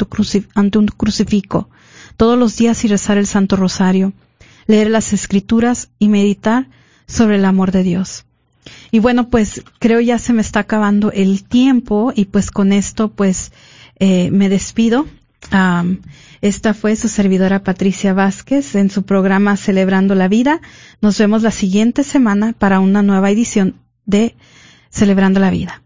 ante 0.55 0.79
un 0.79 0.87
crucifijo 0.87 1.69
todos 2.17 2.39
los 2.39 2.57
días 2.57 2.85
y 2.85 2.89
rezar 2.89 3.19
el 3.19 3.27
Santo 3.27 3.57
Rosario 3.57 4.13
leer 4.67 4.91
las 4.91 5.13
escrituras 5.13 5.91
y 5.99 6.09
meditar 6.09 6.69
sobre 7.07 7.37
el 7.37 7.45
amor 7.45 7.73
de 7.73 7.83
Dios. 7.83 8.25
Y 8.91 8.99
bueno, 8.99 9.29
pues 9.29 9.63
creo 9.79 10.01
ya 10.01 10.19
se 10.19 10.33
me 10.33 10.41
está 10.41 10.61
acabando 10.61 11.13
el 11.13 11.45
tiempo 11.45 12.13
y 12.15 12.27
pues 12.27 12.51
con 12.51 12.73
esto 12.73 13.09
pues 13.09 13.53
eh, 13.99 14.31
me 14.31 14.49
despido. 14.49 15.07
esta 16.41 16.73
fue 16.73 16.97
su 16.97 17.09
servidora 17.09 17.63
Patricia 17.63 18.15
Vázquez 18.15 18.75
en 18.75 18.91
su 18.91 19.03
programa 19.03 19.57
Celebrando 19.57 20.15
la 20.15 20.29
Vida. 20.29 20.61
Nos 21.03 21.19
vemos 21.19 21.43
la 21.43 21.51
siguiente 21.51 22.05
semana 22.05 22.55
para 22.57 22.81
una 22.81 23.03
nueva 23.03 23.31
edición 23.31 23.77
de 24.07 24.35
Celebrando 24.91 25.41
la 25.41 25.51
Vida. 25.51 25.84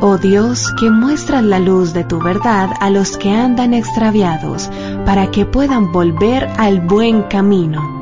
Oh 0.00 0.16
Dios, 0.16 0.72
que 0.78 0.90
muestras 0.90 1.42
la 1.42 1.58
luz 1.58 1.92
de 1.92 2.04
tu 2.04 2.20
verdad 2.20 2.70
a 2.80 2.88
los 2.88 3.16
que 3.16 3.30
andan 3.30 3.74
extraviados, 3.74 4.70
para 5.04 5.30
que 5.32 5.44
puedan 5.44 5.90
volver 5.90 6.48
al 6.56 6.80
buen 6.80 7.22
camino. 7.24 8.00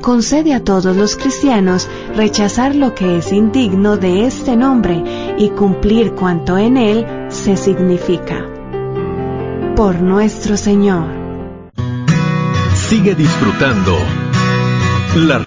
Concede 0.00 0.54
a 0.54 0.64
todos 0.64 0.96
los 0.96 1.14
cristianos 1.14 1.88
rechazar 2.14 2.74
lo 2.74 2.94
que 2.94 3.18
es 3.18 3.32
indigno 3.32 3.98
de 3.98 4.26
este 4.26 4.56
nombre 4.56 5.34
y 5.36 5.50
cumplir 5.50 6.12
cuanto 6.12 6.56
en 6.56 6.76
él 6.76 7.06
se 7.28 7.56
significa. 7.56 8.46
por 9.76 10.00
nuestro 10.00 10.56
Señor. 10.56 11.06
Sigue 12.74 13.14
disfrutando 13.14 13.94
la 15.16 15.46